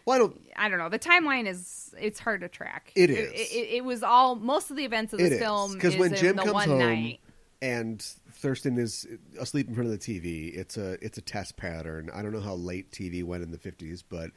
well 0.05 0.16
I 0.16 0.20
don't 0.20 0.41
I 0.57 0.70
don't 0.70 0.80
know. 0.80 0.89
The 0.89 0.99
timeline 0.99 1.47
is 1.47 1.95
it's 1.99 2.20
hard 2.20 2.41
to 2.41 2.49
track. 2.49 2.91
It 2.95 3.10
It, 3.10 3.14
is. 3.18 3.32
it, 3.32 3.68
it 3.78 3.86
was 3.86 4.03
all 4.03 4.36
most 4.36 4.70
of 4.70 4.76
the 4.76 4.84
events 4.84 5.14
of 5.14 5.20
It 5.22 5.32
is 5.34 5.39
film 5.39 5.74
because 5.74 5.95
when 5.95 6.14
in 6.14 6.20
Jim 6.20 6.36
the 6.36 6.41
comes 6.41 6.53
one 6.53 6.70
home 6.70 6.80
night. 6.80 7.20
And 7.62 8.01
Thurston 8.32 8.78
is 8.78 9.07
asleep 9.39 9.68
in 9.68 9.76
front 9.76 9.89
of 9.89 9.99
the 9.99 10.20
TV, 10.20 10.55
it's 10.55 10.78
a 10.78 11.03
it's 11.03 11.18
a 11.18 11.22
test 11.22 11.57
pattern. 11.57 12.10
I 12.14 12.22
don't 12.22 12.32
know 12.32 12.39
how 12.39 12.55
late 12.55 12.91
TV 12.91 13.24
went 13.24 13.43
in 13.43 13.51
the 13.51 13.57
fifties, 13.57 14.01
but 14.01 14.32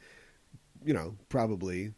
you 0.83 0.93
know 0.93 1.15
probably 1.29 1.93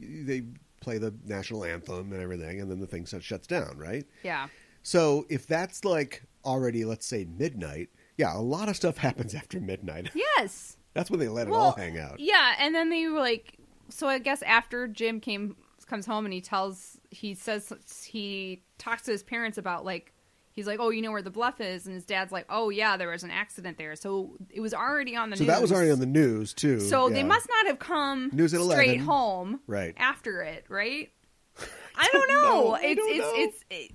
they 0.00 0.42
play 0.80 0.98
the 0.98 1.14
national 1.24 1.64
anthem 1.64 2.12
and 2.12 2.22
everything, 2.22 2.60
and 2.60 2.70
then 2.70 2.80
the 2.80 2.86
thing 2.86 3.04
shuts- 3.04 3.24
shuts 3.24 3.46
down, 3.46 3.76
right? 3.78 4.04
Yeah. 4.22 4.48
So 4.82 5.26
if 5.28 5.46
that's 5.46 5.84
like 5.84 6.24
already, 6.44 6.84
let's 6.84 7.06
say 7.06 7.24
midnight, 7.38 7.88
yeah, 8.16 8.36
a 8.36 8.40
lot 8.40 8.68
of 8.68 8.76
stuff 8.76 8.98
happens 8.98 9.34
after 9.34 9.60
midnight. 9.60 10.10
Yes. 10.38 10.76
That's 10.94 11.10
when 11.10 11.20
they 11.20 11.28
let 11.28 11.46
it 11.48 11.54
all 11.54 11.72
hang 11.72 11.98
out. 11.98 12.20
Yeah, 12.20 12.54
and 12.58 12.74
then 12.74 12.90
they 12.90 13.06
were 13.06 13.18
like, 13.18 13.56
so 13.88 14.08
I 14.08 14.18
guess 14.18 14.42
after 14.42 14.86
Jim 14.86 15.20
came 15.20 15.56
comes 15.86 16.04
home 16.04 16.26
and 16.26 16.34
he 16.34 16.40
tells, 16.40 16.98
he 17.10 17.34
says 17.34 17.72
he 18.04 18.62
talks 18.76 19.02
to 19.02 19.10
his 19.10 19.22
parents 19.22 19.56
about 19.56 19.86
like, 19.86 20.11
he's 20.52 20.66
like, 20.66 20.78
oh, 20.80 20.90
you 20.90 21.02
know 21.02 21.10
where 21.10 21.22
the 21.22 21.30
bluff 21.30 21.60
is, 21.60 21.86
and 21.86 21.94
his 21.94 22.04
dad's 22.04 22.32
like, 22.32 22.46
oh 22.48 22.70
yeah, 22.70 22.96
there 22.96 23.08
was 23.10 23.22
an 23.24 23.30
accident 23.30 23.78
there, 23.78 23.96
so 23.96 24.36
it 24.50 24.60
was 24.60 24.72
already 24.74 25.16
on 25.16 25.30
the 25.30 25.36
So 25.36 25.44
news. 25.44 25.48
that 25.52 25.62
was 25.62 25.72
already 25.72 25.90
on 25.90 25.98
the 26.00 26.06
news 26.06 26.52
too. 26.54 26.80
So 26.80 27.08
they 27.08 27.22
must 27.22 27.48
not 27.48 27.66
have 27.66 27.78
come 27.78 28.30
News 28.32 28.54
at 28.54 28.60
straight 28.60 28.88
11. 29.00 29.00
home 29.06 29.60
right. 29.66 29.94
after 29.96 30.42
it, 30.42 30.64
right? 30.68 31.10
I 31.96 32.08
don't 32.12 32.28
don't 32.28 32.42
know. 32.42 32.74
It's 32.80 32.96
don't 33.00 33.10
it's 33.10 33.18
know. 33.18 33.32
it's 33.34 33.64
it, 33.70 33.90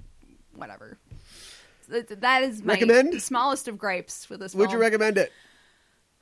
whatever. 0.56 0.98
That- 1.90 2.44
is 2.44 2.62
my 2.64 2.74
Recommend? 2.74 3.22
smallest 3.22 3.68
of 3.68 3.78
gripes 3.78 4.30
with 4.30 4.42
this. 4.42 4.54
Would 4.54 4.72
you 4.72 4.78
recommend 4.78 5.18
it? 5.18 5.32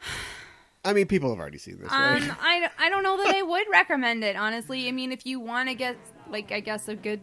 I 0.85 0.93
mean, 0.93 1.07
people 1.07 1.31
have 1.31 1.39
already 1.39 1.57
seen 1.57 1.79
this, 1.79 1.89
right? 1.89 2.21
Um, 2.21 2.37
I, 2.39 2.69
I 2.77 2.89
don't 2.89 3.01
know 3.01 3.17
that 3.17 3.33
I 3.33 3.41
would 3.41 3.65
recommend 3.71 4.23
it, 4.23 4.35
honestly. 4.35 4.87
I 4.87 4.91
mean, 4.91 5.11
if 5.11 5.25
you 5.25 5.39
want 5.39 5.67
to 5.69 5.73
get, 5.73 5.97
like, 6.29 6.51
I 6.51 6.59
guess 6.59 6.87
a 6.87 6.95
good. 6.95 7.21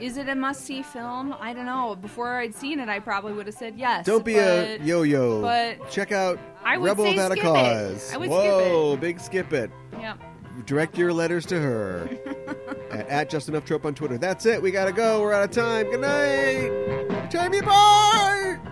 Is 0.00 0.16
it 0.16 0.28
a 0.28 0.34
must 0.34 0.62
see 0.64 0.82
film? 0.82 1.34
I 1.40 1.52
don't 1.52 1.66
know. 1.66 1.94
Before 1.94 2.38
I'd 2.38 2.54
seen 2.54 2.80
it, 2.80 2.88
I 2.88 3.00
probably 3.00 3.32
would 3.32 3.46
have 3.46 3.54
said 3.54 3.74
yes. 3.76 4.06
Don't 4.06 4.24
be 4.24 4.36
a 4.36 4.78
yo-yo. 4.78 5.42
but 5.42 5.90
Check 5.90 6.12
out 6.12 6.38
I 6.64 6.76
would 6.78 6.86
Rebel 6.86 7.04
say 7.04 7.10
Without 7.12 7.32
a 7.32 7.34
skip 7.34 7.44
it. 7.44 7.46
Cause. 7.46 8.14
I 8.14 8.16
would 8.16 8.30
skip 8.30 8.40
Whoa, 8.40 8.96
big 8.96 9.20
skip 9.20 9.52
it. 9.52 9.70
Yeah. 9.92 10.16
Direct 10.66 10.96
your 10.98 11.12
letters 11.12 11.46
to 11.46 11.60
her 11.60 12.08
at, 12.90 13.08
at 13.08 13.30
Just 13.30 13.48
Enough 13.48 13.64
Trope 13.64 13.84
on 13.86 13.94
Twitter. 13.94 14.18
That's 14.18 14.46
it. 14.46 14.60
We 14.60 14.70
gotta 14.70 14.92
go. 14.92 15.20
We're 15.20 15.32
out 15.32 15.44
of 15.44 15.50
time. 15.50 15.90
Good 15.90 16.00
night. 16.00 17.30
Time 17.30 17.54
you. 17.54 18.69